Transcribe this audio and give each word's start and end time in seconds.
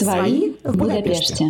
Свои 0.00 0.52
в 0.64 0.78
Будапеште. 0.78 1.44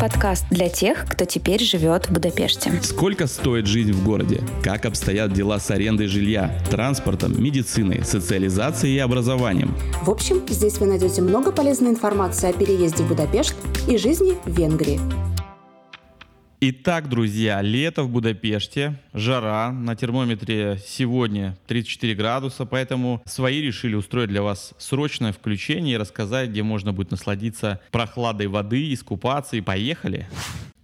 Подкаст 0.00 0.44
для 0.50 0.68
тех, 0.68 1.04
кто 1.08 1.24
теперь 1.24 1.60
живет 1.60 2.06
в 2.06 2.12
Будапеште. 2.12 2.72
Сколько 2.82 3.26
стоит 3.26 3.66
жизнь 3.66 3.90
в 3.90 4.04
городе? 4.04 4.40
Как 4.62 4.86
обстоят 4.86 5.32
дела 5.32 5.58
с 5.58 5.68
арендой 5.72 6.06
жилья, 6.06 6.56
транспортом, 6.70 7.42
медициной, 7.42 8.04
социализацией 8.04 8.94
и 8.94 8.98
образованием? 9.00 9.74
В 10.04 10.10
общем, 10.10 10.42
здесь 10.48 10.78
вы 10.78 10.86
найдете 10.86 11.22
много 11.22 11.50
полезной 11.50 11.90
информации 11.90 12.50
о 12.50 12.52
переезде 12.52 13.02
в 13.02 13.08
Будапешт 13.08 13.56
и 13.88 13.96
жизни 13.96 14.34
в 14.44 14.56
Венгрии. 14.56 15.00
Итак, 16.64 17.08
друзья, 17.08 17.60
лето 17.60 18.04
в 18.04 18.08
Будапеште, 18.08 18.94
жара, 19.14 19.72
на 19.72 19.96
термометре 19.96 20.78
сегодня 20.86 21.56
34 21.66 22.14
градуса, 22.14 22.66
поэтому 22.66 23.20
свои 23.26 23.60
решили 23.60 23.96
устроить 23.96 24.28
для 24.28 24.42
вас 24.42 24.72
срочное 24.78 25.32
включение 25.32 25.96
и 25.96 25.98
рассказать, 25.98 26.50
где 26.50 26.62
можно 26.62 26.92
будет 26.92 27.10
насладиться 27.10 27.80
прохладой 27.90 28.46
воды, 28.46 28.94
искупаться 28.94 29.56
и 29.56 29.60
поехали. 29.60 30.28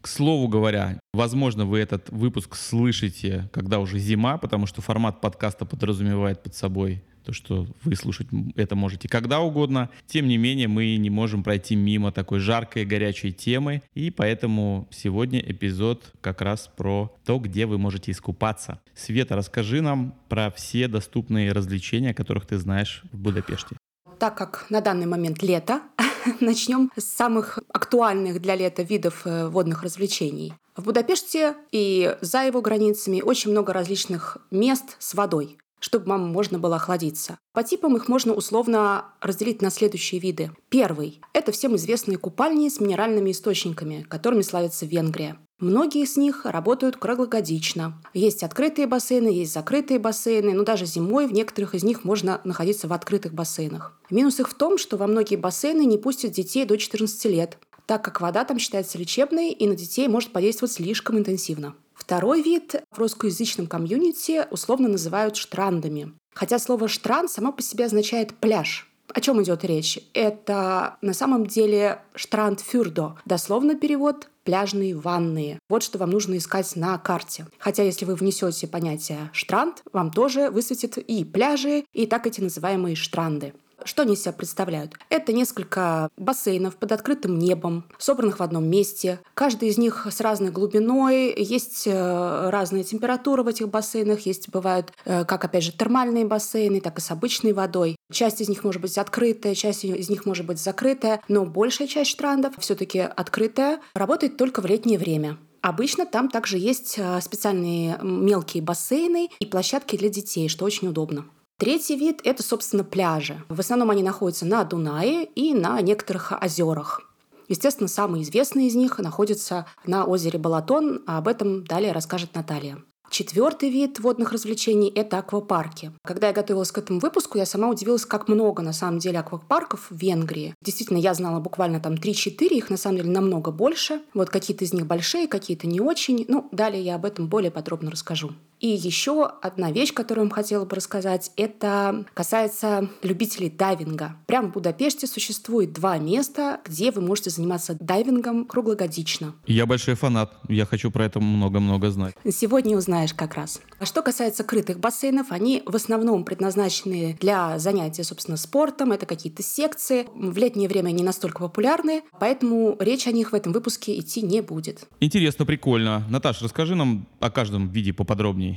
К 0.00 0.06
слову 0.06 0.48
говоря, 0.48 1.00
возможно, 1.12 1.64
вы 1.64 1.80
этот 1.80 2.08
выпуск 2.10 2.54
слышите, 2.54 3.48
когда 3.52 3.78
уже 3.80 3.98
зима, 3.98 4.38
потому 4.38 4.66
что 4.66 4.80
формат 4.80 5.20
подкаста 5.20 5.64
подразумевает 5.64 6.42
под 6.42 6.54
собой 6.54 7.02
то, 7.24 7.34
что 7.34 7.66
вы 7.84 7.94
слушать 7.94 8.28
это 8.56 8.74
можете 8.74 9.06
когда 9.06 9.40
угодно. 9.40 9.90
Тем 10.06 10.28
не 10.28 10.38
менее, 10.38 10.66
мы 10.66 10.96
не 10.96 11.10
можем 11.10 11.42
пройти 11.42 11.76
мимо 11.76 12.10
такой 12.10 12.38
жаркой, 12.38 12.86
горячей 12.86 13.32
темы, 13.32 13.82
и 13.94 14.10
поэтому 14.10 14.88
сегодня 14.90 15.40
эпизод 15.40 16.10
как 16.22 16.40
раз 16.40 16.70
про 16.74 17.14
то, 17.26 17.38
где 17.38 17.66
вы 17.66 17.76
можете 17.76 18.12
искупаться. 18.12 18.80
Света, 18.94 19.36
расскажи 19.36 19.82
нам 19.82 20.14
про 20.30 20.50
все 20.50 20.88
доступные 20.88 21.52
развлечения, 21.52 22.14
которых 22.14 22.46
ты 22.46 22.56
знаешь 22.56 23.02
в 23.12 23.18
Будапеште. 23.18 23.76
Так 24.18 24.36
как 24.36 24.66
на 24.68 24.80
данный 24.80 25.06
момент 25.06 25.42
лето, 25.42 25.80
начнем 26.40 26.90
с 26.96 27.04
самых 27.04 27.58
актуальных 27.72 28.40
для 28.40 28.56
лета 28.56 28.82
видов 28.82 29.22
э, 29.24 29.48
водных 29.48 29.82
развлечений. 29.82 30.54
В 30.76 30.84
Будапеште 30.84 31.54
и 31.70 32.16
за 32.20 32.44
его 32.44 32.60
границами 32.60 33.20
очень 33.20 33.50
много 33.50 33.72
различных 33.72 34.38
мест 34.50 34.96
с 34.98 35.14
водой 35.14 35.58
чтобы 35.80 36.06
вам 36.06 36.32
можно 36.32 36.58
было 36.58 36.74
охладиться. 36.74 37.38
По 37.52 37.62
типам 37.62 37.96
их 37.96 38.08
можно 38.08 38.34
условно 38.34 39.04
разделить 39.20 39.62
на 39.62 39.70
следующие 39.70 40.20
виды. 40.20 40.50
Первый– 40.70 41.20
это 41.32 41.52
всем 41.52 41.76
известные 41.76 42.18
купальни 42.18 42.68
с 42.68 42.80
минеральными 42.80 43.30
источниками, 43.30 44.02
которыми 44.08 44.42
славится 44.42 44.86
Венгрия. 44.86 45.38
Многие 45.60 46.02
из 46.02 46.16
них 46.16 46.46
работают 46.46 46.96
круглогодично. 46.96 48.00
Есть 48.14 48.44
открытые 48.44 48.86
бассейны, 48.86 49.26
есть 49.26 49.52
закрытые 49.52 49.98
бассейны, 49.98 50.52
но 50.54 50.62
даже 50.62 50.86
зимой 50.86 51.26
в 51.26 51.32
некоторых 51.32 51.74
из 51.74 51.82
них 51.82 52.04
можно 52.04 52.40
находиться 52.44 52.86
в 52.86 52.92
открытых 52.92 53.34
бассейнах. 53.34 53.98
Минус 54.08 54.38
их 54.38 54.48
в 54.48 54.54
том, 54.54 54.78
что 54.78 54.96
во 54.96 55.08
многие 55.08 55.34
бассейны 55.34 55.84
не 55.84 55.98
пустят 55.98 56.30
детей 56.30 56.64
до 56.64 56.78
14 56.78 57.24
лет, 57.24 57.58
так 57.86 58.04
как 58.04 58.20
вода 58.20 58.44
там 58.44 58.60
считается 58.60 58.98
лечебной 58.98 59.50
и 59.50 59.66
на 59.66 59.74
детей 59.74 60.06
может 60.06 60.30
подействовать 60.30 60.74
слишком 60.74 61.18
интенсивно. 61.18 61.74
Второй 61.92 62.42
вид 62.42 62.76
в 62.92 62.98
русскоязычном 62.98 63.66
комьюнити 63.66 64.46
условно 64.52 64.88
называют 64.88 65.34
штрандами. 65.34 66.12
Хотя 66.34 66.60
слово 66.60 66.86
«штранд» 66.86 67.32
само 67.32 67.50
по 67.50 67.62
себе 67.62 67.86
означает 67.86 68.32
«пляж». 68.34 68.87
О 69.14 69.20
чем 69.20 69.42
идет 69.42 69.64
речь? 69.64 69.98
Это 70.14 70.96
на 71.00 71.14
самом 71.14 71.46
деле 71.46 72.00
штранд 72.14 72.60
фюрдо. 72.60 73.16
Дословно 73.24 73.74
перевод 73.74 74.28
пляжные 74.44 74.96
ванные. 74.96 75.58
Вот 75.68 75.82
что 75.82 75.98
вам 75.98 76.10
нужно 76.10 76.38
искать 76.38 76.74
на 76.74 76.96
карте. 76.96 77.46
Хотя 77.58 77.82
если 77.82 78.06
вы 78.06 78.14
внесете 78.14 78.66
понятие 78.66 79.30
штранд, 79.34 79.82
вам 79.92 80.10
тоже 80.10 80.50
высветит 80.50 80.96
и 80.96 81.24
пляжи, 81.24 81.84
и 81.92 82.06
так 82.06 82.26
эти 82.26 82.40
называемые 82.40 82.96
штранды. 82.96 83.52
Что 83.84 84.02
они 84.02 84.16
себя 84.16 84.32
представляют? 84.32 84.94
Это 85.08 85.32
несколько 85.32 86.08
бассейнов 86.16 86.76
под 86.76 86.92
открытым 86.92 87.38
небом, 87.38 87.84
собранных 87.98 88.40
в 88.40 88.42
одном 88.42 88.68
месте. 88.68 89.20
Каждый 89.34 89.68
из 89.68 89.78
них 89.78 90.06
с 90.10 90.20
разной 90.20 90.50
глубиной, 90.50 91.34
есть 91.36 91.86
э, 91.86 92.50
разная 92.50 92.82
температура 92.82 93.42
в 93.42 93.48
этих 93.48 93.68
бассейнах, 93.68 94.20
есть 94.26 94.48
бывают 94.48 94.92
э, 95.04 95.24
как, 95.24 95.44
опять 95.44 95.62
же, 95.62 95.72
термальные 95.72 96.26
бассейны, 96.26 96.80
так 96.80 96.98
и 96.98 97.00
с 97.00 97.10
обычной 97.10 97.52
водой. 97.52 97.96
Часть 98.12 98.40
из 98.40 98.48
них 98.48 98.64
может 98.64 98.82
быть 98.82 98.98
открытая, 98.98 99.54
часть 99.54 99.84
из 99.84 100.10
них 100.10 100.26
может 100.26 100.44
быть 100.44 100.58
закрытая, 100.58 101.20
но 101.28 101.44
большая 101.44 101.86
часть 101.86 102.10
штрандов 102.10 102.54
все-таки 102.58 102.98
открытая, 102.98 103.80
работает 103.94 104.36
только 104.36 104.60
в 104.60 104.66
летнее 104.66 104.98
время. 104.98 105.38
Обычно 105.60 106.06
там 106.06 106.28
также 106.28 106.58
есть 106.58 106.94
э, 106.98 107.20
специальные 107.20 107.98
мелкие 108.02 108.62
бассейны 108.62 109.28
и 109.38 109.46
площадки 109.46 109.96
для 109.96 110.08
детей, 110.08 110.48
что 110.48 110.64
очень 110.64 110.88
удобно. 110.88 111.26
Третий 111.58 111.96
вид— 111.96 112.20
это, 112.24 112.44
собственно, 112.44 112.84
пляжи. 112.84 113.42
В 113.48 113.58
основном 113.58 113.90
они 113.90 114.04
находятся 114.04 114.46
на 114.46 114.62
Дунае 114.62 115.24
и 115.24 115.54
на 115.54 115.80
некоторых 115.80 116.32
озерах. 116.40 117.02
Естественно, 117.48 117.88
самый 117.88 118.22
известный 118.22 118.68
из 118.68 118.76
них 118.76 118.98
находится 118.98 119.66
на 119.84 120.04
озере 120.04 120.38
Балатон, 120.38 121.02
а 121.08 121.18
об 121.18 121.26
этом 121.26 121.64
далее 121.64 121.90
расскажет 121.90 122.32
Наталья. 122.36 122.78
Четвертый 123.10 123.70
вид 123.70 123.98
водных 123.98 124.30
развлечений– 124.32 124.88
это 124.94 125.18
аквапарки. 125.18 125.90
Когда 126.04 126.28
я 126.28 126.32
готовилась 126.32 126.70
к 126.70 126.78
этому 126.78 127.00
выпуску, 127.00 127.38
я 127.38 127.46
сама 127.46 127.68
удивилась, 127.68 128.04
как 128.04 128.28
много 128.28 128.62
на 128.62 128.72
самом 128.72 129.00
деле 129.00 129.18
аквапарков 129.18 129.90
в 129.90 129.96
Венгрии. 129.96 130.54
Действительно, 130.62 130.98
я 130.98 131.12
знала 131.14 131.40
буквально 131.40 131.80
там 131.80 131.94
3-4, 131.94 132.48
их 132.50 132.70
на 132.70 132.76
самом 132.76 132.98
деле 132.98 133.10
намного 133.10 133.50
больше. 133.50 134.02
Вот 134.14 134.30
какие-то 134.30 134.64
из 134.64 134.72
них 134.72 134.86
большие, 134.86 135.26
какие-то 135.26 135.66
не 135.66 135.80
очень. 135.80 136.24
Ну, 136.28 136.48
далее 136.52 136.82
я 136.84 136.94
об 136.94 137.04
этом 137.04 137.26
более 137.28 137.50
подробно 137.50 137.90
расскажу. 137.90 138.30
И 138.60 138.68
еще 138.68 139.26
одна 139.26 139.70
вещь, 139.70 139.92
которую 139.92 140.24
я 140.24 140.28
вам 140.28 140.34
хотела 140.34 140.64
бы 140.64 140.74
рассказать, 140.74 141.30
это 141.36 142.04
касается 142.14 142.88
любителей 143.02 143.50
дайвинга. 143.50 144.16
Прямо 144.26 144.48
в 144.48 144.52
Будапеште 144.52 145.06
существует 145.06 145.72
два 145.72 145.98
места, 145.98 146.60
где 146.64 146.90
вы 146.90 147.00
можете 147.00 147.30
заниматься 147.30 147.76
дайвингом 147.78 148.44
круглогодично. 148.44 149.34
Я 149.46 149.66
большой 149.66 149.94
фанат, 149.94 150.32
я 150.48 150.66
хочу 150.66 150.90
про 150.90 151.04
это 151.04 151.20
много-много 151.20 151.90
знать. 151.90 152.14
Сегодня 152.28 152.76
узнаешь 152.76 153.14
как 153.14 153.34
раз. 153.34 153.60
А 153.78 153.86
что 153.86 154.02
касается 154.02 154.42
крытых 154.42 154.80
бассейнов, 154.80 155.30
они 155.30 155.62
в 155.64 155.76
основном 155.76 156.24
предназначены 156.24 157.16
для 157.20 157.58
занятия, 157.58 158.02
собственно, 158.02 158.36
спортом, 158.36 158.92
это 158.92 159.06
какие-то 159.06 159.42
секции. 159.42 160.06
В 160.14 160.36
летнее 160.36 160.68
время 160.68 160.88
они 160.88 161.04
настолько 161.04 161.40
популярны, 161.40 162.02
поэтому 162.18 162.76
речь 162.80 163.06
о 163.06 163.12
них 163.12 163.32
в 163.32 163.34
этом 163.34 163.52
выпуске 163.52 163.98
идти 163.98 164.22
не 164.22 164.40
будет. 164.40 164.88
Интересно, 165.00 165.46
прикольно. 165.46 166.04
Наташа, 166.08 166.44
расскажи 166.44 166.74
нам 166.74 167.06
о 167.20 167.30
каждом 167.30 167.68
виде 167.68 167.92
поподробнее. 167.92 168.47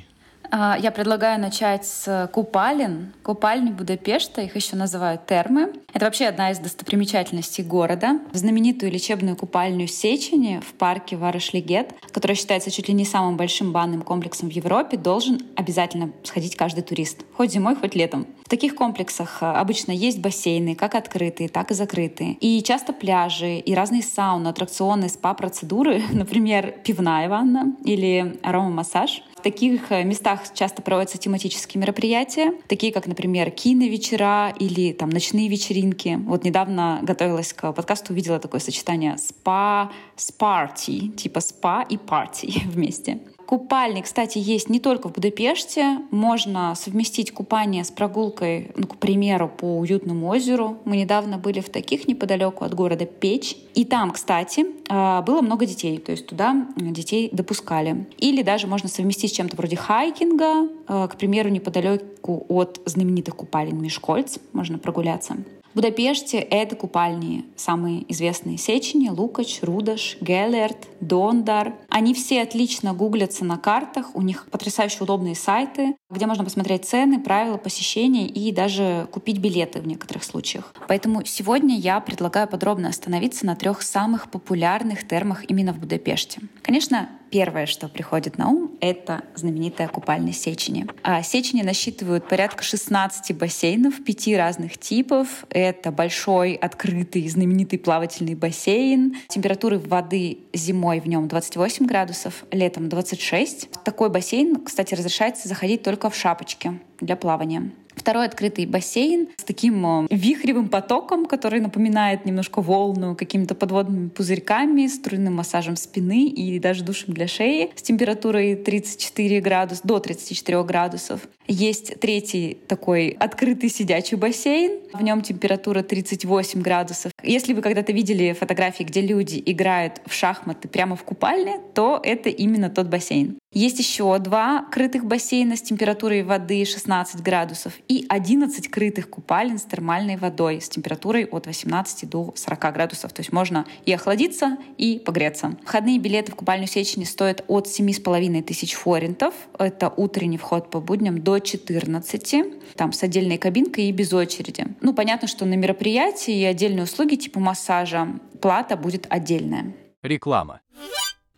А, 0.52 0.78
я 0.78 0.92
предлагаю 0.92 1.40
начать 1.40 1.86
с 1.86 2.30
купалин. 2.34 3.14
Купальни 3.24 3.72
Будапешта, 3.72 4.42
их 4.42 4.56
еще 4.56 4.76
называют 4.76 5.26
термы. 5.26 5.74
Это 5.94 6.06
вообще 6.06 6.26
одна 6.26 6.52
из 6.52 6.60
достопримечательностей 6.60 7.64
города. 7.64 8.20
В 8.32 8.38
знаменитую 8.38 8.92
лечебную 8.92 9.38
купальню 9.38 9.88
Сечени 9.88 10.60
в 10.60 10.74
парке 10.74 11.16
Варашлигет, 11.16 11.94
которая 12.12 12.36
считается 12.36 12.70
чуть 12.70 12.90
ли 12.90 12.94
не 12.94 13.06
самым 13.06 13.38
большим 13.38 13.72
банным 13.72 14.02
комплексом 14.02 14.50
в 14.50 14.52
Европе, 14.52 14.98
должен 14.98 15.40
обязательно 15.56 16.12
сходить 16.24 16.58
каждый 16.58 16.84
турист. 16.84 17.22
Хоть 17.34 17.52
зимой, 17.52 17.76
хоть 17.76 17.96
летом. 17.96 18.28
В 18.46 18.50
таких 18.50 18.76
комплексах 18.76 19.38
а, 19.42 19.60
обычно 19.62 19.94
есть 19.94 20.20
бассейны, 20.20 20.76
как 20.76 20.96
открытые, 20.96 21.48
так 21.48 21.72
и 21.72 21.74
закрытые. 21.74 22.34
И 22.42 22.62
часто 22.62 22.92
пляжи, 22.92 23.58
и 23.58 23.74
разные 23.74 24.04
сауны, 24.04 24.50
аттракционы, 24.50 25.08
спа-процедуры, 25.08 26.02
например, 26.12 26.76
пивная 26.84 27.30
ванна 27.30 27.74
или 27.86 28.38
аромамассаж. 28.44 29.24
В 29.42 29.44
таких 29.44 29.92
э, 29.92 30.04
местах 30.04 30.54
часто 30.54 30.84
проводятся 30.84 31.18
тематические 31.18 31.82
мероприятия, 31.82 32.54
такие 32.68 32.94
как, 32.94 33.08
например, 33.08 33.50
киновечера 33.50 34.54
или 34.60 34.94
там 34.94 35.10
ночные 35.10 35.48
вечеринки. 35.48 36.20
Вот 36.28 36.44
недавно 36.44 37.00
готовилась 37.02 37.52
к 37.52 37.74
подкасту, 37.74 38.14
увидела 38.14 38.38
такое 38.38 38.62
сочетание 38.62 39.18
спа 39.18 39.92
с 40.16 40.32
парти, 40.32 41.08
типа 41.08 41.40
спа 41.40 41.82
и 41.82 41.98
парти 41.98 42.54
вместе. 42.68 43.22
Купальни, 43.52 44.00
кстати, 44.00 44.38
есть 44.38 44.70
не 44.70 44.80
только 44.80 45.10
в 45.10 45.12
Будапеште. 45.12 45.98
Можно 46.10 46.74
совместить 46.74 47.34
купание 47.34 47.84
с 47.84 47.92
прогулкой, 47.92 48.72
ну, 48.78 48.88
к 48.88 48.96
примеру, 48.96 49.50
по 49.50 49.78
уютному 49.80 50.30
озеру. 50.30 50.78
Мы 50.86 50.96
недавно 50.96 51.38
были 51.38 51.60
в 51.60 51.70
таких 51.70 52.08
неподалеку 52.08 52.64
от 52.64 52.74
города 52.74 53.06
Печь. 53.06 53.58
И 53.76 53.84
там, 53.84 54.12
кстати, 54.12 54.68
а, 54.88 55.22
было 55.24 55.42
много 55.42 55.66
детей, 55.66 55.98
то 55.98 56.14
есть 56.14 56.28
туда 56.28 56.66
детей 56.78 57.28
допускали. 57.34 58.08
Или 58.20 58.42
даже 58.42 58.68
можно 58.68 58.88
совместить 58.88 59.32
с 59.34 59.36
чем-то 59.36 59.58
вроде 59.58 59.76
хайкинга, 59.76 60.70
а, 60.88 61.10
к 61.10 61.18
примеру, 61.18 61.50
неподалеку 61.50 62.46
от 62.48 62.80
знаменитых 62.86 63.36
купалин 63.36 63.82
Мешкольц 63.82 64.38
можно 64.54 64.80
прогуляться. 64.80 65.36
В 65.72 65.76
Будапеште 65.76 66.38
это 66.38 66.76
купальни 66.76 67.46
самые 67.56 68.04
известные 68.12 68.58
Сечени, 68.58 69.08
Лукач, 69.08 69.60
Рудаш, 69.62 70.18
Геллерт, 70.20 70.90
Дондар. 71.00 71.76
Они 71.88 72.14
все 72.14 72.42
отлично 72.42 72.94
гуглятся 72.94 73.46
на 73.46 73.58
картах, 73.58 74.14
у 74.14 74.22
них 74.22 74.48
потрясающе 74.52 74.98
удобные 75.02 75.34
сайты, 75.34 75.96
где 76.10 76.26
можно 76.26 76.44
посмотреть 76.44 76.84
цены, 76.84 77.22
правила 77.22 77.56
посещения 77.56 78.28
и 78.28 78.52
даже 78.52 79.08
купить 79.12 79.38
билеты 79.38 79.80
в 79.80 79.88
некоторых 79.88 80.26
случаях. 80.26 80.74
Поэтому 80.90 81.24
сегодня 81.24 81.78
я 81.78 82.02
предлагаю 82.02 82.50
подробно 82.50 82.90
остановиться 82.90 83.46
на 83.46 83.56
трех 83.56 83.82
самых 83.82 84.30
популярных 84.30 85.08
термах 85.08 85.50
именно 85.50 85.72
в 85.72 85.80
Будапеште. 85.80 86.42
Конечно, 86.64 87.08
первое, 87.32 87.66
что 87.66 87.88
приходит 87.88 88.38
на 88.38 88.50
ум, 88.50 88.78
это 88.82 89.24
знаменитая 89.36 89.88
купальня 89.88 90.34
Сечени. 90.34 90.86
А 91.02 91.24
Сечени 91.24 91.64
насчитывают 91.64 92.28
порядка 92.28 92.64
16 92.64 93.36
бассейнов 93.36 94.04
пяти 94.04 94.36
разных 94.36 94.78
типов. 94.78 95.46
Это 95.50 95.92
большой, 95.92 96.54
открытый, 96.54 97.28
знаменитый 97.28 97.80
плавательный 97.80 98.36
бассейн. 98.36 99.16
Температуры 99.30 99.80
воды 99.80 100.40
зимой 100.54 101.00
в 101.00 101.08
нем 101.08 101.28
28 101.28 101.86
градусов, 101.86 102.44
летом 102.52 102.90
26. 102.90 103.70
В 103.72 103.84
такой 103.84 104.10
бассейн, 104.10 104.58
кстати, 104.64 104.94
разрешается 104.94 105.48
заходить 105.48 105.84
только 105.84 106.10
в 106.10 106.16
шапочке 106.16 106.80
для 107.02 107.16
плавания. 107.16 107.72
Второй 107.96 108.26
открытый 108.26 108.66
бассейн 108.66 109.28
с 109.38 109.44
таким 109.44 110.06
э, 110.06 110.08
вихревым 110.10 110.70
потоком, 110.70 111.26
который 111.26 111.60
напоминает 111.60 112.26
немножко 112.26 112.62
волну, 112.62 113.16
какими-то 113.16 113.54
подводными 113.54 114.10
пузырьками, 114.10 114.88
струйным 114.88 115.36
массажем 115.36 115.76
спины 115.76 116.26
и 116.28 116.58
даже 116.60 116.84
душем 116.84 117.14
для 117.14 117.28
шеи 117.28 117.70
с 117.76 117.82
температурой 117.82 118.56
34 118.56 119.42
градуса, 119.42 119.82
до 119.84 120.00
34 120.00 120.64
градусов. 120.64 121.22
Есть 121.48 122.00
третий 122.00 122.58
такой 122.68 123.10
открытый 123.10 123.70
сидячий 123.70 124.16
бассейн. 124.16 124.80
В 124.94 125.04
нем 125.04 125.22
температура 125.22 125.84
38 125.84 126.62
градусов. 126.62 127.12
Если 127.24 127.54
вы 127.54 127.62
когда-то 127.62 127.92
видели 127.92 128.34
фотографии, 128.34 128.84
где 128.84 129.02
люди 129.02 129.42
играют 129.46 130.02
в 130.06 130.14
шахматы 130.14 130.68
прямо 130.68 130.96
в 130.96 131.04
купальне, 131.04 131.60
то 131.74 132.00
это 132.04 132.30
именно 132.30 132.70
тот 132.70 132.88
бассейн. 132.88 133.38
Есть 133.54 133.80
еще 133.80 134.18
два 134.20 134.66
крытых 134.72 135.06
бассейна 135.06 135.58
с 135.58 135.62
температурой 135.62 136.24
воды 136.24 136.64
16 136.64 136.88
градусов 137.24 137.74
и 137.88 138.06
11 138.10 138.68
крытых 138.70 139.10
купалин 139.10 139.58
с 139.58 139.64
термальной 139.64 140.18
водой 140.18 140.62
с 140.62 140.70
температурой 140.70 141.26
от 141.26 141.48
18 141.48 142.10
до 142.10 142.34
40 142.36 142.74
градусов. 142.74 143.14
То 143.14 143.22
есть 143.22 143.32
можно 143.32 143.66
и 143.86 143.94
охладиться, 143.94 144.58
и 144.78 145.02
погреться. 145.04 145.58
Входные 145.64 146.00
билеты 146.00 146.32
в 146.32 146.36
купальню 146.36 146.68
Сечени 146.68 147.06
стоят 147.06 147.44
от 147.48 147.68
7,5 147.68 148.44
тысяч 148.44 148.74
форинтов. 148.74 149.34
Это 149.58 149.90
утренний 149.96 150.38
вход 150.38 150.70
по 150.70 150.80
будням 150.82 151.22
до 151.22 151.40
14, 151.40 152.76
там 152.76 152.92
с 152.92 153.04
отдельной 153.04 153.38
кабинкой 153.38 153.86
и 153.86 153.92
без 153.92 154.14
очереди. 154.14 154.66
Ну, 154.82 154.94
понятно, 154.94 155.28
что 155.28 155.46
на 155.46 155.56
мероприятии 155.56 156.36
и 156.36 156.44
отдельные 156.44 156.84
услуги 156.84 157.16
типа 157.16 157.40
массажа 157.40 158.08
плата 158.42 158.76
будет 158.76 159.08
отдельная. 159.10 159.74
Реклама. 160.04 160.62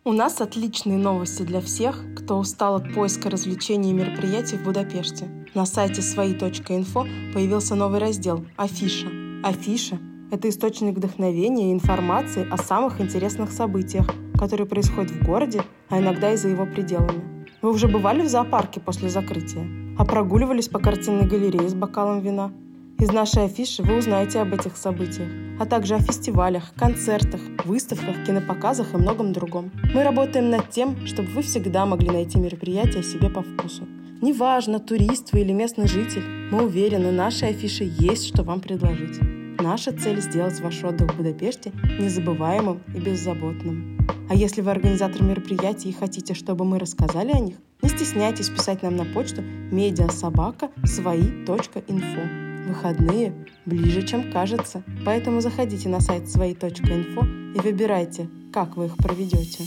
У 0.06 0.12
нас 0.12 0.42
отличные 0.42 0.98
новости 0.98 1.44
для 1.44 1.62
всех, 1.62 2.04
кто 2.14 2.36
устал 2.36 2.74
от 2.74 2.92
поиска 2.92 3.30
развлечений 3.30 3.88
и 3.88 3.94
мероприятий 3.94 4.58
в 4.58 4.62
Будапеште. 4.62 5.30
На 5.54 5.64
сайте 5.64 6.02
свои.инфо 6.02 7.06
появился 7.32 7.74
новый 7.74 8.00
раздел 8.00 8.44
«Афиша». 8.58 9.08
Афиша– 9.42 9.98
это 10.30 10.50
источник 10.50 10.94
вдохновения 10.94 11.70
и 11.70 11.72
информации 11.72 12.46
о 12.50 12.58
самых 12.58 13.00
интересных 13.00 13.50
событиях, 13.50 14.06
которые 14.38 14.66
происходят 14.66 15.10
в 15.10 15.24
городе, 15.24 15.62
а 15.88 15.98
иногда 15.98 16.34
и 16.34 16.36
за 16.36 16.48
его 16.50 16.66
пределами. 16.66 17.46
Вы 17.62 17.70
уже 17.70 17.88
бывали 17.88 18.20
в 18.20 18.28
зоопарке 18.28 18.80
после 18.80 19.08
закрытия? 19.08 19.66
А 19.96 20.04
прогуливались 20.04 20.68
по 20.68 20.80
картинной 20.80 21.26
галерее 21.26 21.66
с 21.66 21.72
бокалом 21.72 22.20
вина– 22.20 22.52
из 22.98 23.10
нашей 23.12 23.44
афиши 23.44 23.82
вы 23.82 23.98
узнаете 23.98 24.40
об 24.40 24.54
этих 24.54 24.76
событиях, 24.76 25.28
а 25.58 25.66
также 25.66 25.96
о 25.96 25.98
фестивалях, 25.98 26.72
концертах, 26.76 27.40
выставках, 27.64 28.24
кинопоказах 28.24 28.94
и 28.94 28.96
многом 28.96 29.32
другом. 29.32 29.70
Мы 29.92 30.04
работаем 30.04 30.50
над 30.50 30.70
тем, 30.70 31.06
чтобы 31.06 31.28
вы 31.30 31.42
всегда 31.42 31.86
могли 31.86 32.08
найти 32.10 32.38
мероприятие 32.38 33.02
себе 33.02 33.28
по 33.28 33.42
вкусу. 33.42 33.86
Неважно, 34.22 34.78
турист 34.78 35.32
вы 35.32 35.40
или 35.40 35.52
местный 35.52 35.88
житель, 35.88 36.22
мы 36.50 36.64
уверены, 36.64 37.10
нашей 37.10 37.50
афиши 37.50 37.84
есть 37.98 38.26
что 38.26 38.42
вам 38.42 38.60
предложить. 38.60 39.18
Наша 39.60 39.92
цель– 39.92 40.20
сделать 40.22 40.60
ваш 40.60 40.82
отдых 40.84 41.12
в 41.12 41.16
Будапеште 41.16 41.72
незабываемым 41.98 42.80
и 42.94 42.98
беззаботным. 42.98 43.98
А 44.28 44.34
если 44.34 44.62
вы 44.62 44.70
организатор 44.70 45.22
мероприятий 45.22 45.90
и 45.90 45.92
хотите, 45.92 46.34
чтобы 46.34 46.64
мы 46.64 46.78
рассказали 46.78 47.32
о 47.32 47.40
них, 47.40 47.56
не 47.82 47.88
стесняйтесь 47.88 48.48
писать 48.48 48.82
нам 48.82 48.96
на 48.96 49.04
почту 49.04 49.42
медиасобака 49.42 50.70
свои.инфо 50.84 52.43
выходные 52.66 53.32
ближе, 53.66 54.02
чем 54.02 54.32
кажется. 54.32 54.82
Поэтому 55.04 55.40
заходите 55.40 55.88
на 55.88 56.00
сайт 56.00 56.28
свои.инфо 56.28 57.24
и 57.54 57.60
выбирайте, 57.60 58.28
как 58.52 58.76
вы 58.76 58.86
их 58.86 58.96
проведете. 58.96 59.64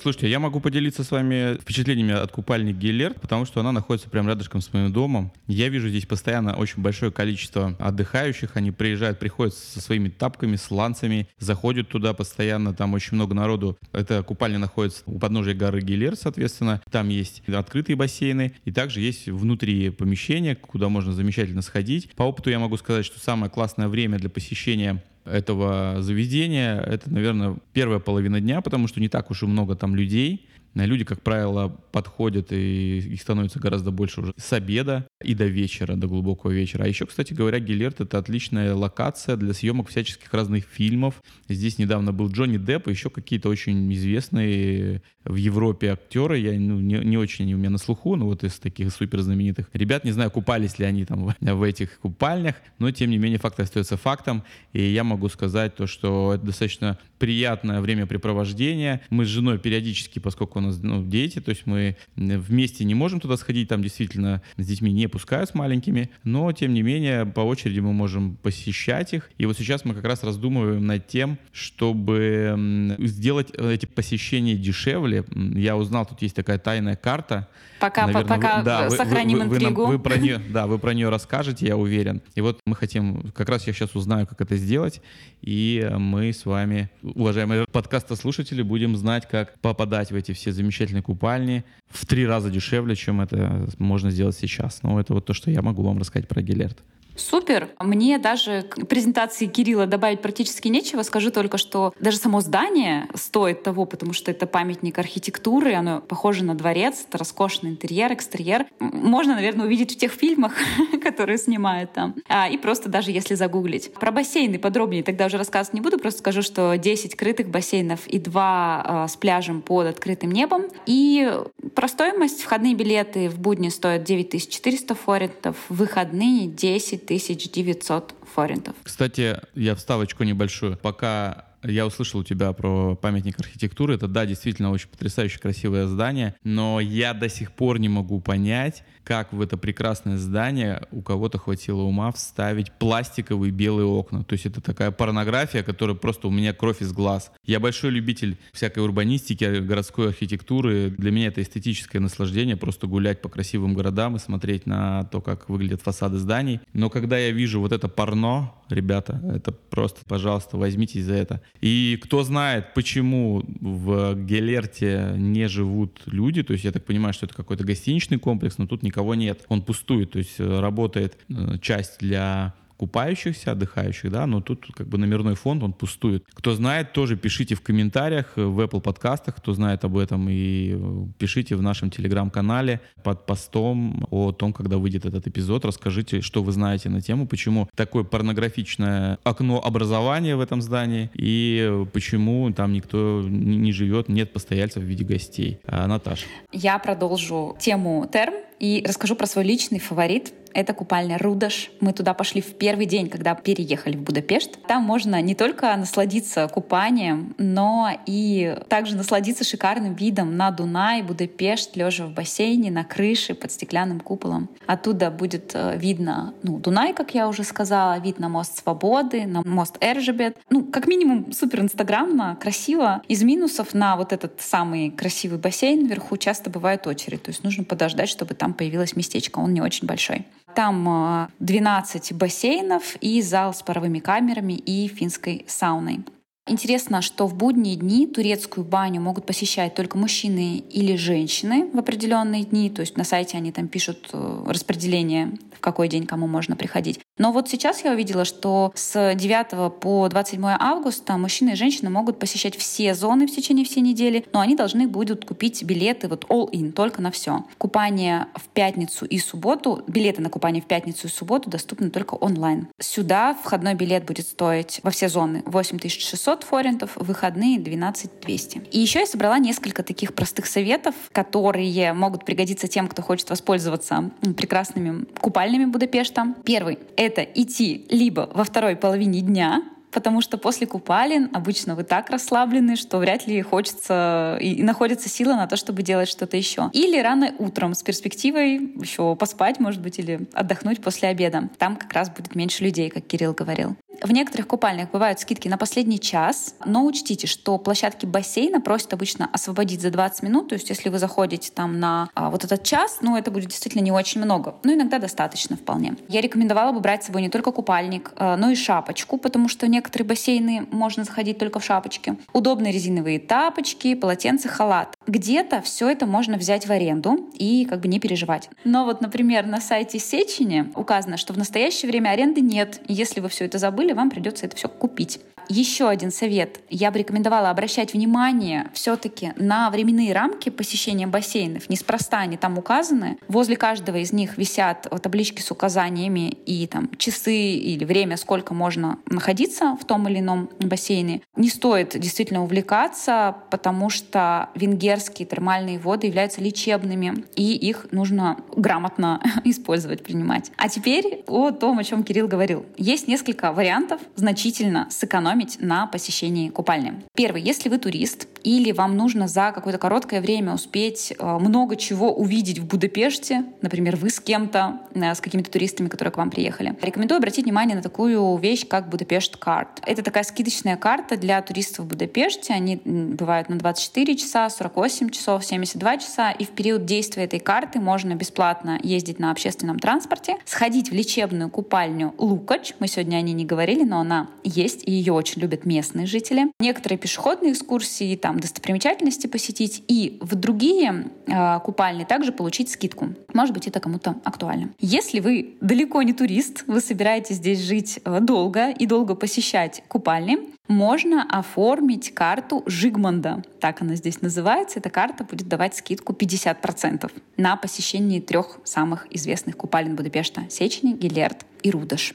Слушайте, 0.00 0.30
я 0.30 0.38
могу 0.38 0.60
поделиться 0.60 1.02
с 1.02 1.10
вами 1.10 1.58
впечатлениями 1.60 2.14
от 2.14 2.30
купальни 2.30 2.72
Гиллерт, 2.72 3.20
потому 3.20 3.44
что 3.44 3.58
она 3.58 3.72
находится 3.72 4.08
прямо 4.08 4.28
рядышком 4.28 4.60
с 4.60 4.72
моим 4.72 4.92
домом. 4.92 5.32
Я 5.48 5.68
вижу 5.70 5.88
здесь 5.88 6.06
постоянно 6.06 6.54
очень 6.54 6.80
большое 6.80 7.10
количество 7.10 7.74
отдыхающих. 7.80 8.56
Они 8.56 8.70
приезжают, 8.70 9.18
приходят 9.18 9.54
со 9.54 9.80
своими 9.80 10.08
тапками, 10.08 10.54
с 10.54 10.70
ланцами, 10.70 11.26
заходят 11.40 11.88
туда 11.88 12.14
постоянно. 12.14 12.74
Там 12.74 12.94
очень 12.94 13.16
много 13.16 13.34
народу. 13.34 13.76
Эта 13.92 14.22
купальня 14.22 14.60
находится 14.60 15.02
у 15.06 15.18
подножия 15.18 15.54
горы 15.54 15.80
Гиллерт, 15.80 16.20
соответственно. 16.20 16.80
Там 16.92 17.08
есть 17.08 17.42
открытые 17.48 17.96
бассейны, 17.96 18.54
и 18.64 18.70
также 18.70 19.00
есть 19.00 19.26
внутри 19.26 19.90
помещения, 19.90 20.54
куда 20.54 20.88
можно 20.88 21.12
замечательно 21.12 21.62
сходить. 21.62 22.12
По 22.14 22.22
опыту 22.22 22.50
я 22.50 22.60
могу 22.60 22.76
сказать, 22.76 23.04
что 23.04 23.18
самое 23.18 23.50
классное 23.50 23.88
время 23.88 24.18
для 24.18 24.30
посещения 24.30 25.02
этого 25.32 25.96
заведения, 26.00 26.80
это, 26.80 27.12
наверное, 27.12 27.56
первая 27.72 27.98
половина 27.98 28.40
дня, 28.40 28.60
потому 28.60 28.88
что 28.88 29.00
не 29.00 29.08
так 29.08 29.30
уж 29.30 29.42
и 29.42 29.46
много 29.46 29.74
там 29.76 29.94
людей. 29.94 30.46
Люди, 30.86 31.04
как 31.04 31.22
правило, 31.22 31.68
подходят, 31.92 32.52
и 32.52 32.98
их 32.98 33.20
становится 33.20 33.58
гораздо 33.58 33.90
больше 33.90 34.20
уже 34.20 34.34
с 34.36 34.52
обеда 34.52 35.06
и 35.22 35.34
до 35.34 35.46
вечера, 35.46 35.96
до 35.96 36.06
глубокого 36.06 36.50
вечера. 36.50 36.84
А 36.84 36.88
еще, 36.88 37.06
кстати 37.06 37.32
говоря, 37.34 37.58
Гилерт— 37.58 38.00
это 38.02 38.18
отличная 38.18 38.74
локация 38.74 39.36
для 39.36 39.52
съемок 39.52 39.88
всяческих 39.88 40.32
разных 40.32 40.64
фильмов. 40.64 41.22
Здесь 41.48 41.78
недавно 41.78 42.12
был 42.12 42.30
Джонни 42.30 42.58
Депп 42.58 42.88
и 42.88 42.90
еще 42.90 43.10
какие-то 43.10 43.48
очень 43.48 43.92
известные 43.94 45.02
в 45.24 45.36
Европе 45.36 45.92
актеры. 45.92 46.38
Я 46.38 46.52
ну, 46.58 46.80
не, 46.80 46.98
не 46.98 47.16
очень 47.16 47.44
они 47.44 47.54
у 47.54 47.58
меня 47.58 47.70
на 47.70 47.78
слуху, 47.78 48.16
но 48.16 48.26
вот 48.26 48.44
из 48.44 48.58
таких 48.58 48.92
супер 48.92 49.20
знаменитых 49.20 49.68
ребят. 49.72 50.04
Не 50.04 50.12
знаю, 50.12 50.30
купались 50.30 50.78
ли 50.78 50.84
они 50.84 51.04
там 51.04 51.26
в, 51.26 51.34
в 51.40 51.62
этих 51.62 51.98
купальнях, 52.00 52.56
но 52.78 52.90
тем 52.90 53.10
не 53.10 53.18
менее 53.18 53.38
факт 53.38 53.60
остается 53.60 53.96
фактом. 53.96 54.42
И 54.72 54.82
я 54.82 55.04
могу 55.04 55.28
сказать 55.28 55.76
то, 55.76 55.86
что 55.86 56.34
это 56.34 56.46
достаточно 56.46 56.98
приятное 57.18 57.80
времяпрепровождение. 57.80 59.02
Мы 59.10 59.24
с 59.24 59.28
женой 59.28 59.58
периодически, 59.58 60.18
поскольку 60.18 60.58
у 60.58 60.62
нас 60.62 60.67
ну, 60.82 61.04
дети, 61.04 61.40
то 61.40 61.50
есть 61.50 61.66
мы 61.66 61.96
вместе 62.16 62.84
не 62.84 62.94
можем 62.94 63.20
туда 63.20 63.36
сходить, 63.36 63.68
там 63.68 63.82
действительно 63.82 64.42
с 64.56 64.66
детьми 64.66 64.92
не 64.92 65.08
пускают 65.08 65.50
с 65.50 65.54
маленькими, 65.54 66.10
но 66.24 66.50
тем 66.52 66.74
не 66.74 66.82
менее 66.82 67.26
по 67.26 67.40
очереди 67.40 67.80
мы 67.80 67.92
можем 67.92 68.36
посещать 68.36 69.14
их. 69.14 69.30
И 69.38 69.46
вот 69.46 69.56
сейчас 69.56 69.84
мы 69.84 69.94
как 69.94 70.04
раз 70.04 70.22
раздумываем 70.22 70.86
над 70.86 71.06
тем, 71.06 71.38
чтобы 71.52 72.96
сделать 72.98 73.50
эти 73.50 73.86
посещения 73.86 74.56
дешевле. 74.56 75.24
Я 75.34 75.76
узнал, 75.76 76.06
тут 76.06 76.22
есть 76.22 76.36
такая 76.36 76.58
тайная 76.58 76.96
карта. 76.96 77.48
Пока, 77.80 78.06
Наверное, 78.06 78.36
пока 78.36 78.58
вы, 78.58 78.64
да, 78.64 78.90
сохраним 78.90 79.38
вы, 79.38 79.44
вы, 79.44 79.56
интригу. 79.56 79.86
Вы, 79.86 79.92
вы 79.92 79.98
про 79.98 80.16
нее, 80.16 80.38
да, 80.50 80.66
вы 80.66 80.78
про 80.78 80.94
нее 80.94 81.08
расскажете, 81.08 81.66
я 81.66 81.76
уверен. 81.76 82.22
И 82.34 82.40
вот 82.40 82.60
мы 82.66 82.74
хотим, 82.74 83.30
как 83.32 83.48
раз 83.48 83.66
я 83.66 83.72
сейчас 83.72 83.94
узнаю, 83.94 84.26
как 84.26 84.40
это 84.40 84.56
сделать, 84.56 85.00
и 85.42 85.88
мы 85.96 86.32
с 86.32 86.44
вами, 86.44 86.90
уважаемые 87.02 87.66
подкастослушатели, 87.70 88.62
будем 88.62 88.96
знать, 88.96 89.28
как 89.28 89.58
попадать 89.60 90.10
в 90.10 90.14
эти 90.14 90.32
все 90.32 90.52
замечательные 90.58 91.02
купальни 91.02 91.64
в 91.88 92.04
три 92.06 92.26
раза 92.26 92.50
дешевле, 92.50 92.94
чем 92.94 93.20
это 93.20 93.68
можно 93.78 94.10
сделать 94.10 94.36
сейчас. 94.36 94.82
Но 94.82 95.00
это 95.00 95.14
вот 95.14 95.24
то, 95.24 95.32
что 95.32 95.50
я 95.50 95.62
могу 95.62 95.82
вам 95.82 95.98
рассказать 95.98 96.28
про 96.28 96.42
Гелерт. 96.42 96.78
Супер. 97.18 97.68
Мне 97.80 98.18
даже 98.18 98.62
к 98.62 98.86
презентации 98.86 99.46
Кирилла 99.46 99.86
добавить 99.86 100.22
практически 100.22 100.68
нечего. 100.68 101.02
Скажу 101.02 101.30
только, 101.30 101.58
что 101.58 101.92
даже 101.98 102.16
само 102.16 102.40
здание 102.40 103.08
стоит 103.14 103.62
того, 103.62 103.84
потому 103.84 104.12
что 104.12 104.30
это 104.30 104.46
памятник 104.46 104.98
архитектуры, 104.98 105.74
оно 105.74 106.00
похоже 106.00 106.44
на 106.44 106.54
дворец, 106.54 107.04
это 107.06 107.18
роскошный 107.18 107.70
интерьер, 107.70 108.12
экстерьер. 108.12 108.66
Можно, 108.78 109.34
наверное, 109.34 109.66
увидеть 109.66 109.94
в 109.94 109.98
тех 109.98 110.12
фильмах, 110.12 110.54
которые 111.02 111.38
снимают 111.38 111.92
там. 111.92 112.14
А, 112.28 112.48
и 112.48 112.56
просто 112.56 112.88
даже 112.88 113.10
если 113.10 113.34
загуглить. 113.34 113.92
Про 113.94 114.12
бассейны 114.12 114.58
подробнее 114.58 115.02
тогда 115.02 115.26
уже 115.26 115.38
рассказывать 115.38 115.74
не 115.74 115.80
буду, 115.80 115.98
просто 115.98 116.20
скажу, 116.20 116.42
что 116.42 116.76
10 116.76 117.16
крытых 117.16 117.48
бассейнов 117.48 118.06
и 118.06 118.18
2 118.18 118.82
а, 118.84 119.08
с 119.08 119.16
пляжем 119.16 119.62
под 119.62 119.88
открытым 119.88 120.30
небом. 120.30 120.66
И 120.86 121.30
про 121.74 121.88
стоимость 121.88 122.42
входные 122.42 122.74
билеты 122.74 123.28
в 123.28 123.38
будни 123.38 123.70
стоят 123.70 124.04
9400 124.04 124.94
форинтов, 124.94 125.56
выходные 125.68 126.46
10 126.46 127.07
900 127.48 128.14
форинтов. 128.34 128.74
Кстати, 128.82 129.40
я 129.54 129.74
вставочку 129.74 130.24
небольшую. 130.24 130.76
Пока 130.76 131.48
я 131.62 131.86
услышал 131.86 132.20
у 132.20 132.24
тебя 132.24 132.52
про 132.52 132.94
памятник 132.94 133.38
архитектуры. 133.40 133.94
Это, 133.94 134.08
да, 134.08 134.26
действительно 134.26 134.70
очень 134.70 134.88
потрясающе 134.88 135.38
красивое 135.38 135.86
здание, 135.86 136.34
но 136.44 136.80
я 136.80 137.14
до 137.14 137.28
сих 137.28 137.52
пор 137.52 137.78
не 137.78 137.88
могу 137.88 138.20
понять, 138.20 138.84
как 139.08 139.32
в 139.32 139.40
это 139.40 139.56
прекрасное 139.56 140.18
здание 140.18 140.82
у 140.90 141.00
кого-то 141.00 141.38
хватило 141.38 141.80
ума 141.80 142.12
вставить 142.12 142.70
пластиковые 142.72 143.50
белые 143.50 143.86
окна. 143.86 144.22
То 144.22 144.34
есть 144.34 144.44
это 144.44 144.60
такая 144.60 144.90
порнография, 144.90 145.62
которая 145.62 145.96
просто 145.96 146.28
у 146.28 146.30
меня 146.30 146.52
кровь 146.52 146.82
из 146.82 146.92
глаз. 146.92 147.32
Я 147.46 147.58
большой 147.58 147.90
любитель 147.90 148.36
всякой 148.52 148.80
урбанистики, 148.80 149.60
городской 149.60 150.08
архитектуры. 150.08 150.90
Для 150.90 151.10
меня 151.10 151.28
это 151.28 151.40
эстетическое 151.40 152.02
наслаждение, 152.02 152.58
просто 152.58 152.86
гулять 152.86 153.22
по 153.22 153.30
красивым 153.30 153.72
городам 153.72 154.16
и 154.16 154.18
смотреть 154.18 154.66
на 154.66 155.04
то, 155.04 155.22
как 155.22 155.48
выглядят 155.48 155.80
фасады 155.80 156.18
зданий. 156.18 156.60
Но 156.74 156.90
когда 156.90 157.16
я 157.16 157.30
вижу 157.30 157.60
вот 157.60 157.72
это 157.72 157.88
порно, 157.88 158.52
ребята, 158.68 159.22
это 159.34 159.52
просто, 159.52 160.00
пожалуйста, 160.06 160.58
возьмитесь 160.58 161.04
за 161.04 161.14
это. 161.14 161.40
И 161.62 161.98
кто 162.02 162.24
знает, 162.24 162.74
почему 162.74 163.42
в 163.58 164.14
Гелерте 164.16 165.14
не 165.16 165.48
живут 165.48 166.02
люди, 166.04 166.42
то 166.42 166.52
есть 166.52 166.66
я 166.66 166.72
так 166.72 166.84
понимаю, 166.84 167.14
что 167.14 167.24
это 167.24 167.34
какой-то 167.34 167.64
гостиничный 167.64 168.18
комплекс, 168.18 168.58
но 168.58 168.66
тут 168.66 168.82
никого 168.98 169.14
нет. 169.14 169.44
Он 169.48 169.62
пустует, 169.62 170.12
то 170.12 170.18
есть 170.18 170.40
э, 170.40 170.60
работает 170.60 171.16
э, 171.28 171.58
часть 171.60 172.00
для 172.00 172.52
купающихся, 172.78 173.52
отдыхающих, 173.52 174.10
да, 174.10 174.26
но 174.26 174.40
тут 174.40 174.66
как 174.74 174.88
бы 174.88 174.98
номерной 174.98 175.34
фонд, 175.34 175.62
он 175.62 175.72
пустует. 175.72 176.24
Кто 176.32 176.54
знает, 176.54 176.92
тоже 176.92 177.16
пишите 177.16 177.54
в 177.54 177.60
комментариях 177.60 178.32
э, 178.36 178.42
в 178.42 178.60
Apple 178.60 178.80
подкастах, 178.80 179.36
кто 179.36 179.52
знает 179.52 179.84
об 179.84 179.98
этом, 179.98 180.28
и 180.30 180.74
э, 180.74 181.06
пишите 181.18 181.56
в 181.56 181.62
нашем 181.62 181.90
телеграм-канале 181.90 182.80
под 183.02 183.26
постом 183.26 184.06
о 184.10 184.32
том, 184.32 184.52
когда 184.52 184.78
выйдет 184.78 185.04
этот 185.04 185.26
эпизод, 185.26 185.64
расскажите, 185.64 186.20
что 186.20 186.42
вы 186.42 186.52
знаете 186.52 186.88
на 186.88 187.00
тему, 187.00 187.26
почему 187.26 187.68
такое 187.74 188.04
порнографичное 188.04 189.18
окно 189.24 189.60
образования 189.62 190.36
в 190.36 190.40
этом 190.40 190.62
здании, 190.62 191.10
и 191.14 191.84
почему 191.92 192.52
там 192.52 192.72
никто 192.72 193.24
не 193.26 193.72
живет, 193.72 194.08
нет 194.08 194.32
постояльцев 194.32 194.82
в 194.82 194.86
виде 194.86 195.04
гостей. 195.04 195.58
А, 195.66 195.86
Наташа. 195.88 196.26
Я 196.52 196.78
продолжу 196.78 197.56
тему 197.60 198.08
терм 198.12 198.34
и 198.60 198.84
расскажу 198.86 199.16
про 199.16 199.26
свой 199.26 199.44
личный 199.44 199.78
фаворит. 199.78 200.32
Это 200.58 200.74
купальня 200.74 201.18
Рудаш. 201.18 201.70
Мы 201.78 201.92
туда 201.92 202.14
пошли 202.14 202.40
в 202.40 202.52
первый 202.54 202.86
день, 202.86 203.08
когда 203.08 203.36
переехали 203.36 203.96
в 203.96 204.02
Будапешт. 204.02 204.58
Там 204.66 204.82
можно 204.82 205.22
не 205.22 205.36
только 205.36 205.76
насладиться 205.76 206.48
купанием, 206.48 207.36
но 207.38 207.92
и 208.06 208.58
также 208.68 208.96
насладиться 208.96 209.44
шикарным 209.44 209.94
видом 209.94 210.36
на 210.36 210.50
Дунай, 210.50 211.02
Будапешт, 211.02 211.76
лежа 211.76 212.06
в 212.06 212.10
бассейне, 212.10 212.72
на 212.72 212.82
крыше 212.82 213.34
под 213.34 213.52
стеклянным 213.52 214.00
куполом. 214.00 214.48
Оттуда 214.66 215.12
будет 215.12 215.52
э, 215.54 215.76
видно 215.76 216.34
ну, 216.42 216.58
Дунай, 216.58 216.92
как 216.92 217.14
я 217.14 217.28
уже 217.28 217.44
сказала, 217.44 217.96
вид 218.00 218.18
на 218.18 218.28
мост 218.28 218.58
Свободы, 218.58 219.26
на 219.26 219.42
мост 219.44 219.76
Эржебет. 219.80 220.38
Ну, 220.50 220.64
как 220.64 220.88
минимум, 220.88 221.32
супер 221.32 221.60
инстаграмно, 221.60 222.36
красиво. 222.40 223.02
Из 223.06 223.22
минусов 223.22 223.74
на 223.74 223.96
вот 223.96 224.12
этот 224.12 224.40
самый 224.40 224.90
красивый 224.90 225.38
бассейн 225.38 225.86
вверху 225.86 226.16
часто 226.16 226.50
бывает 226.50 226.84
очередь. 226.88 227.22
То 227.22 227.28
есть 227.28 227.44
нужно 227.44 227.62
подождать, 227.62 228.08
чтобы 228.08 228.34
там 228.34 228.54
появилось 228.54 228.96
местечко. 228.96 229.38
Он 229.38 229.54
не 229.54 229.60
очень 229.60 229.86
большой. 229.86 230.26
Там 230.54 231.28
12 231.38 232.10
э, 232.10 232.14
бассейнов 232.14 232.96
и 233.00 233.22
зал 233.22 233.54
с 233.54 233.62
паровыми 233.62 233.98
камерами 233.98 234.54
и 234.54 234.88
финской 234.88 235.44
сауной. 235.46 236.04
Интересно, 236.48 237.02
что 237.02 237.26
в 237.26 237.34
будние 237.34 237.76
дни 237.76 238.06
турецкую 238.06 238.64
баню 238.64 239.00
могут 239.00 239.26
посещать 239.26 239.74
только 239.74 239.98
мужчины 239.98 240.58
или 240.58 240.96
женщины 240.96 241.68
в 241.72 241.78
определенные 241.78 242.44
дни. 242.44 242.70
То 242.70 242.80
есть 242.80 242.96
на 242.96 243.04
сайте 243.04 243.36
они 243.36 243.52
там 243.52 243.68
пишут 243.68 244.08
э, 244.12 244.44
распределение, 244.46 245.32
в 245.54 245.60
какой 245.60 245.88
день 245.88 246.06
кому 246.06 246.26
можно 246.26 246.56
приходить. 246.56 247.00
Но 247.18 247.32
вот 247.32 247.48
сейчас 247.48 247.84
я 247.84 247.92
увидела, 247.92 248.24
что 248.24 248.72
с 248.74 249.14
9 249.14 249.80
по 249.80 250.08
27 250.08 250.44
августа 250.58 251.18
мужчины 251.18 251.50
и 251.50 251.54
женщины 251.54 251.90
могут 251.90 252.18
посещать 252.18 252.56
все 252.56 252.94
зоны 252.94 253.26
в 253.26 253.34
течение 253.34 253.64
всей 253.64 253.80
недели, 253.80 254.24
но 254.32 254.40
они 254.40 254.54
должны 254.54 254.86
будут 254.88 255.24
купить 255.24 255.62
билеты 255.64 256.08
вот 256.08 256.24
all-in, 256.28 256.72
только 256.72 257.02
на 257.02 257.10
все. 257.10 257.44
Купание 257.58 258.26
в 258.34 258.48
пятницу 258.48 259.04
и 259.04 259.18
субботу, 259.18 259.82
билеты 259.86 260.22
на 260.22 260.30
купание 260.30 260.62
в 260.62 260.66
пятницу 260.66 261.08
и 261.08 261.10
субботу 261.10 261.50
доступны 261.50 261.90
только 261.90 262.14
онлайн. 262.14 262.68
Сюда 262.80 263.36
входной 263.42 263.74
билет 263.74 264.06
будет 264.06 264.26
стоить 264.26 264.80
во 264.82 264.90
все 264.90 265.08
зоны 265.08 265.42
8600 265.44 266.37
форинтов, 266.44 266.96
в 266.96 267.04
выходные 267.04 267.58
12200. 267.58 268.62
И 268.72 268.78
еще 268.78 269.00
я 269.00 269.06
собрала 269.06 269.38
несколько 269.38 269.82
таких 269.82 270.14
простых 270.14 270.46
советов, 270.46 270.94
которые 271.12 271.92
могут 271.92 272.24
пригодиться 272.24 272.68
тем, 272.68 272.88
кто 272.88 273.02
хочет 273.02 273.30
воспользоваться 273.30 274.10
прекрасными 274.36 275.04
купальными 275.20 275.64
Будапешта. 275.66 276.34
Первый— 276.44 276.78
это 276.96 277.22
идти 277.22 277.86
либо 277.90 278.30
во 278.32 278.44
второй 278.44 278.76
половине 278.76 279.20
дня, 279.20 279.62
потому 279.90 280.20
что 280.20 280.38
после 280.38 280.66
купалин 280.66 281.30
обычно 281.32 281.74
вы 281.74 281.84
так 281.84 282.10
расслаблены, 282.10 282.76
что 282.76 282.98
вряд 282.98 283.26
ли 283.26 283.40
хочется 283.42 284.38
и, 284.40 284.54
и 284.54 284.62
находится 284.62 285.08
сила 285.08 285.34
на 285.34 285.46
то, 285.46 285.56
чтобы 285.56 285.82
делать 285.82 286.08
что-то 286.08 286.36
еще. 286.36 286.70
Или 286.72 287.00
рано 287.00 287.34
утром 287.38 287.74
с 287.74 287.82
перспективой 287.82 288.54
еще 288.80 289.16
поспать, 289.16 289.58
может 289.60 289.80
быть, 289.80 289.98
или 289.98 290.28
отдохнуть 290.32 290.80
после 290.80 291.08
обеда. 291.08 291.48
Там 291.58 291.76
как 291.76 291.92
раз 291.92 292.10
будет 292.10 292.34
меньше 292.34 292.64
людей, 292.64 292.90
как 292.90 293.06
Кирилл 293.06 293.32
говорил. 293.32 293.76
В 294.00 294.12
некоторых 294.12 294.46
купальнях 294.46 294.90
бывают 294.92 295.18
скидки 295.18 295.48
на 295.48 295.58
последний 295.58 295.98
час, 295.98 296.54
но 296.64 296.84
учтите, 296.84 297.26
что 297.26 297.58
площадки 297.58 298.06
бассейна 298.06 298.60
просят 298.60 298.92
обычно 298.92 299.28
освободить 299.32 299.80
за 299.80 299.90
20 299.90 300.22
минут, 300.22 300.48
то 300.48 300.54
есть 300.54 300.70
если 300.70 300.88
вы 300.88 300.98
заходите 300.98 301.50
там 301.52 301.80
на 301.80 302.08
а, 302.14 302.30
вот 302.30 302.44
этот 302.44 302.62
час, 302.62 302.98
ну 303.00 303.16
это 303.16 303.32
будет 303.32 303.48
действительно 303.48 303.82
не 303.82 303.90
очень 303.90 304.22
много, 304.22 304.54
но 304.62 304.72
иногда 304.72 304.98
достаточно 304.98 305.56
вполне. 305.56 305.96
Я 306.08 306.20
рекомендовала 306.20 306.70
бы 306.72 306.78
брать 306.78 307.02
с 307.02 307.06
собой 307.06 307.22
не 307.22 307.28
только 307.28 307.50
купальник, 307.50 308.12
а, 308.16 308.36
но 308.36 308.50
и 308.50 308.54
шапочку, 308.54 309.18
потому 309.18 309.48
что 309.48 309.66
некоторые 309.66 310.06
бассейны 310.06 310.66
можно 310.70 311.02
заходить 311.02 311.38
только 311.38 311.58
в 311.58 311.64
шапочке. 311.64 312.16
Удобные 312.32 312.72
резиновые 312.72 313.18
тапочки, 313.18 313.94
полотенце, 313.94 314.48
халат. 314.48 314.94
Где-то 315.08 315.60
все 315.62 315.88
это 315.88 316.06
можно 316.06 316.36
взять 316.36 316.66
в 316.66 316.70
аренду 316.70 317.28
и 317.34 317.64
как 317.64 317.80
бы 317.80 317.88
не 317.88 317.98
переживать. 317.98 318.48
Но 318.64 318.84
вот, 318.84 319.00
например, 319.00 319.46
на 319.46 319.60
сайте 319.60 319.98
Сечени 319.98 320.70
указано, 320.76 321.16
что 321.16 321.32
в 321.32 321.38
настоящее 321.38 321.90
время 321.90 322.10
аренды 322.10 322.40
нет. 322.40 322.80
Если 322.86 323.20
вы 323.20 323.28
все 323.28 323.44
это 323.44 323.58
забыли, 323.58 323.87
или 323.88 323.94
вам 323.94 324.10
придется 324.10 324.46
это 324.46 324.56
все 324.56 324.68
купить. 324.68 325.20
Еще 325.48 325.88
один 325.88 326.10
совет. 326.10 326.60
Я 326.68 326.90
бы 326.90 326.98
рекомендовала 326.98 327.48
обращать 327.48 327.94
внимание 327.94 328.68
все-таки 328.74 329.32
на 329.36 329.70
временные 329.70 330.12
рамки 330.12 330.50
посещения 330.50 331.06
бассейнов. 331.06 331.70
Неспроста 331.70 332.18
они 332.18 332.36
там 332.36 332.58
указаны. 332.58 333.18
Возле 333.28 333.56
каждого 333.56 333.96
из 333.96 334.12
них 334.12 334.36
висят 334.36 334.86
таблички 335.02 335.40
с 335.40 335.50
указаниями 335.50 336.28
и 336.28 336.66
там 336.66 336.90
часы 336.98 337.34
или 337.34 337.84
время, 337.84 338.18
сколько 338.18 338.52
можно 338.52 338.98
находиться 339.06 339.76
в 339.80 339.86
том 339.86 340.06
или 340.08 340.18
ином 340.18 340.50
бассейне. 340.60 341.22
Не 341.36 341.48
стоит 341.48 341.98
действительно 341.98 342.42
увлекаться, 342.42 343.36
потому 343.50 343.88
что 343.88 344.50
венгерские 344.54 345.26
термальные 345.26 345.78
воды 345.78 346.08
являются 346.08 346.42
лечебными, 346.42 347.24
и 347.36 347.54
их 347.54 347.86
нужно 347.90 348.38
грамотно 348.54 349.22
использовать, 349.44 350.02
принимать. 350.02 350.52
А 350.58 350.68
теперь 350.68 351.24
о 351.26 351.52
том, 351.52 351.78
о 351.78 351.84
чем 351.84 352.02
Кирилл 352.02 352.28
говорил. 352.28 352.66
Есть 352.76 353.08
несколько 353.08 353.52
вариантов 353.52 353.77
значительно 354.16 354.88
сэкономить 354.90 355.58
на 355.60 355.86
посещении 355.86 356.48
купальни. 356.48 357.02
Первый, 357.14 357.42
если 357.42 357.68
вы 357.68 357.78
турист 357.78 358.28
или 358.42 358.72
вам 358.72 358.96
нужно 358.96 359.28
за 359.28 359.52
какое-то 359.54 359.78
короткое 359.78 360.20
время 360.20 360.54
успеть 360.54 361.12
э, 361.18 361.38
много 361.38 361.76
чего 361.76 362.12
увидеть 362.12 362.58
в 362.58 362.66
Будапеште, 362.66 363.44
например, 363.62 363.96
вы 363.96 364.10
с 364.10 364.20
кем-то, 364.20 364.80
э, 364.94 365.14
с 365.14 365.20
какими-то 365.20 365.50
туристами, 365.50 365.88
которые 365.88 366.12
к 366.12 366.16
вам 366.16 366.30
приехали, 366.30 366.76
рекомендую 366.80 367.18
обратить 367.18 367.44
внимание 367.44 367.76
на 367.76 367.82
такую 367.82 368.36
вещь, 368.36 368.66
как 368.66 368.88
Будапешт 368.88 369.36
карт. 369.36 369.80
Это 369.86 370.02
такая 370.02 370.24
скидочная 370.24 370.76
карта 370.76 371.16
для 371.16 371.40
туристов 371.42 371.84
в 371.84 371.88
Будапеште. 371.88 372.54
Они 372.54 372.80
бывают 372.84 373.48
на 373.48 373.58
24 373.58 374.16
часа, 374.16 374.48
48 374.48 375.10
часов, 375.10 375.44
72 375.44 375.98
часа. 375.98 376.30
И 376.30 376.44
в 376.44 376.50
период 376.50 376.84
действия 376.84 377.24
этой 377.24 377.40
карты 377.40 377.80
можно 377.80 378.14
бесплатно 378.14 378.78
ездить 378.82 379.18
на 379.18 379.30
общественном 379.30 379.78
транспорте, 379.78 380.36
сходить 380.44 380.90
в 380.90 380.94
лечебную 380.94 381.50
купальню 381.50 382.14
Лукач. 382.18 382.74
Мы 382.78 382.88
сегодня 382.88 383.16
о 383.16 383.20
ней 383.20 383.34
не 383.34 383.44
говорили, 383.58 383.82
но 383.82 383.98
она 383.98 384.28
есть, 384.44 384.86
и 384.86 384.92
ее 384.92 385.12
очень 385.12 385.42
любят 385.42 385.66
местные 385.66 386.06
жители. 386.06 386.52
Некоторые 386.60 386.96
пешеходные 386.96 387.52
экскурсии, 387.52 388.14
там 388.14 388.38
достопримечательности 388.38 389.26
посетить 389.26 389.82
и 389.88 390.16
в 390.20 390.36
другие 390.36 391.10
э, 391.26 391.58
купальни 391.64 392.04
также 392.04 392.30
получить 392.30 392.70
скидку. 392.70 393.08
Может 393.34 393.54
быть, 393.54 393.66
это 393.66 393.80
кому-то 393.80 394.14
актуально. 394.22 394.70
Если 394.78 395.18
вы 395.18 395.56
далеко 395.60 396.02
не 396.02 396.12
турист, 396.12 396.62
вы 396.68 396.80
собираетесь 396.80 397.36
здесь 397.36 397.58
жить 397.58 397.98
э, 398.04 398.20
долго 398.20 398.70
и 398.70 398.86
долго 398.86 399.16
посещать 399.16 399.82
купальни, 399.88 400.38
можно 400.68 401.26
оформить 401.28 402.14
карту 402.14 402.62
Жигмонда. 402.66 403.42
Так 403.58 403.82
она 403.82 403.96
здесь 403.96 404.20
называется. 404.20 404.78
Эта 404.78 404.90
карта 404.90 405.24
будет 405.24 405.48
давать 405.48 405.74
скидку 405.74 406.12
50% 406.12 407.10
на 407.36 407.56
посещение 407.56 408.20
трех 408.20 408.60
самых 408.62 409.08
известных 409.10 409.56
купалин 409.56 409.96
Будапешта— 409.96 410.44
Сечени, 410.48 410.92
Гилерт 410.92 411.44
и 411.62 411.72
Рудаш. 411.72 412.14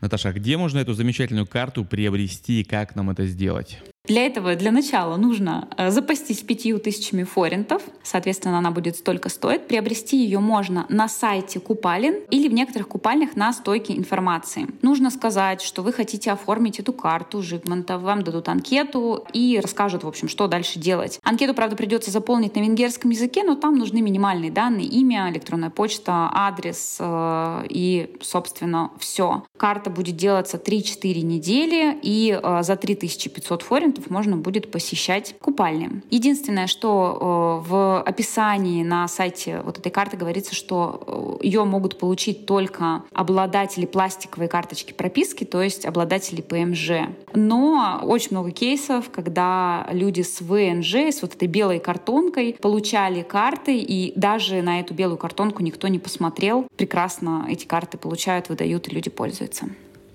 Наташа, 0.00 0.28
а 0.28 0.32
где 0.32 0.56
можно 0.56 0.78
эту 0.78 0.94
замечательную 0.94 1.46
карту 1.46 1.84
приобрести 1.84 2.60
и 2.60 2.64
как 2.64 2.94
нам 2.94 3.10
это 3.10 3.26
сделать? 3.26 3.82
Для 4.08 4.24
этого, 4.24 4.54
для 4.54 4.72
начала, 4.72 5.16
нужно 5.16 5.68
э, 5.76 5.90
запастись 5.90 6.40
пятью 6.40 6.78
тысячами 6.78 7.24
форинтов. 7.24 7.82
Соответственно, 8.02 8.56
она 8.56 8.70
будет 8.70 8.96
столько 8.96 9.28
стоить. 9.28 9.68
Приобрести 9.68 10.16
ее 10.16 10.38
можно 10.38 10.86
на 10.88 11.08
сайте 11.08 11.60
Купалин 11.60 12.14
или 12.30 12.48
в 12.48 12.54
некоторых 12.54 12.88
купальнях 12.88 13.36
на 13.36 13.52
стойке 13.52 13.94
информации. 13.94 14.66
Нужно 14.80 15.10
сказать, 15.10 15.60
что 15.60 15.82
вы 15.82 15.92
хотите 15.92 16.30
оформить 16.30 16.80
эту 16.80 16.94
карту 16.94 17.42
Жигмонта, 17.42 17.98
вам 17.98 18.22
дадут 18.24 18.48
анкету 18.48 19.26
и 19.34 19.60
расскажут, 19.62 20.04
в 20.04 20.08
общем, 20.08 20.28
что 20.28 20.46
дальше 20.46 20.78
делать. 20.78 21.20
Анкету, 21.22 21.52
правда, 21.52 21.76
придется 21.76 22.10
заполнить 22.10 22.56
на 22.56 22.60
венгерском 22.60 23.10
языке, 23.10 23.44
но 23.44 23.56
там 23.56 23.76
нужны 23.76 24.00
минимальные 24.00 24.50
данные, 24.50 24.86
имя, 24.86 25.30
электронная 25.30 25.68
почта, 25.68 26.30
адрес 26.32 26.96
э, 26.98 27.66
и, 27.68 28.16
собственно, 28.22 28.90
все. 28.98 29.44
Карта 29.58 29.90
будет 29.90 30.16
делаться 30.16 30.56
3-4 30.56 31.20
недели, 31.20 31.98
и 32.00 32.40
э, 32.42 32.62
за 32.62 32.76
3500 32.76 33.60
форинтов 33.60 33.97
клиентов 33.98 34.10
можно 34.10 34.36
будет 34.36 34.70
посещать 34.70 35.34
купальни. 35.40 36.02
Единственное, 36.10 36.66
что 36.66 37.62
э, 37.64 37.68
в 37.68 38.02
описании 38.02 38.82
на 38.82 39.08
сайте 39.08 39.60
вот 39.64 39.78
этой 39.78 39.90
карты 39.90 40.16
говорится, 40.16 40.54
что 40.54 41.38
э, 41.40 41.46
ее 41.46 41.64
могут 41.64 41.98
получить 41.98 42.46
только 42.46 43.02
обладатели 43.12 43.86
пластиковой 43.86 44.48
карточки 44.48 44.92
прописки, 44.92 45.44
то 45.44 45.62
есть 45.62 45.86
обладатели 45.86 46.40
ПМЖ. 46.40 47.08
Но 47.34 48.00
очень 48.02 48.28
много 48.32 48.50
кейсов, 48.50 49.10
когда 49.10 49.86
люди 49.90 50.22
с 50.22 50.40
ВНЖ, 50.40 50.94
с 50.94 51.22
вот 51.22 51.34
этой 51.34 51.48
белой 51.48 51.78
картонкой, 51.78 52.56
получали 52.60 53.22
карты, 53.22 53.78
и 53.78 54.12
даже 54.16 54.62
на 54.62 54.80
эту 54.80 54.94
белую 54.94 55.18
картонку 55.18 55.62
никто 55.62 55.88
не 55.88 55.98
посмотрел. 55.98 56.66
Прекрасно 56.76 57.46
эти 57.48 57.66
карты 57.66 57.98
получают, 57.98 58.48
выдают, 58.48 58.88
и 58.88 58.94
люди 58.94 59.10
пользуются. 59.10 59.68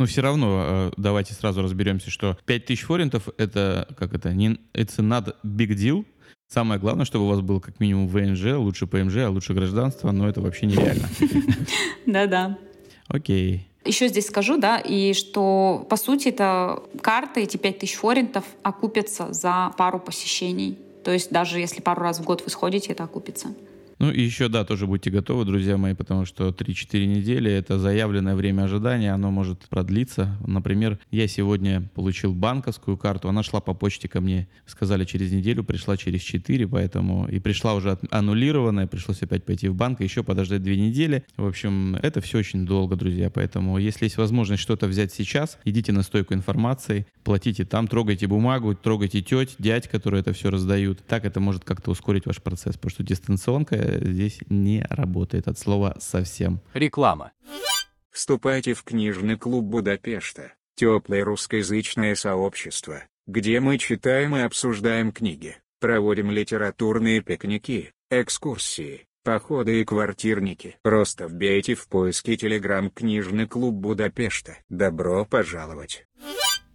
Но 0.04 0.08
все 0.08 0.20
равно 0.20 0.66
э, 0.66 0.92
давайте 0.98 1.34
сразу 1.34 1.62
разберемся, 1.62 2.12
что 2.12 2.38
5000 2.46 2.82
форинтов 2.82 3.30
это 3.38 3.88
как 3.98 4.14
это 4.14 4.34
не 4.34 4.60
это 4.74 5.02
not 5.02 5.34
big 5.46 5.78
deal. 5.78 6.04
Самое 6.50 6.78
главное, 6.78 7.06
чтобы 7.06 7.24
у 7.24 7.30
вас 7.30 7.40
был 7.40 7.62
как 7.62 7.80
минимум 7.80 8.10
ВНЖ, 8.10 8.58
лучше 8.58 8.86
ПМЖ, 8.86 9.16
а 9.20 9.30
лучше 9.30 9.54
гражданство, 9.54 10.12
но 10.12 10.28
это 10.28 10.42
вообще 10.42 10.66
нереально. 10.66 11.08
Да-да. 12.06 12.58
Окей. 13.08 13.70
Еще 13.86 14.10
здесь 14.10 14.28
скажу, 14.28 14.58
да, 14.58 14.78
и 14.78 15.14
что, 15.14 15.88
по 15.90 15.96
сути, 15.96 16.28
это 16.28 16.84
карты, 17.00 17.44
эти 17.44 17.56
5000 17.56 17.96
форинтов 17.96 18.44
окупятся 18.62 19.32
за 19.32 19.72
пару 19.78 20.02
посещений. 20.02 20.78
То 21.06 21.12
есть 21.12 21.32
даже 21.32 21.60
если 21.60 21.80
пару 21.80 22.02
раз 22.02 22.20
в 22.20 22.26
год 22.26 22.44
вы 22.44 22.52
сходите, 22.52 22.92
это 22.92 23.06
окупится. 23.06 23.54
Ну 24.04 24.12
и 24.12 24.22
еще, 24.22 24.50
да, 24.50 24.66
тоже 24.66 24.86
будьте 24.86 25.10
готовы, 25.10 25.46
друзья 25.46 25.78
мои, 25.78 25.94
потому 25.94 26.26
что 26.26 26.50
3-4 26.50 27.06
недели— 27.06 27.50
это 27.54 27.80
заявленное 27.80 28.36
время 28.36 28.64
ожидания, 28.64 29.14
оно 29.14 29.32
может 29.32 29.62
продлиться. 29.70 30.38
Например, 30.46 31.00
я 31.10 31.26
сегодня 31.30 31.90
получил 31.96 32.34
банковскую 32.34 32.98
карту, 32.98 33.30
она 33.30 33.44
шла 33.44 33.62
по 33.62 33.74
почте 33.74 34.10
ко 34.10 34.20
мне, 34.20 34.50
сказали 34.66 35.06
через 35.06 35.32
неделю, 35.32 35.64
пришла 35.64 35.96
через 35.96 36.20
4, 36.20 36.68
поэтому 36.68 37.30
и 37.30 37.40
пришла 37.40 37.76
уже 37.76 37.98
аннулированная, 38.12 38.88
пришлось 38.88 39.22
опять 39.22 39.46
пойти 39.46 39.70
в 39.70 39.76
банк, 39.76 40.02
еще 40.02 40.22
подождать 40.22 40.64
2 40.64 40.74
недели. 40.74 41.24
В 41.38 41.48
общем, 41.48 41.96
это 41.96 42.20
все 42.20 42.40
очень 42.40 42.66
долго, 42.66 42.98
друзья, 42.98 43.30
поэтому 43.30 43.78
если 43.78 44.04
есть 44.04 44.18
возможность 44.18 44.62
что-то 44.62 44.88
взять 44.88 45.14
сейчас, 45.14 45.58
идите 45.64 45.94
на 45.94 46.04
стойку 46.04 46.34
информации, 46.34 47.08
платите 47.24 47.64
там, 47.64 47.88
трогайте 47.88 48.28
бумагу, 48.28 48.76
трогайте 48.76 49.22
теть, 49.22 49.56
дядь, 49.60 49.88
которые 49.88 50.20
это 50.20 50.34
все 50.34 50.50
раздают. 50.50 51.00
Так 51.08 51.24
это 51.24 51.40
может 51.40 51.64
как-то 51.64 51.92
ускорить 51.92 52.26
ваш 52.26 52.42
процесс, 52.42 52.76
потому 52.76 52.92
что 52.92 53.04
дистанционка 53.04 53.93
здесь 54.02 54.40
не 54.50 54.86
работает 54.90 55.48
от 55.48 55.58
слова 55.58 55.96
совсем. 56.00 56.62
Реклама. 56.74 57.32
Вступайте 58.12 58.74
в 58.74 58.84
книжный 58.84 59.38
клуб 59.38 59.66
Будапешта, 59.66 60.54
теплое 60.76 61.24
русскоязычное 61.24 62.16
сообщество, 62.16 63.04
где 63.26 63.60
мы 63.60 63.78
читаем 63.78 64.36
и 64.36 64.42
обсуждаем 64.42 65.12
книги, 65.12 65.58
проводим 65.80 66.30
литературные 66.30 67.22
пикники, 67.22 67.92
экскурсии, 68.12 69.08
походы 69.24 69.82
и 69.82 69.86
квартирники. 69.86 70.78
Просто 70.84 71.28
вбейте 71.28 71.74
в 71.74 71.88
поиске 71.88 72.38
телеграм 72.38 72.90
«Книжный 72.92 73.48
клуб 73.48 73.74
Будапешта». 73.76 74.58
Добро 74.70 75.26
пожаловать. 75.26 76.06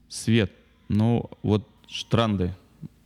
Свет, 0.09 0.51
ну 0.89 1.31
вот 1.43 1.69
штранды, 1.87 2.55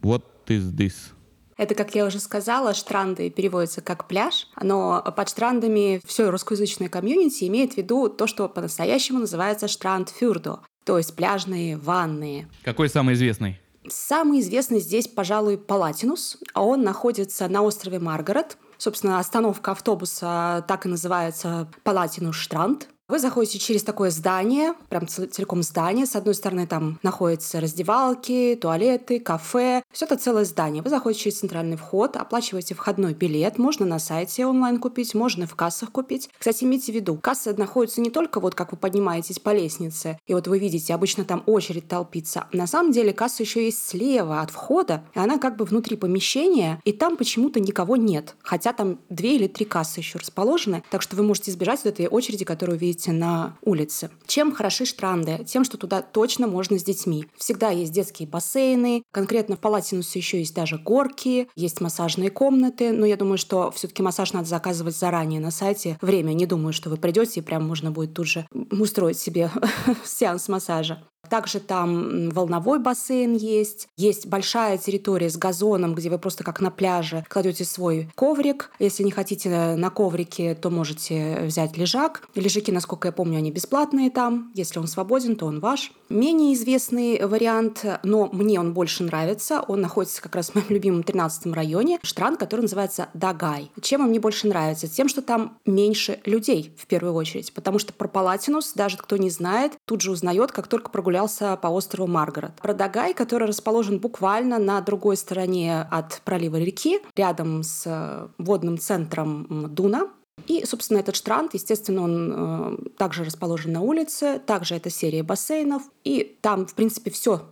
what 0.01 0.25
is 0.47 0.73
this? 0.73 1.13
Это, 1.57 1.75
как 1.75 1.95
я 1.95 2.07
уже 2.07 2.19
сказала, 2.19 2.75
штранды 2.75 3.31
переводятся 3.31 3.81
как 3.81 4.09
пляж, 4.09 4.49
но 4.61 5.03
под 5.17 5.29
штрандами 5.29 6.01
все 6.05 6.31
русскоязычное 6.31 6.89
комьюнити 6.89 7.45
имеет 7.45 7.75
в 7.75 7.77
виду 7.77 8.09
то, 8.09 8.27
что 8.27 8.49
по-настоящему 8.49 9.21
называется 9.21 9.69
штрандфюрдо, 9.69 10.61
то 10.85 10.99
есть 10.99 11.15
пляжные 11.15 11.77
ванные. 11.77 12.49
Какой 12.65 12.89
самый 12.89 13.15
известный? 13.15 13.61
Самый 13.89 14.41
известный 14.41 14.79
здесь, 14.79 15.09
пожалуй, 15.09 15.59
Палатинус. 15.59 16.39
Он 16.55 16.83
находится 16.83 17.49
на 17.49 17.63
острове 17.63 17.99
Маргарет. 17.99 18.57
Собственно, 18.79 19.19
остановка 19.19 19.73
автобуса 19.73 20.65
так 20.69 20.87
и 20.87 20.89
называется 20.89 21.69
Палатинус 21.83 22.37
Штранд. 22.37 22.89
Вы 23.09 23.19
заходите 23.19 23.59
через 23.59 23.83
такое 23.83 24.11
здание, 24.11 24.75
прям 24.89 25.07
целиком 25.07 25.63
здание. 25.63 26.07
С 26.07 26.17
одной 26.17 26.35
стороны 26.35 26.67
там 26.67 26.99
находятся 27.03 27.61
раздевалки, 27.61 28.57
туалеты, 28.59 29.21
кафе. 29.21 29.83
Все 29.93 30.07
это 30.07 30.17
целое 30.17 30.45
здание. 30.45 30.83
Вы 30.83 30.89
заходите 30.89 31.25
через 31.25 31.41
центральный 31.41 31.77
вход, 31.77 32.17
оплачиваете 32.17 32.75
входной 32.75 33.13
билет. 33.13 33.59
Можно 33.59 33.85
на 33.85 33.99
сайте 33.99 34.47
онлайн 34.47 34.79
купить, 34.79 35.15
можно 35.15 35.47
в 35.47 35.55
кассах 35.55 35.93
купить. 35.93 36.31
Кстати, 36.39 36.65
имейте 36.65 36.93
в 36.93 36.95
виду, 36.95 37.17
кассы 37.17 37.53
находятся 37.53 38.01
не 38.01 38.09
только 38.09 38.41
вот 38.41 38.55
как 38.55 38.73
вы 38.73 38.79
поднимаетесь 38.79 39.41
по 39.41 39.53
лестнице, 39.53 40.19
и 40.27 40.33
вот 40.33 40.47
вы 40.47 40.59
видите, 40.59 40.95
обычно 40.95 41.25
там 41.25 41.43
очередь 41.47 41.89
толпится. 41.89 42.47
На 42.53 42.67
самом 42.67 42.93
деле 42.93 43.13
касса 43.13 43.43
еще 43.43 43.65
есть 43.65 43.87
слева 43.87 44.41
от 44.41 44.51
входа, 44.51 45.05
и 45.15 45.19
она 45.19 45.39
как 45.39 45.57
бы 45.57 45.65
внутри 45.65 45.97
помещения, 45.97 46.81
и 46.85 46.93
там 46.93 47.19
почему-то 47.19 47.61
никого 47.61 47.97
нет. 47.97 48.37
Хотя 48.43 48.73
там 48.73 49.01
две 49.11 49.37
или 49.37 49.49
три 49.49 49.67
кассы 49.67 50.01
еще 50.01 50.19
расположены, 50.19 50.83
так 50.91 51.03
что 51.03 51.17
вы 51.17 51.25
можете 51.25 51.51
избежать 51.51 51.81
вот 51.85 51.93
этой 51.93 52.07
очереди, 52.07 52.45
которую 52.47 52.79
видите 52.79 52.92
видите 52.93 53.13
на 53.13 53.57
улице. 53.63 54.11
Чем 54.27 54.55
хороши 54.55 54.85
штранды? 54.85 55.45
Тем, 55.47 55.65
что 55.65 55.79
туда 55.79 56.03
точно 56.03 56.47
можно 56.47 56.79
с 56.79 56.85
детьми. 56.85 57.25
Всегда 57.39 57.71
есть 57.71 57.93
детские 57.93 58.29
бассейны, 58.29 59.03
конкретно 59.11 59.57
в 59.57 59.61
Палатинусе 59.61 60.19
еще 60.19 60.39
есть 60.39 60.55
даже 60.55 60.79
горки, 60.79 61.49
есть 61.57 61.81
массажные 61.81 62.31
комнаты, 62.31 62.93
но 62.93 63.07
я 63.07 63.17
думаю, 63.17 63.39
что 63.39 63.71
все-таки 63.71 64.03
массаж 64.03 64.35
надо 64.35 64.47
заказывать 64.47 64.97
заранее 64.97 65.41
на 65.41 65.51
сайте. 65.51 65.99
Время, 66.03 66.33
не 66.35 66.45
думаю, 66.45 66.75
что 66.75 66.91
вы 66.91 66.99
придете 66.99 67.41
и 67.41 67.43
прям 67.43 67.67
можно 67.67 67.91
будет 67.91 68.13
тут 68.13 68.27
же 68.27 68.47
устроить 68.71 69.19
себе 69.19 69.51
сеанс 70.05 70.49
массажа. 70.49 71.03
Также 71.29 71.61
там 71.61 72.31
волновой 72.31 72.79
бассейн 72.79 73.35
есть. 73.35 73.89
Есть 73.97 74.27
большая 74.27 74.77
территория 74.77 75.31
с 75.31 75.37
газоном, 75.37 75.95
где 75.95 76.11
вы 76.11 76.19
просто 76.19 76.45
как 76.45 76.61
на 76.61 76.71
пляже 76.71 77.25
кладете 77.29 77.65
свой 77.65 78.11
коврик. 78.17 78.71
Если 78.79 79.03
не 79.03 79.13
хотите 79.13 79.77
на 79.77 79.91
коврике, 79.91 80.55
то 80.55 80.69
можете 80.69 81.45
взять 81.45 81.77
лежак. 81.77 82.29
Лежаки, 82.35 82.71
насколько 82.83 83.07
я 83.07 83.13
помню, 83.13 83.39
они 83.39 83.53
бесплатные 83.53 84.11
там. 84.11 84.51
Если 84.55 84.81
он 84.81 84.89
свободен, 84.89 85.37
то 85.37 85.47
он 85.47 85.61
ваш. 85.61 85.93
Менее 86.09 86.53
известный 86.55 87.25
вариант, 87.25 87.85
но 88.03 88.29
мне 88.33 88.59
он 88.59 88.75
больше 88.75 89.05
нравится. 89.05 89.63
Он 89.69 89.81
находится 89.81 90.21
как 90.21 90.35
раз 90.35 90.51
в 90.51 90.57
моем 90.57 90.67
любимом 90.69 91.03
13 91.05 91.55
районе. 91.55 92.01
Штран, 92.03 92.37
который 92.37 92.63
называется 92.63 93.09
Дагай. 93.15 93.71
Чем 93.81 94.01
он 94.01 94.09
мне 94.09 94.19
больше 94.19 94.49
нравится? 94.49 94.89
Тем, 94.89 95.09
что 95.09 95.23
там 95.23 95.59
меньше 95.65 96.19
людей 96.25 96.75
в 96.77 96.87
первую 96.87 97.15
очередь. 97.15 97.55
Потому 97.55 97.79
что 97.79 97.93
про 97.93 98.09
Палатинус, 98.09 98.73
даже 98.73 98.97
кто 98.97 99.17
не 99.17 99.31
знает, 99.31 99.75
тут 99.85 100.01
же 100.01 100.11
узнает, 100.11 100.51
как 100.51 100.67
только 100.67 100.91
прогулялся 100.91 101.57
по 101.57 101.69
острову 101.69 102.11
Маргарет. 102.11 102.55
Продагай, 102.61 103.15
который 103.15 103.47
расположен 103.47 104.01
буквально 104.01 104.59
на 104.59 104.81
другой 104.81 105.17
стороне 105.17 105.87
от 105.89 106.21
пролива 106.25 106.57
реки, 106.57 106.99
рядом 107.15 107.63
с 107.63 108.29
водным 108.39 108.77
центром 108.77 109.73
Дуна, 109.73 110.09
и, 110.47 110.65
собственно, 110.65 110.99
этот 110.99 111.17
штранд, 111.17 111.55
естественно, 111.55 112.03
он 112.03 112.33
э, 112.35 112.77
также 112.97 113.25
расположен 113.25 113.73
на 113.73 113.81
улице, 113.81 114.41
также 114.45 114.75
это 114.75 114.91
серия 114.91 115.23
бассейнов, 115.23 115.83
и 116.05 116.37
там, 116.41 116.67
в 116.67 116.75
принципе, 116.75 117.11
все 117.11 117.43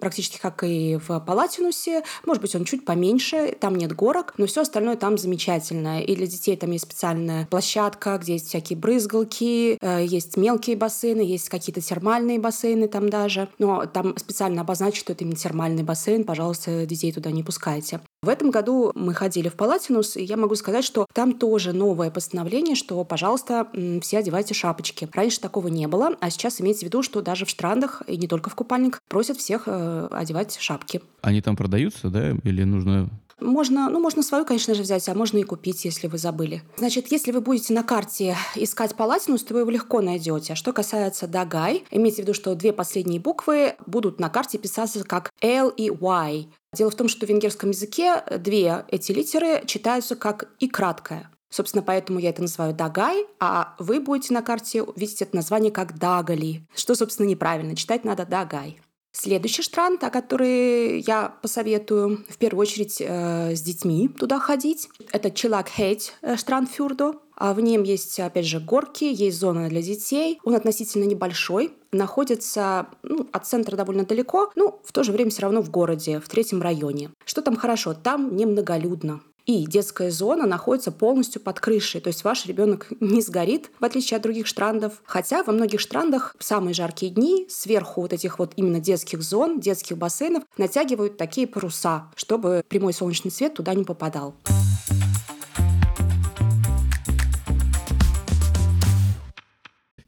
практически 0.00 0.38
как 0.38 0.62
и 0.62 0.96
в 0.96 1.20
Палатинусе. 1.20 2.02
Может 2.26 2.42
быть, 2.42 2.54
он 2.54 2.64
чуть 2.64 2.84
поменьше, 2.84 3.56
там 3.58 3.76
нет 3.76 3.94
горок, 3.94 4.34
но 4.36 4.46
все 4.46 4.62
остальное 4.62 4.96
там 4.96 5.16
замечательно. 5.16 6.02
И 6.02 6.14
для 6.14 6.26
детей 6.26 6.56
там 6.56 6.70
есть 6.70 6.84
специальная 6.84 7.46
площадка, 7.46 8.18
где 8.18 8.34
есть 8.34 8.48
всякие 8.48 8.78
брызгалки, 8.78 9.78
э, 9.80 10.04
есть 10.04 10.36
мелкие 10.36 10.76
бассейны, 10.76 11.22
есть 11.22 11.48
какие-то 11.48 11.80
термальные 11.80 12.38
бассейны 12.38 12.88
там 12.88 13.08
даже. 13.08 13.48
Но 13.58 13.86
там 13.86 14.16
специально 14.18 14.60
обозначить, 14.60 15.00
что 15.00 15.12
это 15.12 15.24
именно 15.24 15.36
термальный 15.36 15.82
бассейн, 15.82 16.24
пожалуйста, 16.24 16.84
детей 16.84 17.12
туда 17.12 17.30
не 17.30 17.42
пускайте. 17.42 18.00
В 18.22 18.28
этом 18.28 18.50
году 18.50 18.92
мы 18.94 19.14
ходили 19.14 19.48
в 19.48 19.54
Палатинус, 19.54 20.14
и 20.14 20.22
я 20.22 20.36
могу 20.36 20.54
сказать, 20.54 20.84
что 20.84 21.06
там 21.14 21.32
тоже 21.32 21.72
новое 21.72 22.10
постановление, 22.10 22.76
что, 22.76 23.02
пожалуйста, 23.02 23.68
все 24.02 24.18
одевайте 24.18 24.52
шапочки. 24.52 25.08
Раньше 25.14 25.40
такого 25.40 25.68
не 25.68 25.88
было, 25.88 26.14
а 26.20 26.28
сейчас 26.28 26.60
имейте 26.60 26.80
в 26.80 26.82
виду, 26.82 27.02
что 27.02 27.22
даже 27.22 27.46
в 27.46 27.48
штрандах, 27.48 28.02
и 28.06 28.18
не 28.18 28.28
только 28.28 28.50
в 28.50 28.54
купальниках, 28.54 29.00
просят 29.08 29.38
всех 29.38 29.62
э, 29.64 30.08
одевать 30.10 30.58
шапки. 30.60 31.00
Они 31.22 31.40
там 31.40 31.56
продаются, 31.56 32.10
да? 32.10 32.32
Или 32.44 32.64
нужно 32.64 33.08
Можно, 33.40 33.88
ну, 33.90 34.00
можно 34.00 34.22
свою, 34.22 34.44
конечно 34.44 34.74
же, 34.74 34.82
взять, 34.82 35.08
а 35.08 35.14
можно 35.14 35.38
и 35.38 35.42
купить, 35.42 35.84
если 35.84 36.06
вы 36.06 36.18
забыли. 36.18 36.62
Значит, 36.76 37.10
если 37.10 37.32
вы 37.32 37.40
будете 37.40 37.72
на 37.72 37.82
карте 37.82 38.36
искать 38.54 38.94
Палатинус, 38.94 39.42
то 39.42 39.54
вы 39.54 39.60
его 39.60 39.70
легко 39.70 40.00
найдете. 40.00 40.52
А 40.52 40.56
что 40.56 40.72
касается 40.72 41.26
Дагай, 41.26 41.84
имейте 41.90 42.16
в 42.16 42.18
виду, 42.20 42.34
что 42.34 42.54
две 42.54 42.72
последние 42.72 43.20
буквы 43.20 43.74
будут 43.86 44.20
на 44.20 44.28
карте 44.28 44.58
писаться 44.58 45.04
как 45.04 45.30
L 45.40 45.68
и 45.70 45.90
Y. 45.90 46.46
Дело 46.74 46.90
в 46.90 46.94
том, 46.94 47.08
что 47.08 47.26
в 47.26 47.28
венгерском 47.28 47.70
языке 47.70 48.22
две 48.38 48.84
эти 48.88 49.12
литеры 49.12 49.62
читаются 49.66 50.16
как 50.16 50.48
и 50.60 50.68
краткое. 50.68 51.30
Собственно, 51.50 51.82
поэтому 51.82 52.20
я 52.20 52.30
это 52.30 52.42
называю 52.42 52.74
Дагай, 52.74 53.26
а 53.40 53.74
вы 53.80 53.98
будете 53.98 54.32
на 54.32 54.40
карте 54.40 54.84
видеть 54.94 55.20
это 55.20 55.34
название 55.34 55.72
как 55.72 55.98
Дагали, 55.98 56.64
что, 56.74 56.94
собственно, 56.94 57.26
неправильно. 57.26 57.74
Читать 57.74 58.04
надо 58.04 58.24
Дагай. 58.24 58.80
Следующий 59.12 59.62
штрант, 59.62 60.04
о 60.04 60.10
который 60.10 61.00
я 61.00 61.34
посоветую 61.42 62.24
в 62.28 62.38
первую 62.38 62.62
очередь 62.62 62.98
э, 63.00 63.54
с 63.56 63.60
детьми 63.60 64.08
туда 64.08 64.38
ходить, 64.38 64.88
это 65.10 65.30
Чилак 65.30 65.68
Хейт 65.68 66.14
э, 66.22 66.36
Фюрдо. 66.36 67.20
А 67.36 67.54
в 67.54 67.60
нем 67.60 67.82
есть, 67.84 68.20
опять 68.20 68.44
же, 68.44 68.60
горки, 68.60 69.04
есть 69.04 69.38
зона 69.38 69.68
для 69.70 69.80
детей. 69.80 70.38
Он 70.44 70.54
относительно 70.54 71.04
небольшой, 71.04 71.72
находится 71.90 72.88
ну, 73.02 73.26
от 73.32 73.46
центра 73.46 73.76
довольно 73.76 74.04
далеко, 74.04 74.52
но 74.56 74.78
в 74.84 74.92
то 74.92 75.02
же 75.02 75.10
время 75.10 75.30
все 75.30 75.42
равно 75.42 75.62
в 75.62 75.70
городе, 75.70 76.20
в 76.20 76.28
третьем 76.28 76.60
районе. 76.60 77.10
Что 77.24 77.40
там 77.40 77.56
хорошо? 77.56 77.94
Там 77.94 78.36
немноголюдно. 78.36 79.22
И 79.46 79.66
детская 79.66 80.10
зона 80.10 80.46
находится 80.46 80.92
полностью 80.92 81.40
под 81.40 81.60
крышей, 81.60 82.00
то 82.00 82.08
есть 82.08 82.24
ваш 82.24 82.46
ребенок 82.46 82.88
не 83.00 83.20
сгорит, 83.22 83.70
в 83.80 83.84
отличие 83.84 84.16
от 84.16 84.22
других 84.22 84.46
штрандов. 84.46 85.02
Хотя 85.04 85.42
во 85.42 85.52
многих 85.52 85.80
штрандах 85.80 86.34
в 86.38 86.44
самые 86.44 86.74
жаркие 86.74 87.12
дни 87.12 87.46
сверху 87.48 88.02
вот 88.02 88.12
этих 88.12 88.38
вот 88.38 88.52
именно 88.56 88.80
детских 88.80 89.22
зон, 89.22 89.60
детских 89.60 89.98
бассейнов 89.98 90.44
натягивают 90.56 91.16
такие 91.16 91.46
паруса, 91.46 92.10
чтобы 92.14 92.62
прямой 92.68 92.92
солнечный 92.92 93.30
свет 93.30 93.54
туда 93.54 93.74
не 93.74 93.84
попадал. 93.84 94.34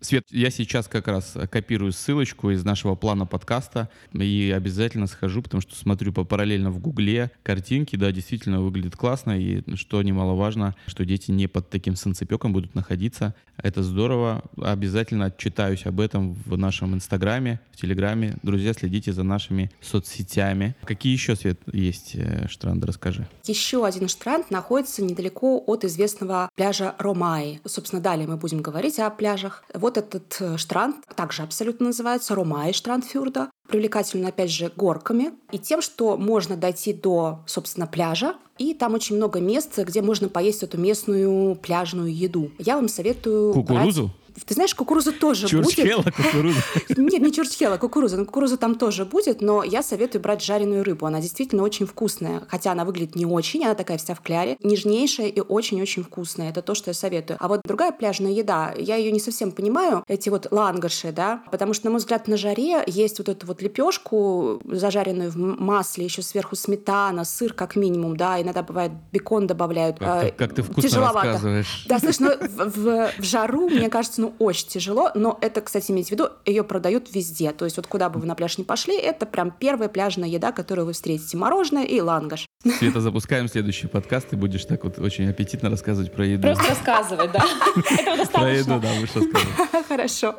Свет, 0.03 0.27
я 0.31 0.51
сейчас 0.51 0.89
как 0.89 1.07
раз 1.07 1.37
копирую 1.49 1.93
ссылочку 1.93 2.51
из 2.51 2.65
нашего 2.65 2.97
плана 2.97 3.25
подкаста 3.25 3.89
и 4.13 4.53
обязательно 4.55 5.07
схожу, 5.07 5.43
потому 5.43 5.61
что 5.61 5.77
смотрю 5.77 6.13
по 6.13 6.25
параллельно 6.25 6.73
в 6.73 6.81
Гугле 6.81 7.31
картинки, 7.45 7.95
да, 7.95 8.11
действительно 8.11 8.61
выглядит 8.63 8.97
классно, 8.97 9.39
и 9.39 9.63
что 9.77 10.03
немаловажно, 10.03 10.75
что 10.89 11.05
дети 11.05 11.31
не 11.31 11.47
под 11.47 11.71
таким 11.71 11.95
санцепеком 11.95 12.53
будут 12.53 12.75
находиться. 12.75 13.37
Это 13.57 13.85
здорово. 13.85 14.43
Обязательно 14.61 15.27
отчитаюсь 15.27 15.87
об 15.87 16.01
этом 16.01 16.35
в 16.35 16.59
нашем 16.59 16.95
Инстаграме, 16.95 17.61
в 17.71 17.77
Телеграме. 17.77 18.39
Друзья, 18.43 18.73
следите 18.73 19.13
за 19.13 19.23
нашими 19.23 19.71
соцсетями. 19.81 20.75
Какие 20.83 21.13
еще, 21.13 21.37
Свет, 21.37 21.61
есть 21.73 22.17
э, 22.17 22.49
штранды? 22.49 22.89
Расскажи. 22.89 23.29
Еще 23.45 23.87
один 23.87 24.09
штранд 24.09 24.51
находится 24.51 25.05
недалеко 25.05 25.63
от 25.65 25.85
известного 25.85 26.49
пляжа 26.57 26.97
Ромаи. 26.99 27.61
Собственно, 27.65 28.03
далее 28.03 28.27
мы 28.27 28.37
будем 28.37 28.63
говорить 28.63 28.99
о 28.99 29.09
пляжах. 29.11 29.63
Вот 29.73 29.93
этот 30.03 30.37
э, 30.41 30.57
штранд 30.57 30.97
также 31.15 31.43
абсолютно 31.43 31.87
называется 31.87 32.35
Ромаи 32.35 32.73
Штрандфюрда. 32.73 33.51
Привлекательно, 33.69 34.29
опять 34.29 34.51
же, 34.51 34.71
горками 34.75 35.33
и 35.51 35.59
тем, 35.59 35.81
что 35.81 36.17
можно 36.17 36.57
дойти 36.57 36.93
до, 36.93 37.41
собственно, 37.47 37.87
пляжа, 37.87 38.35
и 38.59 38.75
там 38.75 38.95
очень 38.95 39.17
много 39.17 39.41
мест, 39.41 39.79
где 39.79 40.03
можно 40.03 40.29
поесть 40.29 40.63
эту 40.63 40.79
местную 40.79 41.57
пляжную 41.57 42.15
еду. 42.15 42.51
Я 42.59 42.77
вам 42.77 42.89
советую... 42.89 43.55
Кукурузу? 43.55 44.03
Брать... 44.05 44.22
Ты 44.47 44.55
знаешь, 44.55 44.75
кукуруза 44.75 45.13
тоже 45.13 45.49
чурчхела, 45.49 46.03
будет. 46.03 46.15
кукуруза. 46.15 46.59
Нет, 46.97 47.23
не 47.23 47.33
чурчхела, 47.33 47.77
кукуруза. 47.77 48.17
Но 48.17 48.25
кукуруза 48.25 48.57
там 48.57 48.75
тоже 48.77 49.05
будет, 49.05 49.41
но 49.41 49.63
я 49.63 49.83
советую 49.83 50.23
брать 50.23 50.43
жареную 50.43 50.85
рыбу. 50.85 51.07
Она 51.07 51.21
действительно 51.21 51.63
очень 51.63 51.87
вкусная. 51.87 52.43
Хотя 52.49 52.73
она 52.73 52.85
выглядит 52.85 53.15
не 53.15 53.27
очень, 53.27 53.65
она 53.65 53.75
такая 53.75 53.99
вся 53.99 54.15
в 54.15 54.21
кляре. 54.21 54.57
Нежнейшая 54.63 55.29
и 55.29 55.41
очень-очень 55.41 56.03
вкусная. 56.05 56.51
Это 56.51 56.63
то, 56.63 56.75
что 56.75 56.91
я 56.91 56.95
советую. 56.95 57.37
А 57.41 57.49
вот 57.49 57.61
другая 57.65 57.93
пляжная 57.93 58.33
еда, 58.33 58.75
я 58.77 58.97
ее 58.97 59.13
не 59.13 59.21
совсем 59.21 59.53
понимаю, 59.53 60.05
эти 60.09 60.29
вот 60.29 60.49
лангаши, 60.51 61.13
да, 61.13 61.43
потому 61.51 61.75
что, 61.75 61.87
на 61.87 61.91
мой 61.93 61.99
взгляд, 61.99 62.29
на 62.29 62.37
жаре 62.37 62.83
есть 62.87 63.19
вот 63.19 63.29
эту 63.29 63.47
вот 63.47 63.63
лепешку, 63.63 64.61
зажаренную 64.65 65.31
в 65.31 65.37
масле, 65.37 66.05
еще 66.05 66.23
сверху 66.23 66.57
сметана, 66.57 67.25
сыр 67.25 67.53
как 67.53 67.77
минимум, 67.77 68.17
да, 68.17 68.41
иногда 68.41 68.63
бывает 68.63 68.93
бекон 69.13 69.47
добавляют. 69.47 69.99
Как, 69.99 70.23
как, 70.23 70.37
как 70.37 70.55
ты 70.55 70.63
вкусно 70.63 70.83
Тяжеловато. 70.83 71.27
рассказываешь. 71.29 71.85
Да, 71.89 71.99
слышь, 71.99 72.19
ну, 72.21 72.31
в, 72.31 72.71
в, 72.71 73.11
в 73.19 73.23
жару, 73.23 73.69
мне 73.69 73.89
кажется, 73.89 74.22
ну, 74.23 74.35
очень 74.39 74.69
тяжело, 74.69 75.11
но 75.17 75.37
это, 75.41 75.61
кстати, 75.61 75.91
имейте 75.91 76.11
в 76.11 76.13
виду, 76.13 76.29
ее 76.45 76.63
продают 76.63 77.13
везде. 77.13 77.51
То 77.51 77.65
есть 77.65 77.77
вот 77.77 77.89
куда 77.89 78.09
бы 78.09 78.21
вы 78.21 78.27
на 78.27 78.37
пляж 78.37 78.57
не 78.57 78.63
пошли, 78.63 78.97
это 78.97 79.27
прям 79.27 79.51
первая 79.51 79.89
пляжная 79.89 80.29
еда, 80.29 80.53
которую 80.53 80.87
вы 80.87 80.93
встретите. 80.93 81.37
Мороженое 81.37 81.83
и 81.83 82.01
лангаш. 82.01 82.47
Света, 82.79 83.01
запускаем 83.01 83.49
следующий 83.49 83.89
подкаст, 83.89 84.29
ты 84.29 84.37
будешь 84.37 84.65
так 84.65 84.85
вот 84.85 85.01
очень 85.01 85.29
аппетитно 85.29 85.71
рассказывать 85.71 86.13
про 86.13 86.25
еду. 86.25 86.43
Просто 86.43 86.69
рассказывать, 86.69 87.33
да? 87.33 87.41
Этого 87.99 88.17
достаточно. 88.17 88.39
Про 88.39 88.53
еду, 88.53 88.81
да, 88.81 88.95
будешь 88.95 89.15
рассказывать. 89.17 89.87
Хорошо. 89.89 90.37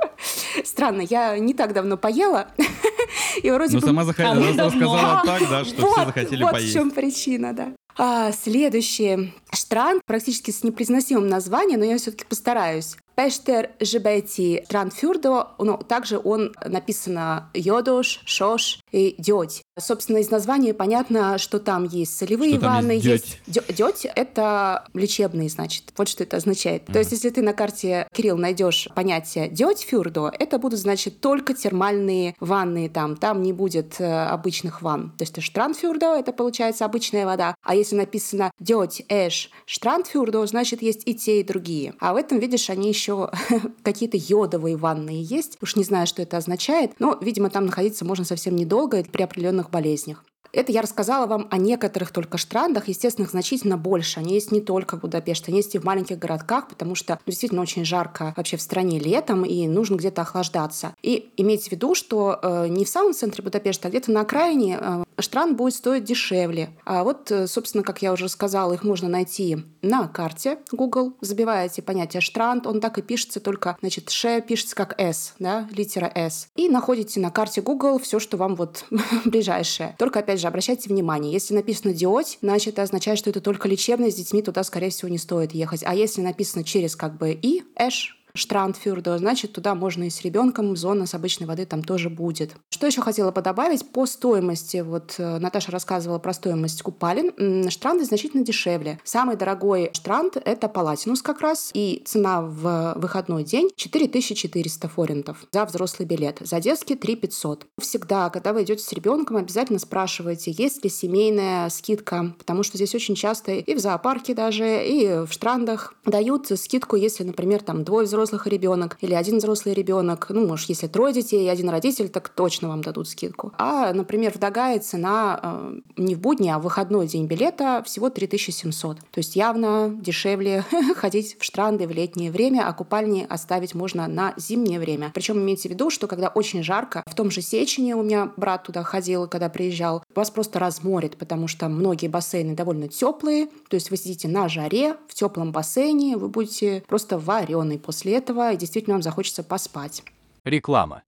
Странно, 0.63 1.01
я 1.01 1.37
не 1.37 1.53
так 1.53 1.73
давно 1.73 1.97
поела, 1.97 2.47
и 3.43 3.51
вроде 3.51 3.73
Но 3.73 3.81
бы... 3.81 3.87
сама 3.87 4.03
рассказала 4.03 5.21
так, 5.25 5.49
да, 5.49 5.65
что 5.65 5.91
все 5.91 6.05
захотели 6.05 6.41
поесть. 6.41 6.67
Вот 6.67 6.69
в 6.69 6.73
чем 6.73 6.91
причина, 6.91 7.53
да. 7.53 7.73
А, 7.97 8.31
следующий 8.31 9.33
штранд 9.53 10.01
практически 10.05 10.51
с 10.51 10.63
непроизносимым 10.63 11.27
названием, 11.27 11.79
но 11.79 11.85
я 11.85 11.97
все-таки 11.97 12.25
постараюсь. 12.25 12.95
Пештер 13.15 13.71
Жебети 13.79 14.65
Трандфюрдо, 14.69 15.51
но 15.59 15.77
также 15.77 16.19
он 16.23 16.53
написано 16.65 17.49
Йодош, 17.53 18.21
Шош 18.25 18.79
и 18.91 19.15
Дёдь. 19.17 19.62
Собственно, 19.79 20.17
из 20.17 20.29
названия 20.29 20.73
понятно, 20.73 21.39
что 21.39 21.59
там 21.59 21.85
есть 21.85 22.15
солевые 22.15 22.57
что 22.57 22.65
ванны, 22.65 22.91
есть 22.91 23.05
есть 23.05 23.39
дёдь. 23.75 24.05
это 24.15 24.85
лечебные, 24.93 25.49
значит. 25.49 25.93
Вот 25.97 26.07
что 26.07 26.23
это 26.23 26.37
означает. 26.37 26.83
Mm. 26.83 26.93
То 26.93 26.99
есть, 26.99 27.11
если 27.11 27.29
ты 27.31 27.41
на 27.41 27.53
карте, 27.53 28.07
Кирилл, 28.13 28.37
найдешь 28.37 28.87
понятие 28.95 29.49
дёдь 29.49 29.81
фюрдо, 29.81 30.31
это 30.37 30.59
будут, 30.59 30.79
значит, 30.79 31.21
только 31.21 31.55
термальные 31.55 32.35
ванны 32.39 32.87
там. 32.87 33.17
Там 33.17 33.41
не 33.41 33.51
будет 33.51 33.99
э, 33.99 34.25
обычных 34.25 34.83
ванн. 34.83 35.11
То 35.17 35.23
есть, 35.23 35.41
Штрандфюрдо— 35.41 36.15
это, 36.19 36.33
получается, 36.33 36.85
обычная 36.85 37.25
вода. 37.25 37.55
А 37.63 37.75
если 37.75 37.95
написано 37.95 38.51
дёдь, 38.59 39.03
эш, 39.09 39.49
Штрандфюрдо, 39.65 40.45
значит, 40.45 40.83
есть 40.83 41.01
и 41.05 41.15
те, 41.15 41.39
и 41.39 41.43
другие. 41.43 41.95
А 41.99 42.13
в 42.13 42.17
этом, 42.17 42.37
видишь, 42.37 42.69
они 42.69 42.89
еще 42.89 43.31
какие-то 43.83 44.17
йодовые 44.17 44.77
ванны 44.77 45.23
есть. 45.23 45.57
Уж 45.61 45.75
не 45.77 45.83
знаю, 45.83 46.05
что 46.05 46.21
это 46.21 46.37
означает, 46.37 46.91
но, 46.99 47.17
видимо, 47.19 47.49
там 47.49 47.65
находиться 47.65 48.05
можно 48.05 48.23
совсем 48.23 48.55
недолго 48.55 49.03
при 49.03 49.23
определенных 49.23 49.62
болезнях. 49.69 50.25
Это 50.53 50.71
я 50.71 50.83
рассказала 50.83 51.25
вам 51.25 51.47
о 51.49 51.57
некоторых 51.57 52.11
только 52.11 52.37
штрандах. 52.37 52.87
Естественно, 52.87 53.25
их 53.25 53.31
значительно 53.31 53.75
больше. 53.75 54.19
Они 54.19 54.35
есть 54.35 54.51
не 54.51 54.61
только 54.61 54.97
в 54.97 55.01
Будапеште, 55.01 55.45
они 55.47 55.57
есть 55.57 55.73
и 55.73 55.79
в 55.79 55.83
маленьких 55.83 56.19
городках, 56.19 56.67
потому 56.67 56.93
что 56.93 57.19
действительно 57.25 57.61
очень 57.61 57.83
жарко 57.83 58.33
вообще 58.37 58.57
в 58.57 58.61
стране 58.61 58.99
летом, 58.99 59.43
и 59.43 59.67
нужно 59.67 59.95
где-то 59.95 60.21
охлаждаться. 60.21 60.95
И 61.01 61.31
имейте 61.37 61.69
в 61.69 61.71
виду, 61.71 61.95
что 61.95 62.39
э, 62.41 62.67
не 62.67 62.85
в 62.85 62.89
самом 62.89 63.13
центре 63.13 63.43
Будапешта, 63.43 63.87
а 63.87 63.91
где-то 63.91 64.11
на 64.11 64.21
окраине 64.21 64.77
э, 64.79 65.03
штранд 65.19 65.57
будет 65.57 65.73
стоить 65.73 66.03
дешевле. 66.03 66.69
А 66.85 67.03
вот, 67.03 67.31
э, 67.31 67.47
собственно, 67.47 67.83
как 67.83 68.03
я 68.03 68.13
уже 68.13 68.29
сказала, 68.29 68.73
их 68.73 68.83
можно 68.83 69.07
найти 69.07 69.57
на 69.81 70.07
карте 70.07 70.59
Google. 70.71 71.13
Забиваете 71.21 71.81
понятие 71.81 72.21
штранд, 72.21 72.67
он 72.67 72.79
так 72.79 72.97
и 72.99 73.01
пишется, 73.01 73.39
только, 73.39 73.77
значит, 73.81 74.09
ше 74.11 74.41
пишется 74.41 74.75
как 74.75 74.99
S, 74.99 75.33
да, 75.39 75.67
литера 75.71 76.11
S. 76.13 76.47
И 76.55 76.69
находите 76.69 77.19
на 77.19 77.31
карте 77.31 77.61
Google 77.61 77.99
все, 77.99 78.19
что 78.19 78.37
вам 78.37 78.55
вот 78.55 78.85
ближайшее. 79.25 79.95
Только, 79.97 80.19
опять 80.19 80.39
же, 80.39 80.42
обращайте 80.47 80.89
внимание, 80.89 81.31
если 81.31 81.53
написано 81.53 81.93
диодь, 81.93 82.37
значит, 82.41 82.73
это 82.73 82.83
означает, 82.83 83.19
что 83.19 83.29
это 83.29 83.41
только 83.41 83.67
лечебное, 83.67 84.11
с 84.11 84.15
детьми 84.15 84.41
туда, 84.41 84.63
скорее 84.63 84.89
всего, 84.89 85.09
не 85.09 85.17
стоит 85.17 85.53
ехать. 85.53 85.83
А 85.85 85.93
если 85.93 86.21
написано 86.21 86.63
через 86.63 86.95
как 86.95 87.17
бы 87.17 87.31
и, 87.31 87.63
эш, 87.75 88.22
Штрандфюрдо, 88.35 89.19
значит, 89.19 89.53
туда 89.53 89.75
можно 89.75 90.05
и 90.05 90.09
с 90.09 90.21
ребенком, 90.23 90.75
зона 90.75 91.05
с 91.05 91.13
обычной 91.13 91.45
воды 91.45 91.67
там 91.67 91.83
тоже 91.83 92.09
будет. 92.09 92.55
Что 92.71 92.87
еще 92.87 93.01
хотела 93.01 93.29
бы 93.31 93.43
добавить? 93.43 93.87
По 93.91 94.07
стоимости, 94.07 94.77
вот 94.77 95.15
э, 95.19 95.37
Наташа 95.37 95.71
рассказывала 95.71 96.17
про 96.17 96.33
стоимость 96.33 96.81
купалин, 96.81 97.69
штранды 97.69 98.05
значительно 98.05 98.43
дешевле. 98.43 98.99
Самый 99.03 99.35
дорогой 99.35 99.91
штранд— 99.93 100.35
это 100.45 100.67
Палатинус 100.67 101.21
как 101.21 101.41
раз, 101.41 101.69
и 101.75 102.01
цена 102.05 102.41
в 102.41 102.95
выходной 102.95 103.43
день 103.43 103.69
4400 103.75 104.87
форинтов 104.87 105.45
за 105.51 105.65
взрослый 105.65 106.07
билет, 106.07 106.39
за 106.41 106.59
детский 106.59 106.95
3500. 106.95 107.67
Всегда, 107.79 108.31
когда 108.31 108.51
вы 108.51 108.63
идете 108.63 108.83
с 108.83 108.91
ребенком, 108.93 109.37
обязательно 109.37 109.77
спрашивайте, 109.77 110.49
есть 110.49 110.83
ли 110.83 110.89
семейная 110.89 111.69
скидка, 111.69 112.33
потому 112.39 112.63
что 112.63 112.77
здесь 112.77 112.95
очень 112.95 113.13
часто 113.13 113.51
и 113.51 113.75
в 113.75 113.79
зоопарке 113.79 114.33
даже, 114.33 114.83
и 114.83 115.23
в 115.23 115.31
штрандах 115.31 115.93
дают 116.03 116.47
скидку, 116.47 116.95
если, 116.95 117.23
например, 117.23 117.61
там 117.61 117.83
двое 117.83 118.07
взрослых 118.07 118.22
взрослых 118.23 118.47
и 118.47 118.49
ребенок, 118.49 118.97
или 119.01 119.13
один 119.13 119.37
взрослый 119.37 119.75
ребенок. 119.75 120.27
Ну, 120.29 120.47
может, 120.47 120.69
если 120.69 120.87
трое 120.87 121.13
детей 121.13 121.45
и 121.45 121.49
один 121.49 121.69
родитель, 121.69 122.07
так 122.07 122.29
точно 122.29 122.69
вам 122.69 122.81
дадут 122.81 123.09
скидку. 123.09 123.51
А, 123.57 123.93
например, 123.93 124.31
в 124.31 124.39
Дагае 124.39 124.79
цена 124.79 125.39
э, 125.43 125.79
не 125.97 126.15
в 126.15 126.19
будни, 126.19 126.49
а 126.49 126.59
в 126.59 126.63
выходной 126.63 127.07
день 127.07 127.27
билета 127.27 127.83
всего 127.85 128.09
3700. 128.09 128.99
То 128.99 129.03
есть 129.17 129.35
явно 129.35 129.93
дешевле 129.93 130.63
ходить 130.95 131.37
в 131.37 131.43
штранды 131.43 131.85
в 131.85 131.91
летнее 131.91 132.31
время, 132.31 132.67
а 132.67 132.73
купальни 132.73 133.25
оставить 133.29 133.75
можно 133.75 134.07
на 134.07 134.33
зимнее 134.37 134.79
время. 134.79 135.11
Причем 135.13 135.39
имейте 135.39 135.67
в 135.67 135.71
виду, 135.71 135.89
что 135.89 136.07
когда 136.07 136.29
очень 136.29 136.63
жарко, 136.63 137.03
в 137.05 137.15
том 137.15 137.29
же 137.29 137.41
Сечине 137.41 137.95
у 137.95 138.03
меня 138.03 138.31
брат 138.37 138.63
туда 138.63 138.83
ходил, 138.83 139.27
когда 139.27 139.49
приезжал, 139.49 140.03
вас 140.15 140.31
просто 140.31 140.59
разморит, 140.59 141.17
потому 141.17 141.49
что 141.49 141.67
многие 141.67 142.07
бассейны 142.07 142.55
довольно 142.55 142.87
теплые, 142.87 143.47
то 143.67 143.75
есть 143.75 143.91
вы 143.91 143.97
сидите 143.97 144.29
на 144.29 144.47
жаре, 144.47 144.95
в 145.07 145.13
теплом 145.13 145.51
бассейне, 145.51 146.15
вы 146.15 146.29
будете 146.29 146.83
просто 146.87 147.17
вареный 147.17 147.79
после 147.79 148.12
этого, 148.13 148.55
действительно 148.55 148.95
вам 148.95 149.03
захочется 149.03 149.43
поспать. 149.43 150.03
Реклама. 150.43 151.03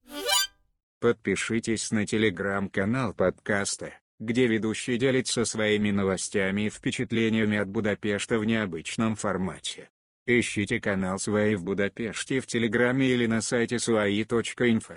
Подпишитесь 1.00 1.92
на 1.92 2.06
телеграм-канал 2.06 3.14
подкаста, 3.14 3.94
где 4.20 4.48
ведущий 4.48 4.98
делится 4.98 5.46
своими 5.46 5.92
новостями 5.92 6.64
и 6.64 6.70
впечатлениями 6.70 7.58
от 7.58 7.68
Будапешта 7.68 8.40
в 8.40 8.46
необычном 8.46 9.16
формате. 9.16 9.90
Ищите 10.26 10.80
канал 10.80 11.20
«Свои 11.20 11.56
в 11.56 11.64
Будапеште» 11.64 12.40
в 12.40 12.48
Телеграме 12.48 13.08
или 13.08 13.28
на 13.28 13.42
сайте 13.42 13.78
свои.инфо. 13.78 14.96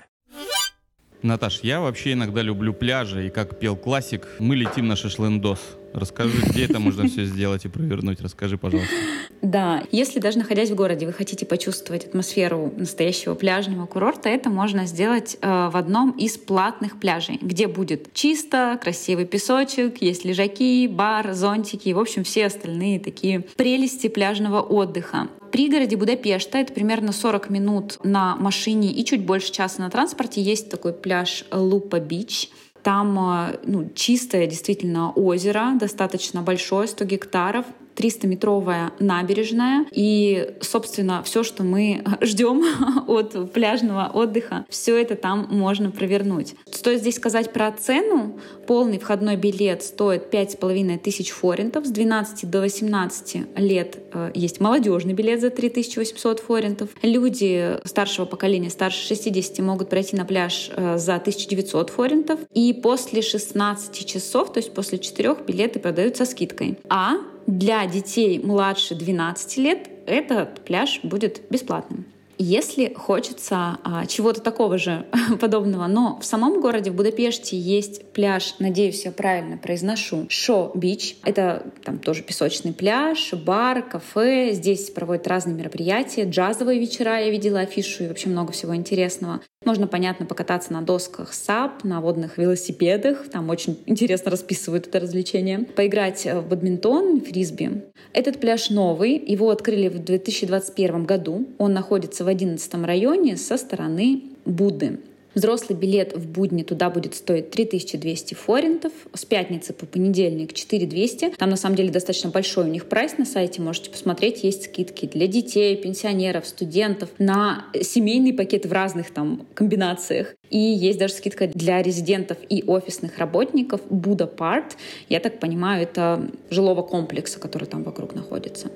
Наташ, 1.22 1.60
я 1.62 1.80
вообще 1.80 2.12
иногда 2.12 2.42
люблю 2.42 2.72
пляжи, 2.72 3.26
и 3.26 3.30
как 3.30 3.58
пел 3.58 3.76
классик, 3.76 4.26
мы 4.38 4.54
летим 4.54 4.86
на 4.86 4.94
шашлындос. 4.94 5.58
Расскажи, 5.92 6.42
где 6.46 6.64
это 6.64 6.78
можно 6.78 7.08
все 7.08 7.24
сделать 7.24 7.64
и 7.64 7.68
провернуть. 7.68 8.20
Расскажи, 8.20 8.58
пожалуйста. 8.58 8.94
Да, 9.40 9.82
если 9.90 10.20
даже 10.20 10.38
находясь 10.38 10.70
в 10.70 10.74
городе, 10.74 11.06
вы 11.06 11.12
хотите 11.12 11.46
почувствовать 11.46 12.04
атмосферу 12.04 12.72
настоящего 12.76 13.34
пляжного 13.34 13.86
курорта, 13.86 14.28
это 14.28 14.50
можно 14.50 14.86
сделать 14.86 15.38
э, 15.40 15.70
в 15.72 15.76
одном 15.76 16.10
из 16.12 16.36
платных 16.36 17.00
пляжей, 17.00 17.38
где 17.40 17.68
будет 17.68 18.12
чисто, 18.12 18.78
красивый 18.80 19.24
песочек, 19.24 20.02
есть 20.02 20.24
лежаки, 20.24 20.86
бар, 20.88 21.32
зонтики, 21.32 21.90
в 21.90 21.98
общем, 21.98 22.24
все 22.24 22.46
остальные 22.46 23.00
такие 23.00 23.40
прелести 23.56 24.08
пляжного 24.08 24.60
отдыха. 24.60 25.28
Пригороде 25.50 25.96
Будапешта, 25.96 26.58
это 26.58 26.72
примерно 26.72 27.12
40 27.12 27.50
минут 27.50 27.98
на 28.04 28.36
машине 28.36 28.92
и 28.92 29.04
чуть 29.04 29.24
больше 29.24 29.52
часа 29.52 29.80
на 29.82 29.90
транспорте, 29.90 30.40
есть 30.40 30.70
такой 30.70 30.92
пляж 30.92 31.44
Лупа 31.50 32.00
Бич. 32.00 32.50
Там 32.82 33.18
э, 33.18 33.58
ну, 33.64 33.90
чистое 33.94 34.46
действительно 34.46 35.10
озеро, 35.10 35.72
достаточно 35.78 36.42
большое, 36.42 36.88
100 36.88 37.04
гектаров. 37.04 37.66
300-метровая 37.98 38.92
набережная. 39.00 39.86
И, 39.90 40.54
собственно, 40.60 41.22
все, 41.24 41.42
что 41.42 41.64
мы 41.64 42.04
ждем 42.20 42.64
от 43.08 43.52
пляжного 43.52 44.10
отдыха, 44.12 44.64
все 44.68 44.96
это 45.00 45.16
там 45.16 45.46
можно 45.50 45.90
провернуть. 45.90 46.54
Стоит 46.70 47.00
здесь 47.00 47.16
сказать 47.16 47.52
про 47.52 47.72
цену. 47.72 48.38
Полный 48.66 48.98
входной 48.98 49.36
билет 49.36 49.82
стоит 49.82 50.32
5,5 50.32 50.98
тысяч 50.98 51.30
форинтов. 51.30 51.86
С 51.86 51.90
12 51.90 52.48
до 52.48 52.60
18 52.60 53.58
лет 53.58 53.98
э, 54.12 54.30
есть 54.34 54.60
молодежный 54.60 55.14
билет 55.14 55.40
за 55.40 55.50
3800 55.50 56.40
форинтов. 56.40 56.90
Люди 57.02 57.78
старшего 57.84 58.26
поколения, 58.26 58.70
старше 58.70 59.06
60, 59.06 59.58
могут 59.60 59.88
пройти 59.88 60.16
на 60.16 60.24
пляж 60.24 60.70
э, 60.74 60.98
за 60.98 61.16
1900 61.16 61.90
форинтов. 61.90 62.40
И 62.52 62.72
после 62.72 63.22
16 63.22 64.06
часов, 64.06 64.52
то 64.52 64.58
есть 64.58 64.72
после 64.72 64.98
4 64.98 65.36
билеты 65.46 65.78
продаются 65.80 66.24
скидкой. 66.24 66.78
А 66.88 67.16
для 67.48 67.86
детей 67.86 68.38
младше 68.38 68.94
12 68.94 69.56
лет 69.56 69.88
этот 70.06 70.60
пляж 70.66 71.00
будет 71.02 71.40
бесплатным. 71.48 72.04
Если 72.40 72.92
хочется 72.94 73.78
а, 73.82 74.06
чего-то 74.06 74.40
такого 74.40 74.78
же 74.78 75.06
подобного, 75.40 75.86
но 75.88 76.20
в 76.20 76.24
самом 76.24 76.60
городе, 76.60 76.90
в 76.90 76.94
Будапеште, 76.94 77.58
есть 77.58 78.12
пляж, 78.12 78.54
надеюсь, 78.60 79.04
я 79.04 79.10
правильно 79.12 79.56
произношу, 79.56 80.26
Sho 80.28 80.57
Beach. 80.57 81.16
Это 81.24 81.64
там 81.82 81.98
тоже 81.98 82.22
песочный 82.22 82.72
пляж, 82.72 83.32
бар, 83.32 83.82
кафе. 83.82 84.50
Здесь 84.52 84.90
проводят 84.90 85.26
разные 85.26 85.56
мероприятия, 85.56 86.30
джазовые 86.30 86.78
вечера, 86.78 87.18
я 87.18 87.30
видела 87.30 87.60
афишу 87.60 88.04
и 88.04 88.08
вообще 88.08 88.28
много 88.28 88.52
всего 88.52 88.76
интересного. 88.76 89.40
Можно, 89.64 89.86
понятно, 89.86 90.24
покататься 90.24 90.72
на 90.72 90.82
досках 90.82 91.34
SUP, 91.34 91.84
на 91.84 92.00
водных 92.00 92.38
велосипедах. 92.38 93.28
Там 93.28 93.50
очень 93.50 93.78
интересно 93.86 94.30
расписывают 94.30 94.86
это 94.86 95.00
развлечение. 95.00 95.58
Поиграть 95.58 96.24
в 96.24 96.48
бадминтон, 96.48 97.20
фрисби. 97.20 97.82
Этот 98.12 98.40
пляж 98.40 98.70
новый. 98.70 99.18
Его 99.18 99.50
открыли 99.50 99.88
в 99.88 100.02
2021 100.02 101.04
году. 101.04 101.46
Он 101.58 101.72
находится 101.72 102.24
в 102.24 102.28
11 102.28 102.72
районе 102.84 103.36
со 103.36 103.56
стороны 103.56 104.22
Будды. 104.44 105.00
Взрослый 105.34 105.78
билет 105.78 106.16
в 106.16 106.26
будни 106.26 106.62
туда 106.62 106.90
будет 106.90 107.14
стоить 107.14 107.50
3200 107.50 108.34
форинтов. 108.34 108.92
С 109.14 109.24
пятницы 109.24 109.72
по 109.72 109.86
понедельник 109.86 110.52
4200. 110.52 111.34
Там 111.36 111.50
на 111.50 111.56
самом 111.56 111.76
деле 111.76 111.90
достаточно 111.90 112.30
большой 112.30 112.64
у 112.64 112.68
них 112.68 112.86
прайс 112.86 113.18
на 113.18 113.24
сайте. 113.24 113.60
Можете 113.60 113.90
посмотреть. 113.90 114.42
Есть 114.42 114.64
скидки 114.64 115.06
для 115.06 115.26
детей, 115.26 115.76
пенсионеров, 115.76 116.46
студентов 116.46 117.10
на 117.18 117.66
семейный 117.80 118.32
пакет 118.32 118.66
в 118.66 118.72
разных 118.72 119.10
там 119.10 119.46
комбинациях. 119.54 120.34
И 120.50 120.58
есть 120.58 120.98
даже 120.98 121.14
скидка 121.14 121.46
для 121.46 121.82
резидентов 121.82 122.38
и 122.48 122.64
офисных 122.66 123.18
работников. 123.18 123.80
Буда 123.90 124.26
Парт. 124.26 124.76
Я 125.08 125.20
так 125.20 125.40
понимаю, 125.40 125.82
это 125.82 126.30
жилого 126.50 126.82
комплекса, 126.82 127.38
который 127.38 127.66
там 127.66 127.82
вокруг 127.82 128.14
находится. 128.14 128.70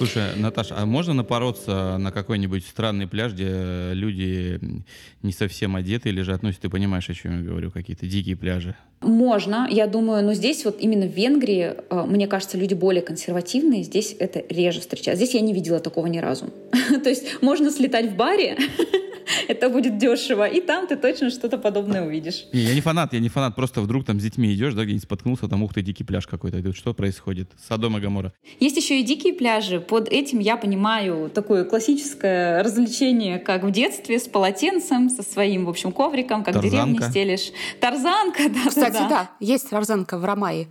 Слушай, 0.00 0.34
Наташа, 0.34 0.76
а 0.78 0.86
можно 0.86 1.12
напороться 1.12 1.98
на 1.98 2.10
какой-нибудь 2.10 2.64
странный 2.64 3.06
пляж, 3.06 3.34
где 3.34 3.90
люди 3.92 4.58
не 5.22 5.30
совсем 5.30 5.76
одеты 5.76 6.10
лежат? 6.10 6.42
Ну, 6.42 6.48
если 6.48 6.62
ты 6.62 6.70
понимаешь, 6.70 7.10
о 7.10 7.12
чем 7.12 7.42
я 7.42 7.46
говорю, 7.46 7.70
какие-то 7.70 8.06
дикие 8.06 8.34
пляжи. 8.34 8.74
Можно, 9.02 9.68
я 9.70 9.86
думаю, 9.86 10.24
но 10.24 10.32
здесь 10.32 10.64
вот 10.64 10.80
именно 10.80 11.06
в 11.06 11.14
Венгрии, 11.14 11.74
э, 11.90 12.04
мне 12.06 12.26
кажется, 12.28 12.56
люди 12.56 12.72
более 12.72 13.02
консервативные, 13.02 13.82
здесь 13.82 14.16
это 14.18 14.42
реже 14.48 14.80
встречается. 14.80 15.22
Здесь 15.22 15.34
я 15.34 15.42
не 15.42 15.52
видела 15.52 15.80
такого 15.80 16.06
ни 16.06 16.16
разу. 16.16 16.46
То 17.04 17.10
есть 17.10 17.42
можно 17.42 17.70
слетать 17.70 18.10
в 18.10 18.16
баре, 18.16 18.56
это 19.48 19.68
будет 19.68 19.98
дешево. 19.98 20.46
И 20.46 20.60
там 20.60 20.86
ты 20.86 20.96
точно 20.96 21.30
что-то 21.30 21.58
подобное 21.58 22.04
увидишь. 22.06 22.46
Не, 22.52 22.60
я 22.60 22.74
не 22.74 22.80
фанат, 22.80 23.12
я 23.12 23.20
не 23.20 23.28
фанат. 23.28 23.56
Просто 23.56 23.80
вдруг 23.80 24.04
там 24.04 24.20
с 24.20 24.22
детьми 24.22 24.52
идешь, 24.54 24.74
да, 24.74 24.84
где-нибудь 24.84 25.04
споткнулся, 25.04 25.48
там, 25.48 25.62
ух 25.62 25.74
ты, 25.74 25.82
дикий 25.82 26.04
пляж 26.04 26.26
какой-то. 26.26 26.72
Что 26.74 26.94
происходит? 26.94 27.50
Содом 27.68 27.96
и 27.96 28.00
Гамора. 28.00 28.32
Есть 28.58 28.76
еще 28.76 29.00
и 29.00 29.02
дикие 29.02 29.32
пляжи. 29.34 29.80
Под 29.80 30.08
этим 30.08 30.38
я 30.38 30.56
понимаю 30.56 31.30
такое 31.30 31.64
классическое 31.64 32.62
развлечение, 32.62 33.38
как 33.38 33.64
в 33.64 33.70
детстве, 33.70 34.18
с 34.18 34.28
полотенцем, 34.28 35.10
со 35.10 35.22
своим, 35.22 35.66
в 35.66 35.68
общем, 35.68 35.92
ковриком, 35.92 36.44
как 36.44 36.54
Тарзанка. 36.54 36.86
деревне 36.86 37.10
стелишь. 37.10 37.52
Тарзанка, 37.80 38.48
да, 38.48 38.68
Кстати, 38.68 38.92
да, 38.92 39.08
да, 39.08 39.30
есть 39.40 39.68
тарзанка 39.70 40.18
в 40.18 40.24
Ромае. 40.24 40.68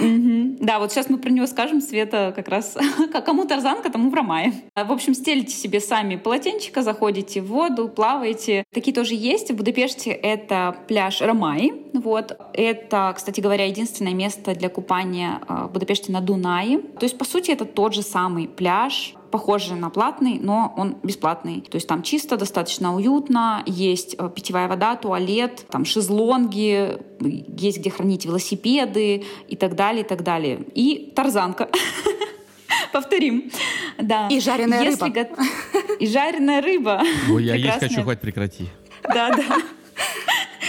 Да, 0.00 0.78
вот 0.78 0.92
сейчас 0.92 1.08
мы 1.10 1.18
про 1.18 1.30
него 1.30 1.46
скажем, 1.46 1.80
Света 1.80 2.32
как 2.34 2.48
раз. 2.48 2.76
Кому 3.26 3.44
тарзанка, 3.44 3.90
тому 3.90 4.10
в 4.10 4.14
Ромае. 4.14 4.52
А, 4.74 4.84
В 4.84 4.92
общем, 4.92 5.14
стелите 5.14 5.54
себе 5.54 5.80
сами 5.80 6.16
полотенчика, 6.16 6.82
заходите 6.82 7.40
в 7.40 7.46
воду, 7.46 7.67
плаваете. 7.70 8.64
Такие 8.72 8.94
тоже 8.94 9.14
есть. 9.14 9.50
В 9.50 9.56
Будапеште 9.56 10.10
это 10.10 10.76
пляж 10.88 11.20
Ромаи. 11.20 11.72
Вот. 11.94 12.38
Это, 12.52 13.12
кстати 13.16 13.40
говоря, 13.40 13.64
единственное 13.66 14.14
место 14.14 14.54
для 14.54 14.68
купания 14.68 15.40
а, 15.46 15.66
в 15.66 15.72
Будапеште 15.72 16.12
на 16.12 16.20
Дунае. 16.20 16.78
То 16.78 17.04
есть, 17.04 17.18
по 17.18 17.24
сути, 17.24 17.50
это 17.50 17.64
тот 17.64 17.94
же 17.94 18.02
самый 18.02 18.48
пляж, 18.48 19.14
похожий 19.30 19.76
на 19.76 19.90
платный, 19.90 20.38
но 20.40 20.72
он 20.76 20.96
бесплатный. 21.02 21.60
То 21.60 21.76
есть 21.76 21.86
там 21.86 22.02
чисто, 22.02 22.36
достаточно 22.36 22.94
уютно, 22.94 23.62
есть 23.66 24.16
э, 24.18 24.30
питьевая 24.34 24.68
вода, 24.68 24.96
туалет, 24.96 25.66
там 25.70 25.84
шезлонги, 25.84 26.98
есть 27.20 27.78
где 27.78 27.90
хранить 27.90 28.24
велосипеды 28.24 29.24
и 29.48 29.56
так 29.56 29.74
далее, 29.74 30.02
и 30.02 30.06
так 30.06 30.22
далее. 30.22 30.60
И 30.74 31.12
тарзанка. 31.14 31.68
Повторим. 32.92 33.50
Да. 33.98 34.28
И 34.30 34.40
жареная 34.40 34.82
Если 34.82 35.04
рыба. 35.04 35.24
го- 35.36 35.42
И 36.00 36.06
жареная 36.06 36.60
рыба. 36.62 37.02
Ой, 37.30 37.44
я 37.44 37.54
есть 37.54 37.78
хочу, 37.80 38.02
хоть 38.02 38.20
прекрати. 38.20 38.68
Да, 39.02 39.30
да. 39.30 39.44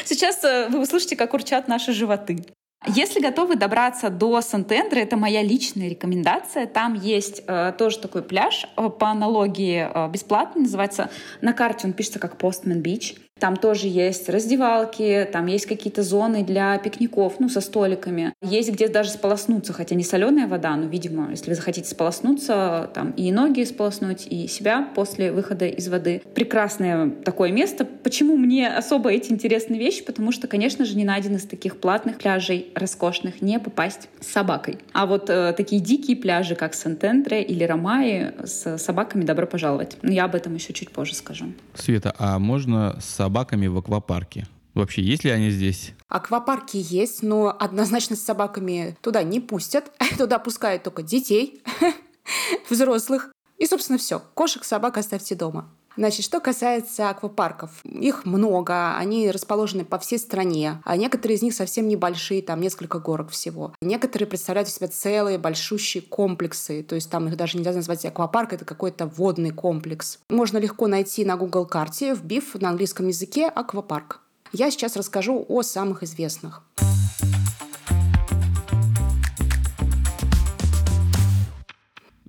Сейчас 0.05 0.43
э, 0.43 0.67
вы 0.69 0.82
услышите, 0.82 1.15
как 1.15 1.34
урчат 1.34 1.67
наши 1.67 1.93
животы. 1.93 2.43
Если 2.88 3.19
готовы 3.19 3.58
добраться 3.58 4.10
до 4.10 4.39
Сантендра, 4.41 4.99
это 4.99 5.17
моя 5.17 5.43
личная 5.43 5.89
рекомендация. 5.89 6.65
Там 6.65 6.93
есть 6.93 7.41
э, 7.45 7.73
тоже 7.77 7.99
такой 7.99 8.23
пляж 8.23 8.65
э, 8.77 8.89
по 8.89 9.10
аналогии 9.10 9.88
э, 9.93 10.10
бесплатный, 10.10 10.62
называется 10.62 11.10
на 11.41 11.51
карте 11.53 11.88
он 11.88 11.93
пишется 11.93 12.19
как 12.19 12.41
Postman 12.41 12.82
Beach. 12.82 13.17
Там 13.39 13.56
тоже 13.56 13.88
есть 13.88 14.30
раздевалки, 14.30 15.28
там 15.32 15.45
есть 15.47 15.65
какие-то 15.65 16.04
зоны 16.04 16.43
для 16.43 16.78
пикников, 16.78 17.36
ну, 17.39 17.49
со 17.49 17.62
столиками. 17.62 18.34
Есть 18.41 18.71
где 18.71 18.88
даже 18.88 19.12
сполоснуться, 19.12 19.73
хотя 19.73 19.95
не 19.95 20.04
соленая 20.04 20.47
вода, 20.47 20.75
но, 20.75 20.88
видимо, 20.88 21.32
если 21.32 21.49
вы 21.49 21.56
захотите 21.56 21.89
сполоснуться, 21.89 22.89
там 22.93 23.12
и 23.12 23.32
ноги 23.32 23.63
сполоснуть, 23.63 24.28
и 24.30 24.47
себя 24.47 24.88
после 24.95 25.32
выхода 25.32 25.65
из 25.65 25.88
воды. 25.88 26.21
Прекрасное 26.36 27.10
такое 27.10 27.52
место. 27.52 27.86
Почему 27.86 28.36
мне 28.36 28.67
особо 28.67 29.12
эти 29.12 29.32
интересные 29.32 29.80
вещи? 29.80 30.04
Потому 30.04 30.32
что, 30.32 30.47
конечно 30.47 30.86
же, 30.86 30.95
не 30.95 31.06
на 31.06 31.15
один 31.15 31.36
из 31.36 31.45
таких 31.45 31.80
платных 31.80 32.17
пляжей 32.17 32.71
роскошных 32.75 33.41
не 33.41 33.60
попасть 33.60 34.10
с 34.19 34.28
собакой. 34.28 34.78
А 34.93 35.06
вот 35.06 35.30
э, 35.30 35.54
такие 35.56 35.82
дикие 35.82 36.17
пляжи, 36.17 36.56
как 36.56 36.73
Сантендре 36.73 37.41
или 37.43 37.63
Ромаи, 37.63 38.34
с 38.43 38.78
собаками 38.78 39.23
добро 39.23 39.47
пожаловать. 39.47 39.97
Но 40.02 40.12
я 40.12 40.25
об 40.25 40.36
этом 40.36 40.56
еще 40.56 40.73
чуть 40.73 40.91
позже 40.91 41.15
скажу. 41.15 41.45
Света, 41.73 42.13
а 42.17 42.39
можно 42.39 42.97
с 42.99 43.06
собаками 43.29 43.67
в 43.67 43.77
аквапарке? 43.77 44.47
Вообще, 44.73 45.03
есть 45.03 45.23
ли 45.23 45.29
они 45.29 45.51
здесь? 45.51 45.93
Аквапарки 46.07 46.77
есть, 46.77 47.21
но 47.21 47.55
однозначно 47.59 48.15
с 48.15 48.23
собаками 48.23 48.97
туда 49.01 49.21
не 49.21 49.39
пустят. 49.39 49.91
Туда 50.17 50.39
пускают 50.39 50.81
только 50.81 51.03
детей, 51.03 51.61
взрослых. 52.69 53.31
И, 53.59 53.67
собственно, 53.67 53.99
все. 53.99 54.19
Кошек, 54.33 54.63
собак 54.63 54.97
оставьте 54.97 55.35
дома. 55.35 55.69
Значит, 55.99 56.23
что 56.23 56.39
касается 56.39 57.09
аквапарков, 57.09 57.71
их 57.83 58.23
много, 58.23 58.95
они 58.95 59.29
расположены 59.31 59.83
по 59.83 59.99
всей 59.99 60.17
стране, 60.17 60.81
а 60.85 60.95
некоторые 60.95 61.35
из 61.35 61.41
них 61.41 61.53
совсем 61.53 61.89
небольшие, 61.89 62.41
там 62.41 62.62
несколько 62.62 62.99
горок 62.99 63.31
всего. 63.31 63.73
Некоторые 63.81 64.25
представляют 64.25 64.69
из 64.69 64.75
себя 64.75 64.88
целые 64.88 65.38
большущие 65.38 66.01
комплексы, 66.01 66.83
то 66.83 66.95
есть 66.95 67.12
там 67.12 67.27
их 67.27 67.35
даже 67.35 67.57
нельзя 67.57 67.73
назвать 67.73 68.05
аквапарк, 68.05 68.53
это 68.53 68.63
какой-то 68.63 69.07
водный 69.07 69.51
комплекс. 69.51 70.19
Можно 70.29 70.57
легко 70.59 70.88
найти 70.88 71.25
на 71.25 71.35
Google 71.35 71.65
карте, 71.65 72.13
вбив 72.13 72.55
на 72.55 72.69
английском 72.69 73.09
языке 73.09 73.49
аквапарк. 73.49 74.21
Я 74.53 74.71
сейчас 74.71 74.95
расскажу 74.95 75.45
о 75.49 75.63
самых 75.63 76.03
известных. 76.03 76.63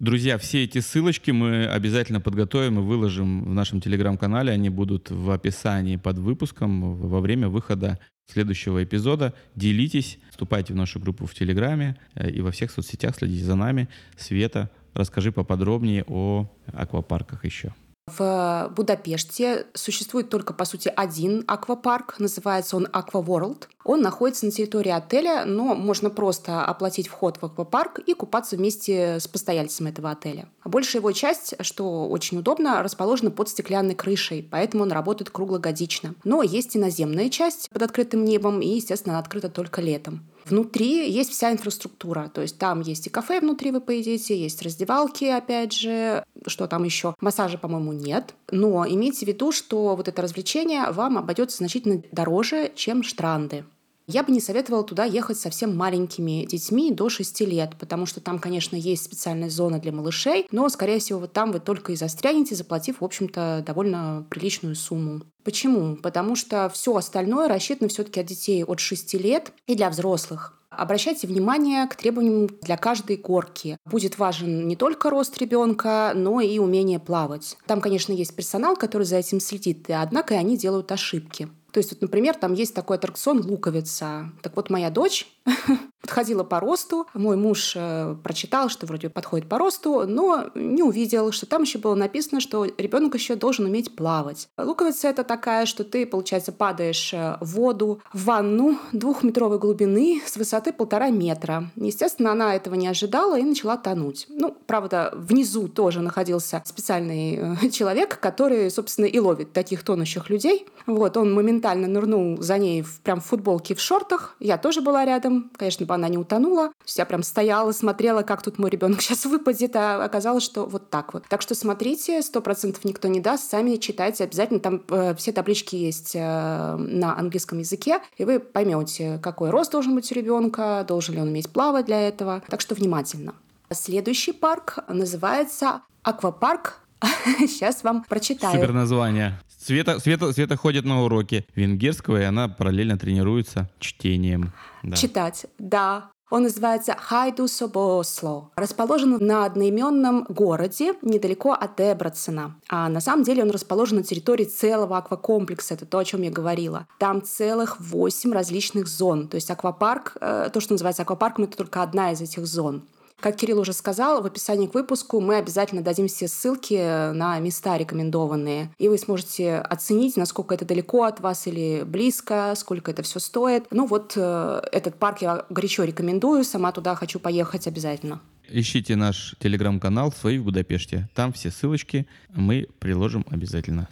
Друзья, 0.00 0.38
все 0.38 0.64
эти 0.64 0.78
ссылочки 0.78 1.30
мы 1.30 1.66
обязательно 1.66 2.22
подготовим 2.22 2.78
и 2.78 2.82
выложим 2.82 3.44
в 3.44 3.52
нашем 3.52 3.82
телеграм-канале. 3.82 4.50
Они 4.50 4.70
будут 4.70 5.10
в 5.10 5.30
описании 5.30 5.96
под 5.96 6.16
выпуском 6.16 6.94
во 6.96 7.20
время 7.20 7.50
выхода 7.50 7.98
следующего 8.26 8.82
эпизода. 8.82 9.34
Делитесь, 9.56 10.18
вступайте 10.30 10.72
в 10.72 10.76
нашу 10.76 11.00
группу 11.00 11.26
в 11.26 11.34
Телеграме 11.34 11.98
э, 12.14 12.30
и 12.30 12.40
во 12.40 12.50
всех 12.50 12.70
соцсетях, 12.70 13.14
следите 13.14 13.44
за 13.44 13.56
нами. 13.56 13.90
Света, 14.16 14.70
расскажи 14.94 15.32
поподробнее 15.32 16.04
о 16.06 16.50
аквапарках 16.72 17.44
еще. 17.44 17.74
В 18.18 18.72
Будапеште 18.74 19.66
существует 19.74 20.30
только, 20.30 20.52
по 20.52 20.64
сути, 20.64 20.92
один 20.94 21.44
аквапарк. 21.46 22.18
Называется 22.18 22.76
он 22.76 22.86
World. 22.86 23.68
Он 23.84 24.02
находится 24.02 24.46
на 24.46 24.52
территории 24.52 24.90
отеля, 24.90 25.44
но 25.46 25.74
можно 25.74 26.10
просто 26.10 26.64
оплатить 26.64 27.08
вход 27.08 27.38
в 27.38 27.44
аквапарк 27.44 27.98
и 27.98 28.14
купаться 28.14 28.56
вместе 28.56 29.18
с 29.18 29.26
постояльцем 29.26 29.86
этого 29.86 30.10
отеля. 30.10 30.48
Большая 30.64 31.00
его 31.00 31.12
часть, 31.12 31.54
что 31.60 32.08
очень 32.08 32.38
удобно, 32.38 32.82
расположена 32.82 33.30
под 33.30 33.48
стеклянной 33.48 33.94
крышей, 33.94 34.46
поэтому 34.48 34.82
он 34.82 34.92
работает 34.92 35.30
круглогодично. 35.30 36.14
Но 36.24 36.42
есть 36.42 36.76
и 36.76 36.78
наземная 36.78 37.30
часть 37.30 37.70
под 37.70 37.82
открытым 37.82 38.24
небом, 38.24 38.60
и, 38.60 38.68
естественно, 38.68 39.14
она 39.14 39.20
открыта 39.20 39.48
только 39.48 39.80
летом. 39.80 40.26
Внутри 40.44 41.10
есть 41.10 41.30
вся 41.30 41.52
инфраструктура, 41.52 42.30
то 42.32 42.42
есть 42.42 42.58
там 42.58 42.80
есть 42.80 43.06
и 43.06 43.10
кафе 43.10 43.40
внутри 43.40 43.70
вы 43.70 43.80
поедите, 43.80 44.40
есть 44.40 44.62
раздевалки, 44.62 45.24
опять 45.24 45.72
же, 45.72 46.24
что 46.46 46.66
там 46.66 46.84
еще, 46.84 47.14
массажа, 47.20 47.58
по-моему, 47.58 47.92
нет. 47.92 48.34
Но 48.50 48.86
имейте 48.86 49.24
в 49.24 49.28
виду, 49.28 49.52
что 49.52 49.96
вот 49.96 50.08
это 50.08 50.22
развлечение 50.22 50.90
вам 50.90 51.18
обойдется 51.18 51.58
значительно 51.58 52.02
дороже, 52.12 52.72
чем 52.74 53.02
штранды. 53.02 53.64
Я 54.12 54.24
бы 54.24 54.32
не 54.32 54.40
советовала 54.40 54.82
туда 54.82 55.04
ехать 55.04 55.38
совсем 55.38 55.76
маленькими 55.76 56.44
детьми 56.44 56.90
до 56.90 57.08
6 57.08 57.42
лет, 57.42 57.76
потому 57.78 58.06
что 58.06 58.20
там, 58.20 58.40
конечно, 58.40 58.74
есть 58.74 59.04
специальная 59.04 59.50
зона 59.50 59.78
для 59.78 59.92
малышей, 59.92 60.48
но, 60.50 60.68
скорее 60.68 60.98
всего, 60.98 61.20
вот 61.20 61.32
там 61.32 61.52
вы 61.52 61.60
только 61.60 61.92
и 61.92 61.96
застрянете, 61.96 62.56
заплатив, 62.56 63.00
в 63.00 63.04
общем-то, 63.04 63.62
довольно 63.64 64.26
приличную 64.28 64.74
сумму. 64.74 65.22
Почему? 65.44 65.94
Потому 65.94 66.34
что 66.34 66.68
все 66.74 66.96
остальное 66.96 67.48
рассчитано 67.48 67.88
все-таки 67.88 68.18
от 68.18 68.26
детей 68.26 68.64
от 68.64 68.80
6 68.80 69.14
лет 69.14 69.52
и 69.68 69.76
для 69.76 69.88
взрослых. 69.90 70.56
Обращайте 70.70 71.26
внимание 71.26 71.86
к 71.86 71.96
требованиям 71.96 72.48
для 72.62 72.76
каждой 72.76 73.16
горки. 73.16 73.76
Будет 73.84 74.18
важен 74.18 74.66
не 74.66 74.76
только 74.76 75.10
рост 75.10 75.36
ребенка, 75.38 76.12
но 76.14 76.40
и 76.40 76.58
умение 76.58 76.98
плавать. 76.98 77.58
Там, 77.66 77.80
конечно, 77.80 78.12
есть 78.12 78.34
персонал, 78.34 78.76
который 78.76 79.02
за 79.02 79.16
этим 79.16 79.40
следит, 79.40 79.88
однако 79.88 80.34
и 80.34 80.36
они 80.36 80.56
делают 80.56 80.90
ошибки. 80.92 81.48
То 81.72 81.78
есть, 81.78 81.92
вот, 81.92 82.02
например, 82.02 82.34
там 82.34 82.52
есть 82.52 82.74
такой 82.74 82.96
аттракцион 82.96 83.40
«Луковица». 83.44 84.32
Так 84.42 84.56
вот, 84.56 84.70
моя 84.70 84.90
дочь 84.90 85.26
подходила 86.00 86.44
по 86.44 86.60
росту. 86.60 87.06
Мой 87.14 87.36
муж 87.36 87.74
э, 87.76 88.16
прочитал, 88.22 88.68
что 88.68 88.86
вроде 88.86 89.08
подходит 89.08 89.48
по 89.48 89.58
росту, 89.58 90.06
но 90.06 90.50
не 90.54 90.82
увидел, 90.82 91.32
что 91.32 91.46
там 91.46 91.62
еще 91.62 91.78
было 91.78 91.94
написано, 91.94 92.40
что 92.40 92.64
ребенок 92.64 93.14
еще 93.14 93.34
должен 93.34 93.66
уметь 93.66 93.94
плавать. 93.94 94.48
Луковица 94.56 95.08
это 95.08 95.24
такая, 95.24 95.66
что 95.66 95.84
ты, 95.84 96.06
получается, 96.06 96.52
падаешь 96.52 97.12
э, 97.12 97.36
в 97.40 97.54
воду, 97.54 98.00
в 98.12 98.24
ванну 98.24 98.78
двухметровой 98.92 99.58
глубины 99.58 100.22
с 100.24 100.36
высоты 100.36 100.72
полтора 100.72 101.10
метра. 101.10 101.70
Естественно, 101.76 102.32
она 102.32 102.54
этого 102.54 102.74
не 102.74 102.88
ожидала 102.88 103.38
и 103.38 103.42
начала 103.42 103.76
тонуть. 103.76 104.26
Ну, 104.28 104.56
правда, 104.66 105.12
внизу 105.14 105.68
тоже 105.68 106.00
находился 106.00 106.62
специальный 106.64 107.56
э, 107.62 107.68
человек, 107.70 108.18
который, 108.20 108.70
собственно, 108.70 109.06
и 109.06 109.18
ловит 109.18 109.52
таких 109.52 109.84
тонущих 109.84 110.30
людей. 110.30 110.66
Вот, 110.86 111.16
он 111.16 111.34
моментально 111.34 111.86
нырнул 111.86 112.40
за 112.40 112.58
ней 112.58 112.82
в, 112.82 113.00
прям 113.00 113.20
в 113.20 113.26
футболке 113.26 113.74
в 113.74 113.80
шортах. 113.80 114.36
Я 114.40 114.58
тоже 114.58 114.80
была 114.80 115.04
рядом. 115.04 115.50
Конечно, 115.56 115.86
бы 115.90 115.94
она 115.94 116.08
не 116.08 116.18
утонула. 116.18 116.68
То 116.68 116.84
есть 116.86 116.98
я 116.98 117.04
прям 117.04 117.22
стояла, 117.22 117.72
смотрела, 117.72 118.22
как 118.22 118.42
тут 118.42 118.58
мой 118.58 118.70
ребенок 118.70 119.02
сейчас 119.02 119.24
выпадет, 119.26 119.74
а 119.76 120.02
оказалось, 120.02 120.44
что 120.44 120.64
вот 120.64 120.88
так 120.88 121.12
вот. 121.12 121.24
Так 121.28 121.42
что 121.42 121.54
смотрите, 121.54 122.22
сто 122.22 122.40
процентов 122.40 122.84
никто 122.84 123.08
не 123.08 123.20
даст, 123.20 123.50
сами 123.50 123.76
читайте 123.76 124.24
обязательно. 124.24 124.60
Там 124.60 124.82
э, 124.88 125.14
все 125.16 125.32
таблички 125.32 125.76
есть 125.76 126.12
э, 126.14 126.76
на 126.76 127.18
английском 127.18 127.58
языке, 127.58 128.00
и 128.16 128.24
вы 128.24 128.38
поймете, 128.38 129.18
какой 129.22 129.50
рост 129.50 129.72
должен 129.72 129.94
быть 129.94 130.10
у 130.12 130.14
ребенка, 130.14 130.84
должен 130.86 131.14
ли 131.16 131.20
он 131.20 131.28
уметь 131.28 131.50
плавать 131.50 131.86
для 131.86 132.00
этого. 132.08 132.42
Так 132.48 132.60
что 132.60 132.74
внимательно. 132.74 133.34
Следующий 133.72 134.32
парк 134.32 134.78
называется 134.88 135.82
Аквапарк 136.02 136.80
Сейчас 137.38 137.82
вам 137.82 138.04
прочитаю. 138.04 138.54
Супер 138.54 138.72
название. 138.72 139.38
Света, 139.60 140.00
Света, 140.00 140.32
Света 140.32 140.56
ходит 140.56 140.84
на 140.84 141.02
уроки 141.02 141.46
венгерского, 141.54 142.20
и 142.20 142.24
она 142.24 142.48
параллельно 142.48 142.98
тренируется 142.98 143.68
чтением. 143.78 144.52
Да. 144.82 144.96
Читать, 144.96 145.46
да. 145.58 146.10
Он 146.30 146.44
называется 146.44 146.96
Хайду 146.96 147.48
Собосло. 147.48 148.52
Расположен 148.54 149.18
на 149.18 149.44
одноименном 149.44 150.24
городе 150.28 150.94
недалеко 151.02 151.52
от 151.52 151.76
Дебрацена. 151.76 152.56
А 152.68 152.88
на 152.88 153.00
самом 153.00 153.24
деле 153.24 153.42
он 153.42 153.50
расположен 153.50 153.98
на 153.98 154.04
территории 154.04 154.44
целого 154.44 154.96
аквакомплекса. 154.96 155.74
Это 155.74 155.86
то, 155.86 155.98
о 155.98 156.04
чем 156.04 156.22
я 156.22 156.30
говорила. 156.30 156.86
Там 156.98 157.20
целых 157.22 157.80
восемь 157.80 158.32
различных 158.32 158.86
зон. 158.86 159.26
То 159.26 159.34
есть 159.34 159.50
аквапарк, 159.50 160.16
э, 160.20 160.50
то, 160.52 160.60
что 160.60 160.74
называется 160.74 161.02
аквапарком, 161.02 161.44
это 161.44 161.56
только 161.56 161.82
одна 161.82 162.12
из 162.12 162.20
этих 162.20 162.46
зон. 162.46 162.84
Как 163.20 163.36
Кирилл 163.36 163.60
уже 163.60 163.74
сказал, 163.74 164.22
в 164.22 164.26
описании 164.26 164.66
к 164.66 164.72
выпуску 164.72 165.20
мы 165.20 165.36
обязательно 165.36 165.82
дадим 165.82 166.08
все 166.08 166.26
ссылки 166.26 167.12
на 167.12 167.38
места 167.38 167.76
рекомендованные, 167.76 168.70
и 168.78 168.88
вы 168.88 168.96
сможете 168.96 169.56
оценить, 169.56 170.16
насколько 170.16 170.54
это 170.54 170.64
далеко 170.64 171.04
от 171.04 171.20
вас 171.20 171.46
или 171.46 171.82
близко, 171.84 172.54
сколько 172.56 172.90
это 172.90 173.02
все 173.02 173.20
стоит. 173.20 173.66
Ну 173.70 173.86
вот 173.86 174.14
э, 174.16 174.62
этот 174.72 174.94
парк 174.94 175.18
я 175.20 175.44
горячо 175.50 175.84
рекомендую, 175.84 176.44
сама 176.44 176.72
туда 176.72 176.94
хочу 176.94 177.20
поехать 177.20 177.66
обязательно. 177.66 178.20
Ищите 178.48 178.96
наш 178.96 179.36
телеграм-канал 179.38 180.12
«Свои 180.12 180.38
в 180.38 180.44
Будапеште». 180.44 181.08
Там 181.14 181.32
все 181.34 181.50
ссылочки 181.50 182.06
мы 182.34 182.68
приложим 182.78 183.26
обязательно. 183.30 183.86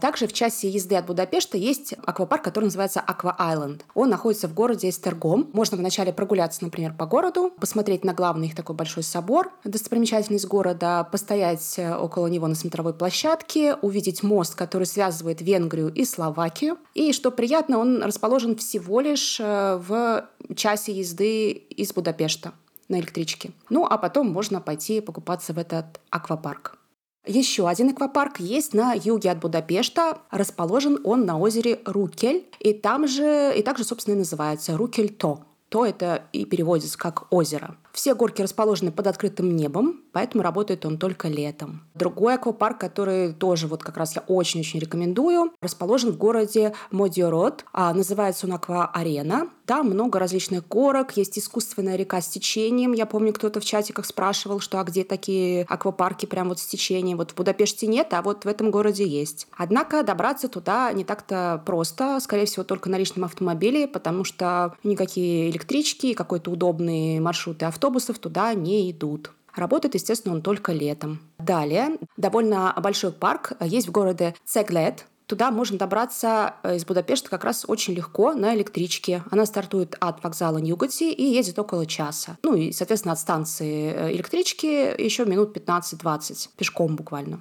Также 0.00 0.26
в 0.26 0.32
часе 0.32 0.68
езды 0.68 0.96
от 0.96 1.06
Будапешта 1.06 1.58
есть 1.58 1.94
аквапарк, 2.04 2.42
который 2.42 2.66
называется 2.66 3.00
Аква 3.00 3.36
Айленд. 3.38 3.84
Он 3.94 4.08
находится 4.08 4.48
в 4.48 4.54
городе 4.54 4.88
Эстергом. 4.88 5.50
Можно 5.52 5.76
вначале 5.76 6.12
прогуляться, 6.12 6.64
например, 6.64 6.94
по 6.94 7.06
городу, 7.06 7.52
посмотреть 7.60 8.04
на 8.04 8.14
главный 8.14 8.48
их 8.48 8.54
такой 8.54 8.74
большой 8.74 9.02
собор, 9.02 9.52
достопримечательность 9.64 10.46
города, 10.46 11.04
постоять 11.04 11.74
э, 11.78 11.94
около 11.94 12.26
него 12.28 12.46
на 12.46 12.54
смотровой 12.54 12.94
площадке, 12.94 13.74
увидеть 13.74 14.22
мост, 14.22 14.54
который 14.54 14.84
связывает 14.84 15.40
Венгрию 15.42 15.92
и 15.92 16.04
Словакию. 16.04 16.78
И, 16.94 17.12
что 17.12 17.30
приятно, 17.30 17.78
он 17.78 18.02
расположен 18.02 18.56
всего 18.56 19.00
лишь 19.00 19.38
э, 19.38 19.76
в 19.76 20.26
часе 20.56 20.92
езды 20.92 21.50
из 21.50 21.92
Будапешта 21.92 22.52
на 22.88 22.98
электричке. 22.98 23.52
Ну, 23.68 23.86
а 23.86 23.98
потом 23.98 24.30
можно 24.30 24.60
пойти 24.60 25.00
покупаться 25.00 25.52
в 25.52 25.58
этот 25.58 26.00
аквапарк. 26.10 26.79
Еще 27.26 27.68
один 27.68 27.90
аквапарк 27.90 28.40
есть 28.40 28.72
на 28.72 28.94
юге 28.94 29.30
от 29.30 29.40
Будапешта. 29.40 30.18
Расположен 30.30 30.98
он 31.04 31.26
на 31.26 31.38
озере 31.38 31.80
Рукель. 31.84 32.48
И 32.60 32.72
там 32.72 33.06
же, 33.06 33.52
и 33.56 33.62
также, 33.62 33.84
собственно, 33.84 34.14
и 34.14 34.18
называется 34.18 34.76
Рукель-То. 34.76 35.44
То 35.68 35.86
это 35.86 36.24
и 36.32 36.44
переводится 36.46 36.98
как 36.98 37.32
озеро. 37.32 37.76
Все 37.92 38.14
горки 38.14 38.42
расположены 38.42 38.92
под 38.92 39.06
открытым 39.06 39.54
небом, 39.56 40.00
поэтому 40.12 40.42
работает 40.42 40.86
он 40.86 40.98
только 40.98 41.28
летом. 41.28 41.82
Другой 41.94 42.34
аквапарк, 42.34 42.78
который 42.78 43.32
тоже 43.32 43.66
вот 43.66 43.82
как 43.82 43.96
раз 43.96 44.16
я 44.16 44.22
очень-очень 44.26 44.80
рекомендую, 44.80 45.52
расположен 45.60 46.12
в 46.12 46.16
городе 46.16 46.74
Модиород. 46.90 47.64
А, 47.72 47.92
называется 47.92 48.46
он 48.46 48.52
Аква-арена. 48.54 49.48
Там 49.66 49.90
много 49.90 50.18
различных 50.18 50.66
горок, 50.66 51.16
есть 51.16 51.38
искусственная 51.38 51.94
река 51.94 52.20
с 52.20 52.28
течением. 52.28 52.92
Я 52.92 53.06
помню, 53.06 53.32
кто-то 53.32 53.60
в 53.60 53.64
чатиках 53.64 54.04
спрашивал, 54.04 54.58
что 54.58 54.80
а 54.80 54.84
где 54.84 55.04
такие 55.04 55.62
аквапарки 55.68 56.26
прям 56.26 56.48
вот 56.48 56.58
с 56.58 56.66
течением. 56.66 57.18
Вот 57.18 57.30
в 57.30 57.34
Будапеште 57.36 57.86
нет, 57.86 58.12
а 58.12 58.22
вот 58.22 58.44
в 58.44 58.48
этом 58.48 58.72
городе 58.72 59.06
есть. 59.06 59.46
Однако 59.56 60.02
добраться 60.02 60.48
туда 60.48 60.92
не 60.92 61.04
так-то 61.04 61.62
просто, 61.66 62.18
скорее 62.20 62.46
всего, 62.46 62.64
только 62.64 62.88
на 62.88 62.98
личном 62.98 63.24
автомобиле, 63.24 63.86
потому 63.86 64.24
что 64.24 64.74
никакие 64.82 65.50
электрички 65.50 66.14
какой-то 66.14 66.50
удобные 66.50 67.20
маршруты 67.20 67.64
автобусов 67.80 68.18
туда 68.18 68.52
не 68.52 68.90
идут. 68.90 69.30
Работает, 69.56 69.94
естественно, 69.94 70.34
он 70.34 70.42
только 70.42 70.72
летом. 70.72 71.20
Далее, 71.38 71.96
довольно 72.18 72.74
большой 72.80 73.10
парк 73.10 73.52
есть 73.60 73.88
в 73.88 73.90
городе 73.90 74.34
Цеглет. 74.44 75.06
Туда 75.26 75.50
можно 75.50 75.78
добраться 75.78 76.54
э, 76.62 76.76
из 76.76 76.84
Будапешта 76.84 77.30
как 77.30 77.44
раз 77.44 77.64
очень 77.66 77.94
легко 77.94 78.34
на 78.34 78.54
электричке. 78.54 79.22
Она 79.30 79.46
стартует 79.46 79.96
от 80.00 80.22
вокзала 80.22 80.58
Ньюгати 80.58 81.04
и 81.04 81.24
едет 81.24 81.58
около 81.58 81.86
часа. 81.86 82.36
Ну 82.42 82.54
и, 82.54 82.72
соответственно, 82.72 83.12
от 83.12 83.18
станции 83.18 83.92
э, 83.94 84.12
электрички 84.12 85.00
еще 85.00 85.24
минут 85.24 85.56
15-20, 85.56 86.50
пешком 86.56 86.96
буквально. 86.96 87.40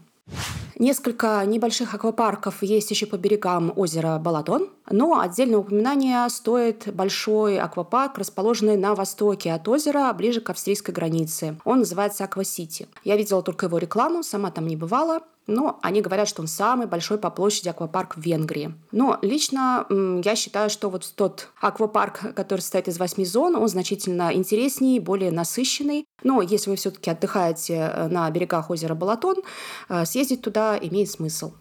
Несколько 0.77 1.43
небольших 1.45 1.93
аквапарков 1.93 2.63
есть 2.63 2.91
еще 2.91 3.05
по 3.05 3.17
берегам 3.17 3.73
озера 3.75 4.17
Балатон, 4.19 4.69
но 4.91 5.19
отдельное 5.19 5.59
упоминание 5.59 6.27
стоит 6.29 6.93
большой 6.93 7.59
аквапарк, 7.59 8.17
расположенный 8.17 8.77
на 8.77 8.95
востоке 8.95 9.53
от 9.53 9.67
озера, 9.67 10.11
ближе 10.13 10.41
к 10.41 10.49
австрийской 10.49 10.93
границе. 10.93 11.57
Он 11.65 11.79
называется 11.79 12.23
Аквасити. 12.23 12.87
Я 13.03 13.17
видела 13.17 13.41
только 13.41 13.65
его 13.67 13.77
рекламу, 13.77 14.23
сама 14.23 14.51
там 14.51 14.67
не 14.67 14.75
бывала 14.75 15.21
но 15.49 15.79
они 15.81 16.01
говорят, 16.01 16.27
что 16.27 16.41
он 16.41 16.47
самый 16.47 16.87
большой 16.87 17.17
по 17.17 17.29
площади 17.29 17.69
аквапарк 17.69 18.15
в 18.15 18.21
Венгрии. 18.21 18.73
Но 18.91 19.17
лично 19.21 19.85
я 20.23 20.35
считаю, 20.35 20.69
что 20.69 20.89
вот 20.89 21.11
тот 21.15 21.49
аквапарк, 21.59 22.35
который 22.35 22.61
состоит 22.61 22.87
из 22.87 22.99
восьми 22.99 23.25
зон, 23.25 23.55
он 23.55 23.67
значительно 23.67 24.33
интереснее, 24.33 25.01
более 25.01 25.31
насыщенный. 25.31 26.05
Но 26.23 26.41
если 26.41 26.69
вы 26.69 26.75
все-таки 26.75 27.09
отдыхаете 27.09 27.73
э, 27.73 28.07
на 28.07 28.29
берегах 28.29 28.69
озера 28.69 28.93
Балатон, 28.93 29.37
э, 29.89 30.05
съездить 30.05 30.41
туда 30.41 30.77
имеет 30.77 31.09
смысл. 31.09 31.53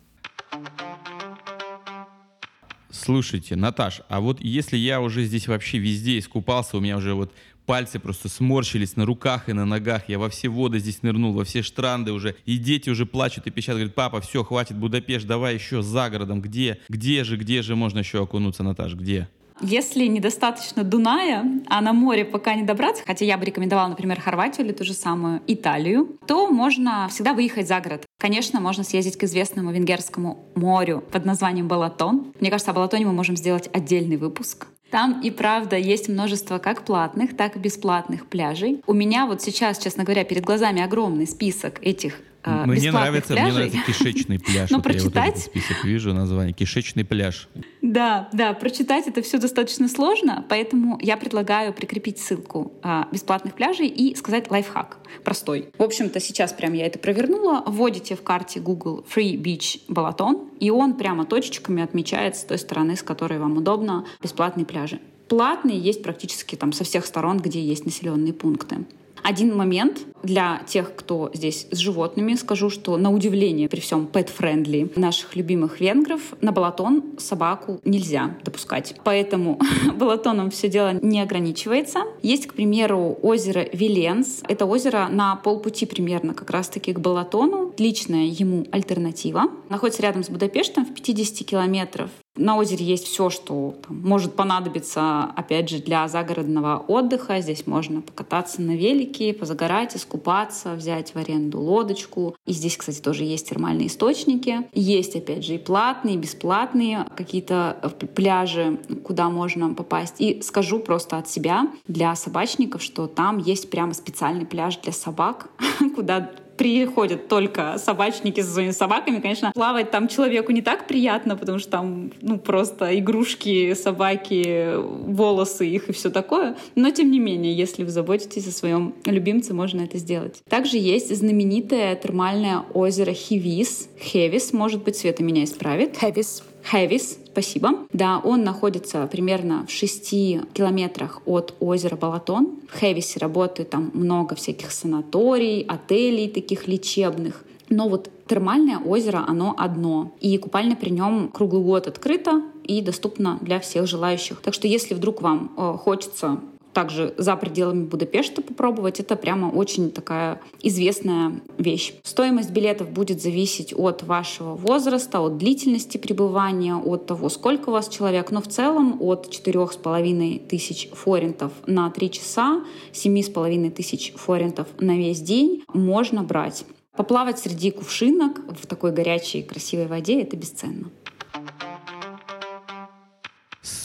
Слушайте, 2.91 3.55
Наташ, 3.55 4.01
а 4.09 4.21
вот 4.21 4.41
если 4.41 4.77
я 4.77 5.01
уже 5.01 5.25
здесь 5.25 5.47
вообще 5.47 5.79
везде 5.79 6.19
искупался, 6.19 6.79
у 6.79 6.81
меня 6.81 6.97
уже 6.97 7.15
вот 7.15 7.33
пальцы 7.67 7.99
просто 7.99 8.31
сморщились 8.31 8.97
на 8.97 9.05
руках 9.05 9.51
и 9.51 9.53
на 9.53 9.67
ногах. 9.67 10.09
Я 10.09 10.19
во 10.19 10.31
все 10.31 10.49
воды 10.49 10.79
здесь 10.79 11.03
нырнул, 11.03 11.35
во 11.35 11.45
все 11.45 11.63
штранды 11.63 12.13
уже. 12.13 12.35
И 12.47 12.57
дети 12.57 12.89
уже 12.89 13.05
плачут 13.05 13.47
и 13.47 13.51
пищат. 13.51 13.75
Говорят, 13.75 13.95
папа, 13.95 14.23
все, 14.23 14.43
хватит 14.43 14.79
Будапешт, 14.79 15.27
давай 15.27 15.55
еще 15.55 15.83
за 15.83 16.09
городом. 16.09 16.41
Где? 16.41 16.81
Где 16.89 17.25
же, 17.25 17.37
где 17.37 17.61
же 17.61 17.77
можно 17.77 17.99
еще 17.99 18.23
окунуться, 18.23 18.63
Наташ, 18.63 18.95
где? 18.95 19.29
Если 19.61 20.07
недостаточно 20.07 20.85
Дуная, 20.85 21.45
а 21.69 21.81
на 21.81 21.93
море 21.93 22.25
пока 22.25 22.55
не 22.55 22.63
добраться, 22.63 23.03
хотя 23.07 23.25
я 23.25 23.37
бы 23.37 23.45
рекомендовала, 23.45 23.89
например, 23.89 24.21
Хорватию 24.21 24.67
или 24.67 24.73
ту 24.73 24.85
же 24.85 24.95
самую 24.95 25.43
Италию, 25.47 26.19
то 26.27 26.49
можно 26.49 27.09
всегда 27.11 27.35
выехать 27.35 27.69
за 27.69 27.81
город. 27.81 28.05
Конечно, 28.19 28.61
можно 28.61 28.85
съездить 28.85 29.17
к 29.17 29.25
известному 29.25 29.73
венгерскому 29.73 30.47
морю 30.55 31.03
под 31.11 31.25
названием 31.25 31.69
Балатон. 31.69 32.33
Мне 32.41 32.51
кажется, 32.51 32.71
о 32.71 32.75
Балатоне 32.75 33.07
мы 33.07 33.13
можем 33.13 33.37
сделать 33.37 33.69
отдельный 33.73 34.17
выпуск. 34.17 34.67
Там 34.91 35.21
и 35.21 35.31
правда 35.31 35.77
есть 35.77 36.09
множество 36.09 36.59
как 36.59 36.85
платных, 36.85 37.37
так 37.37 37.57
и 37.57 37.59
бесплатных 37.59 38.27
пляжей. 38.27 38.83
У 38.87 38.95
меня 38.95 39.27
вот 39.27 39.43
сейчас, 39.43 39.79
честно 39.79 40.05
говоря, 40.05 40.25
перед 40.25 40.45
глазами 40.45 40.83
огромный 40.83 41.27
список 41.27 41.79
этих 41.83 42.21
э, 42.49 42.67
мне 42.67 42.91
нравится, 42.91 43.35
пляжей. 43.35 43.51
мне 43.51 43.71
нравится 43.71 43.93
кишечный 43.93 44.39
пляж. 44.39 44.71
Но 44.71 44.79
вот 44.79 44.85
прочитать... 44.85 45.15
Я 45.15 45.23
вот 45.23 45.29
этот 45.29 45.43
список 45.45 45.85
вижу 45.85 46.15
название. 46.15 46.53
Кишечный 46.53 47.05
пляж. 47.05 47.49
Да, 47.83 48.29
да, 48.33 48.53
прочитать 48.53 49.07
это 49.07 49.23
все 49.23 49.39
достаточно 49.39 49.89
сложно, 49.89 50.45
поэтому 50.49 50.99
я 51.01 51.17
предлагаю 51.17 51.73
прикрепить 51.73 52.19
ссылку 52.19 52.73
а, 52.83 53.09
бесплатных 53.13 53.55
пляжей 53.55 53.87
и 53.87 54.15
сказать 54.15 54.51
лайфхак 54.51 54.99
простой. 55.25 55.71
В 55.79 55.83
общем-то, 55.83 56.21
сейчас 56.21 56.53
прям 56.53 56.73
я 56.73 56.87
это 56.87 56.99
провернула. 56.99 57.63
Вводите 57.67 58.15
в 58.17 58.23
карте 58.23 58.61
Google 58.61 59.05
Free 59.15 59.35
Beach 59.37 59.81
Balaton, 59.89 60.51
и 60.61 60.71
он 60.71 60.95
прямо 60.95 61.25
точечками 61.25 61.83
отмечает 61.83 62.37
с 62.37 62.45
той 62.45 62.59
стороны, 62.59 62.97
с 62.97 63.03
которой 63.03 63.39
вам 63.39 63.57
удобно, 63.57 64.05
бесплатные 64.23 64.67
пляжи. 64.67 65.01
Платные 65.29 65.79
есть 65.79 66.03
практически 66.03 66.57
там 66.57 66.73
со 66.73 66.85
всех 66.85 67.05
сторон, 67.05 67.39
где 67.39 67.61
есть 67.61 67.85
населенные 67.85 68.33
пункты. 68.33 68.87
Один 69.23 69.57
момент 69.57 70.01
для 70.23 70.63
тех, 70.67 70.95
кто 70.95 71.31
здесь 71.33 71.67
с 71.71 71.79
животными, 71.79 72.35
скажу, 72.35 72.71
что 72.71 72.97
на 72.97 73.13
удивление 73.13 73.69
при 73.69 73.81
всем 73.81 74.09
pet-friendly 74.13 74.99
наших 74.99 75.37
любимых 75.37 75.81
венгров 75.81 76.21
на 76.41 76.53
Балатон 76.53 77.05
собаку 77.19 77.81
нельзя 77.85 78.37
допускать. 78.45 78.95
Поэтому 79.05 79.61
Балатоном 79.95 80.51
все 80.51 80.69
дело 80.69 80.95
не 81.01 81.21
ограничивается. 81.21 82.01
Есть, 82.23 82.47
к 82.47 82.55
примеру, 82.55 83.19
озеро 83.23 83.67
Виленс. 83.73 84.43
Это 84.49 84.67
озеро 84.67 85.09
на 85.11 85.37
полпути 85.37 85.87
примерно 85.87 86.35
как 86.35 86.51
раз-таки 86.51 86.93
к 86.93 86.99
Балатону. 86.99 87.69
Отличная 87.69 88.27
ему 88.27 88.67
альтернатива. 88.73 89.45
Находится 89.69 90.03
рядом 90.03 90.25
с 90.25 90.31
Будапештом 90.31 90.85
в 90.85 90.95
50 90.95 91.47
километров 91.47 92.11
на 92.39 92.57
озере 92.57 92.85
есть 92.85 93.07
все, 93.07 93.31
что 93.31 93.75
там, 93.87 94.01
может 94.03 94.35
понадобиться, 94.35 95.25
опять 95.37 95.69
же, 95.69 95.79
для 95.79 96.09
загородного 96.09 96.85
отдыха. 96.87 97.41
Здесь 97.41 97.67
можно 97.67 98.01
покататься 98.01 98.63
на 98.63 98.77
велике, 98.77 99.35
позагорать, 99.35 99.97
искупаться, 99.97 100.75
взять 100.75 101.15
в 101.15 101.17
аренду 101.17 101.61
лодочку. 101.61 102.37
И 102.47 102.53
здесь, 102.53 102.77
кстати, 102.77 103.01
тоже 103.01 103.25
есть 103.25 103.49
термальные 103.49 103.89
источники. 103.89 104.69
Есть, 104.73 105.17
опять 105.17 105.45
же, 105.45 105.57
и 105.57 105.59
платные, 105.59 106.15
и 106.15 106.19
бесплатные 106.19 107.07
какие-то 107.17 107.77
э, 107.83 108.07
пляжи, 108.07 108.79
куда 109.05 109.29
можно 109.29 109.75
попасть. 109.75 110.17
И 110.19 110.41
скажу 110.43 110.79
просто 110.79 111.19
от 111.19 111.29
себя 111.29 111.69
для 111.87 112.15
собачников, 112.15 112.83
что 112.83 113.07
там 113.07 113.39
есть 113.39 113.71
прямо 113.71 113.95
специальный 113.95 114.47
пляж 114.47 114.79
для 114.79 114.93
собак, 114.93 115.51
куда 115.97 116.31
приходят 116.59 117.29
только 117.29 117.77
собачники 117.79 118.41
со 118.41 118.51
своими 118.51 118.73
собаками, 118.73 119.21
конечно, 119.21 119.53
плавать 119.55 119.91
там 119.91 120.09
человеку 120.09 120.53
не 120.53 120.61
так 120.61 120.87
приятно, 120.87 121.37
потому 121.37 121.59
что 121.59 121.71
там, 121.71 122.11
ну, 122.21 122.39
просто 122.39 122.99
игрушки, 122.99 123.73
собаки, 123.75 124.75
волосы 124.77 125.67
их 125.69 125.89
и 125.89 125.93
все 125.93 126.11
такое. 126.11 126.57
Но, 126.75 126.91
тем 126.91 127.11
не 127.11 127.21
менее, 127.21 127.55
если 127.55 127.85
вы 127.85 127.91
заботитесь 127.91 128.47
о 128.49 128.51
своем 128.51 128.95
любимце, 129.07 129.55
можно 129.55 129.83
это 129.83 129.99
сделать. 129.99 130.43
Также 130.49 130.77
есть 130.77 131.15
знаменитое 131.15 131.95
термальное 131.95 132.65
озеро 132.75 133.13
Хивис. 133.13 133.89
Хевис, 134.01 134.53
может 134.53 134.83
быть, 134.83 134.97
Света 134.97 135.23
меня 135.23 135.45
исправит. 135.45 135.97
Хевис. 135.97 136.43
Хэвис, 136.65 137.19
спасибо. 137.39 137.87
Да, 137.93 138.19
он 138.19 138.43
находится 138.43 139.07
примерно 139.07 139.65
в 139.67 139.71
6 139.71 140.11
километрах 140.53 141.23
от 141.25 141.55
озера 141.61 141.95
Балатон. 141.95 142.59
В 142.69 142.81
Хэвисе 142.81 143.21
работает 143.21 143.71
там 143.71 143.93
много 143.95 144.35
всяких 144.35 144.73
санаторий, 144.73 145.63
отелей 145.63 146.29
таких 146.29 146.67
лечебных. 146.67 147.45
Но 147.69 147.89
вот 147.89 148.11
термальное 148.27 148.79
озеро, 148.79 149.25
оно 149.29 149.55
одно. 149.57 150.13
И 150.21 150.37
купальня 150.39 150.75
при 150.75 150.91
нем 150.91 151.29
круглый 151.29 151.63
год 151.63 151.87
открыта 151.87 152.43
и 152.65 152.83
доступна 152.83 153.39
для 153.41 153.61
всех 153.61 153.87
желающих. 153.87 154.41
Так 154.41 154.55
что 154.55 154.67
если 154.67 154.95
вдруг 154.95 155.23
вам 155.23 155.53
э, 155.57 155.77
хочется 155.79 156.41
также 156.79 157.13
за 157.17 157.35
пределами 157.35 157.87
Будапешта 157.87 158.41
попробовать. 158.41 159.01
Это 159.01 159.17
прямо 159.17 159.47
очень 159.47 159.91
такая 159.91 160.41
известная 160.63 161.41
вещь. 161.59 161.95
Стоимость 162.05 162.51
билетов 162.51 162.91
будет 162.91 163.21
зависеть 163.21 163.75
от 163.77 164.05
вашего 164.05 164.55
возраста, 164.55 165.21
от 165.21 165.39
длительности 165.39 165.99
пребывания, 165.99 166.77
от 166.77 167.07
того, 167.07 167.31
сколько 167.31 167.71
у 167.71 167.73
вас 167.73 167.89
человек. 167.89 168.31
Но 168.31 168.41
в 168.41 168.47
целом 168.47 168.99
от 169.01 169.29
четырех 169.29 169.73
с 169.73 169.77
половиной 169.77 170.39
тысяч 170.39 170.89
форинтов 170.93 171.51
на 171.67 171.91
три 171.91 172.13
часа, 172.13 172.63
семи 172.93 173.25
с 173.25 173.29
половиной 173.29 173.71
тысяч 173.71 174.13
форинтов 174.15 174.69
на 174.79 174.97
весь 174.97 175.21
день 175.21 175.65
можно 175.75 176.23
брать. 176.23 176.65
Поплавать 176.97 177.41
среди 177.41 177.73
кувшинок 177.73 178.39
в 178.57 178.69
такой 178.69 178.93
горячей 178.93 179.43
красивой 179.43 179.89
воде— 179.89 180.21
это 180.23 180.37
бесценно. 180.37 180.93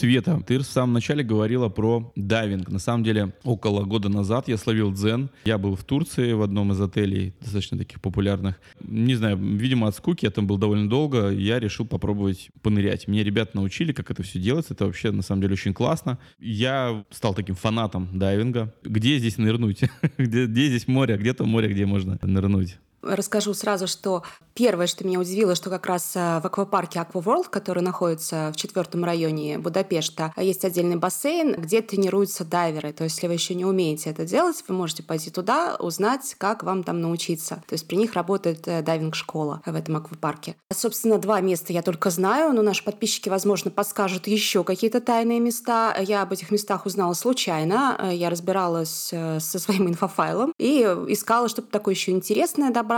Света, 0.04 0.44
ты 0.46 0.60
в 0.60 0.64
самом 0.64 0.92
начале 0.92 1.24
говорила 1.24 1.70
про 1.70 2.12
дайвинг. 2.18 2.68
На 2.68 2.80
самом 2.80 3.06
деле, 3.06 3.32
около 3.46 3.86
года 3.86 4.10
назад 4.10 4.50
я 4.50 4.58
словил 4.58 4.92
дзен. 4.92 5.30
Я 5.46 5.58
был 5.58 5.78
в 5.78 5.86
Турции 5.86 6.34
в 6.34 6.42
одном 6.42 6.74
из 6.74 6.82
отелей, 6.82 7.34
достаточно 7.40 7.78
таких 7.78 8.02
популярных. 8.02 8.60
Не 8.82 9.16
знаю, 9.16 9.38
видимо, 9.38 9.88
от 9.88 9.96
скуки, 9.96 10.26
я 10.26 10.32
там 10.32 10.46
был 10.46 10.58
довольно 10.58 10.90
долго, 10.90 11.30
я 11.30 11.58
решил 11.58 11.86
попробовать 11.86 12.50
понырять. 12.62 13.08
Мне 13.08 13.24
ребята 13.24 13.52
научили, 13.56 13.94
как 13.94 14.12
это 14.12 14.24
все 14.24 14.40
делается. 14.40 14.74
Это 14.74 14.88
вообще, 14.88 15.12
на 15.12 15.22
самом 15.22 15.42
деле, 15.44 15.54
очень 15.54 15.74
классно. 15.74 16.20
Я 16.38 17.06
стал 17.10 17.34
таким 17.34 17.56
фанатом 17.56 18.10
дайвинга. 18.12 18.74
Где 18.84 19.18
здесь 19.20 19.38
нырнуть? 19.38 19.84
где, 20.18 20.48
где 20.48 20.68
здесь 20.68 20.86
море? 20.90 21.16
Где-то 21.16 21.46
море, 21.46 21.70
где 21.70 21.86
можно 21.86 22.20
нырнуть? 22.22 22.76
Расскажу 23.04 23.54
сразу, 23.54 23.86
что 23.88 24.24
первое, 24.54 24.88
что 24.88 25.06
меня 25.06 25.20
удивило, 25.20 25.56
что 25.56 25.70
как 25.70 25.86
раз 25.88 26.16
э, 26.16 26.40
в 26.40 26.46
аквапарке 26.46 27.00
World, 27.14 27.50
который 27.50 27.84
находится 27.84 28.52
в 28.54 28.56
четвертом 28.56 29.04
районе 29.04 29.58
Будапешта, 29.58 30.34
есть 30.38 30.64
отдельный 30.64 30.96
бассейн, 30.96 31.54
где 31.60 31.82
тренируются 31.82 32.46
дайверы. 32.46 32.94
То 32.94 33.04
есть, 33.04 33.18
если 33.18 33.28
вы 33.28 33.34
еще 33.34 33.56
не 33.56 33.66
умеете 33.66 34.10
это 34.10 34.26
делать, 34.26 34.64
вы 34.68 34.76
можете 34.76 35.04
пойти 35.04 35.32
туда, 35.32 35.76
узнать, 35.80 36.36
как 36.38 36.64
вам 36.64 36.84
там 36.84 37.02
научиться. 37.02 37.64
То 37.68 37.74
есть 37.74 37.88
при 37.88 37.96
них 37.98 38.14
работает 38.14 38.68
э, 38.68 38.82
дайвинг-школа 38.82 39.62
в 39.66 39.76
этом 39.76 39.98
аквапарке. 39.98 40.56
Собственно, 40.72 41.18
два 41.18 41.42
места 41.42 41.74
я 41.74 41.82
только 41.82 42.10
знаю, 42.10 42.54
но 42.54 42.62
наши 42.62 42.84
подписчики, 42.84 43.28
возможно, 43.28 43.70
подскажут 43.70 44.28
еще 44.28 44.64
какие-то 44.64 45.02
тайные 45.02 45.42
места. 45.42 45.96
Я 46.00 46.22
об 46.22 46.32
этих 46.32 46.52
местах 46.52 46.86
узнала 46.86 47.14
случайно. 47.14 47.98
Э, 48.00 48.16
я 48.16 48.30
разбиралась 48.30 49.12
со 49.12 49.60
своим 49.60 49.90
инфофайлом 49.90 50.54
и 50.58 50.82
искала 51.10 51.50
что-то 51.50 51.70
такое 51.70 51.96
еще 51.96 52.12
интересное 52.12 52.72
добавить 52.72 52.93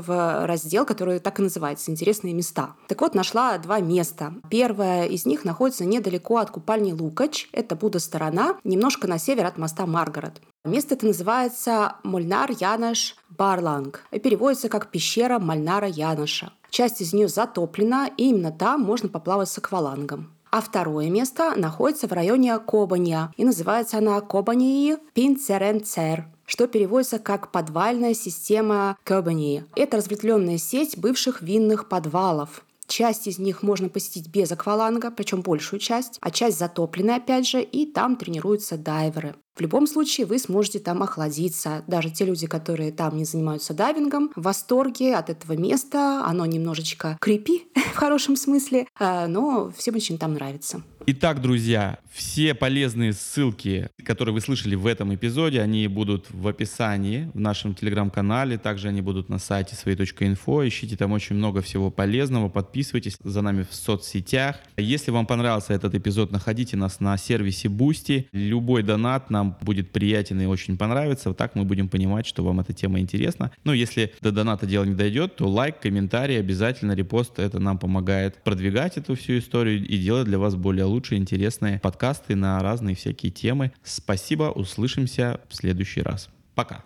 в 0.00 0.46
раздел, 0.46 0.84
который 0.84 1.18
так 1.18 1.38
и 1.38 1.42
называется 1.42 1.90
«Интересные 1.90 2.34
места». 2.34 2.74
Так 2.86 3.00
вот, 3.00 3.14
нашла 3.14 3.56
два 3.58 3.80
места. 3.80 4.34
Первое 4.50 5.06
из 5.06 5.26
них 5.26 5.44
находится 5.44 5.84
недалеко 5.84 6.36
от 6.38 6.50
купальни 6.50 6.92
Лукач. 6.92 7.48
Это 7.52 7.76
Буда-сторона, 7.76 8.56
немножко 8.64 9.06
на 9.08 9.18
север 9.18 9.46
от 9.46 9.58
моста 9.58 9.86
Маргарет. 9.86 10.40
Место 10.64 10.94
это 10.94 11.06
называется 11.06 11.96
Мольнар 12.02 12.50
Янаш 12.50 13.16
Барланг 13.30 14.04
и 14.10 14.18
переводится 14.18 14.68
как 14.68 14.90
«пещера 14.90 15.38
Мольнара 15.38 15.88
Яноша». 15.88 16.52
Часть 16.70 17.00
из 17.00 17.12
нее 17.12 17.28
затоплена, 17.28 18.08
и 18.16 18.28
именно 18.28 18.52
там 18.52 18.82
можно 18.82 19.08
поплавать 19.08 19.48
с 19.48 19.56
аквалангом. 19.56 20.32
А 20.50 20.60
второе 20.60 21.10
место 21.10 21.54
находится 21.56 22.08
в 22.08 22.12
районе 22.12 22.58
Кобания, 22.58 23.32
и 23.36 23.44
называется 23.44 23.98
она 23.98 24.20
Кобании 24.20 24.96
Пинцеренцер 25.14 26.26
что 26.48 26.66
переводится 26.66 27.18
как 27.18 27.52
«подвальная 27.52 28.14
система 28.14 28.96
Кобани». 29.04 29.64
Это 29.76 29.98
разветвленная 29.98 30.56
сеть 30.56 30.96
бывших 30.98 31.42
винных 31.42 31.88
подвалов. 31.88 32.64
Часть 32.86 33.26
из 33.26 33.38
них 33.38 33.62
можно 33.62 33.90
посетить 33.90 34.28
без 34.28 34.50
акваланга, 34.50 35.10
причем 35.10 35.42
большую 35.42 35.78
часть, 35.78 36.16
а 36.22 36.30
часть 36.30 36.58
затопленная 36.58 37.16
опять 37.16 37.46
же, 37.46 37.60
и 37.62 37.84
там 37.84 38.16
тренируются 38.16 38.78
дайверы. 38.78 39.36
В 39.58 39.60
любом 39.60 39.88
случае 39.88 40.24
вы 40.24 40.38
сможете 40.38 40.78
там 40.78 41.02
охладиться. 41.02 41.82
Даже 41.88 42.10
те 42.10 42.24
люди, 42.24 42.46
которые 42.46 42.92
там 42.92 43.16
не 43.16 43.24
занимаются 43.24 43.74
дайвингом, 43.74 44.30
в 44.36 44.42
восторге 44.42 45.16
от 45.16 45.30
этого 45.30 45.54
места. 45.54 46.22
Оно 46.24 46.46
немножечко 46.46 47.18
крипи 47.20 47.66
в 47.74 47.96
хорошем 47.96 48.36
смысле, 48.36 48.86
э, 49.00 49.26
но 49.26 49.72
всем 49.76 49.96
очень 49.96 50.16
там 50.16 50.34
нравится. 50.34 50.80
Итак, 51.10 51.40
друзья, 51.40 52.00
все 52.12 52.52
полезные 52.52 53.14
ссылки, 53.14 53.88
которые 54.04 54.34
вы 54.34 54.42
слышали 54.42 54.74
в 54.74 54.86
этом 54.86 55.14
эпизоде, 55.14 55.62
они 55.62 55.88
будут 55.88 56.26
в 56.28 56.46
описании 56.46 57.30
в 57.32 57.40
нашем 57.40 57.74
телеграм-канале, 57.74 58.58
также 58.58 58.88
они 58.88 59.00
будут 59.00 59.30
на 59.30 59.38
сайте 59.38 59.74
своей.инфо. 59.74 60.68
Ищите 60.68 60.98
там 60.98 61.12
очень 61.12 61.36
много 61.36 61.62
всего 61.62 61.90
полезного, 61.90 62.50
подписывайтесь 62.50 63.16
за 63.24 63.40
нами 63.40 63.64
в 63.68 63.74
соцсетях. 63.74 64.56
Если 64.76 65.10
вам 65.10 65.24
понравился 65.24 65.72
этот 65.72 65.94
эпизод, 65.94 66.30
находите 66.30 66.76
нас 66.76 67.00
на 67.00 67.16
сервисе 67.16 67.68
Boosty. 67.68 68.26
Любой 68.32 68.82
донат 68.82 69.30
нам 69.30 69.47
будет 69.60 69.90
приятен 69.90 70.40
и 70.40 70.46
очень 70.46 70.76
понравится. 70.76 71.32
Так 71.34 71.54
мы 71.54 71.64
будем 71.64 71.88
понимать, 71.88 72.26
что 72.26 72.44
вам 72.44 72.60
эта 72.60 72.72
тема 72.72 73.00
интересна. 73.00 73.50
Но 73.64 73.72
если 73.72 74.12
до 74.20 74.32
доната 74.32 74.66
дело 74.66 74.84
не 74.84 74.94
дойдет, 74.94 75.36
то 75.36 75.48
лайк, 75.48 75.80
комментарий, 75.80 76.38
обязательно 76.38 76.92
репост. 76.92 77.38
Это 77.38 77.58
нам 77.58 77.78
помогает 77.78 78.42
продвигать 78.42 78.96
эту 78.96 79.14
всю 79.14 79.38
историю 79.38 79.84
и 79.84 79.98
делать 79.98 80.26
для 80.26 80.38
вас 80.38 80.56
более 80.56 80.84
лучшие, 80.84 81.18
интересные 81.18 81.80
подкасты 81.80 82.34
на 82.34 82.60
разные 82.60 82.94
всякие 82.94 83.32
темы. 83.32 83.72
Спасибо, 83.82 84.44
услышимся 84.44 85.40
в 85.48 85.54
следующий 85.54 86.02
раз. 86.02 86.28
Пока. 86.54 86.84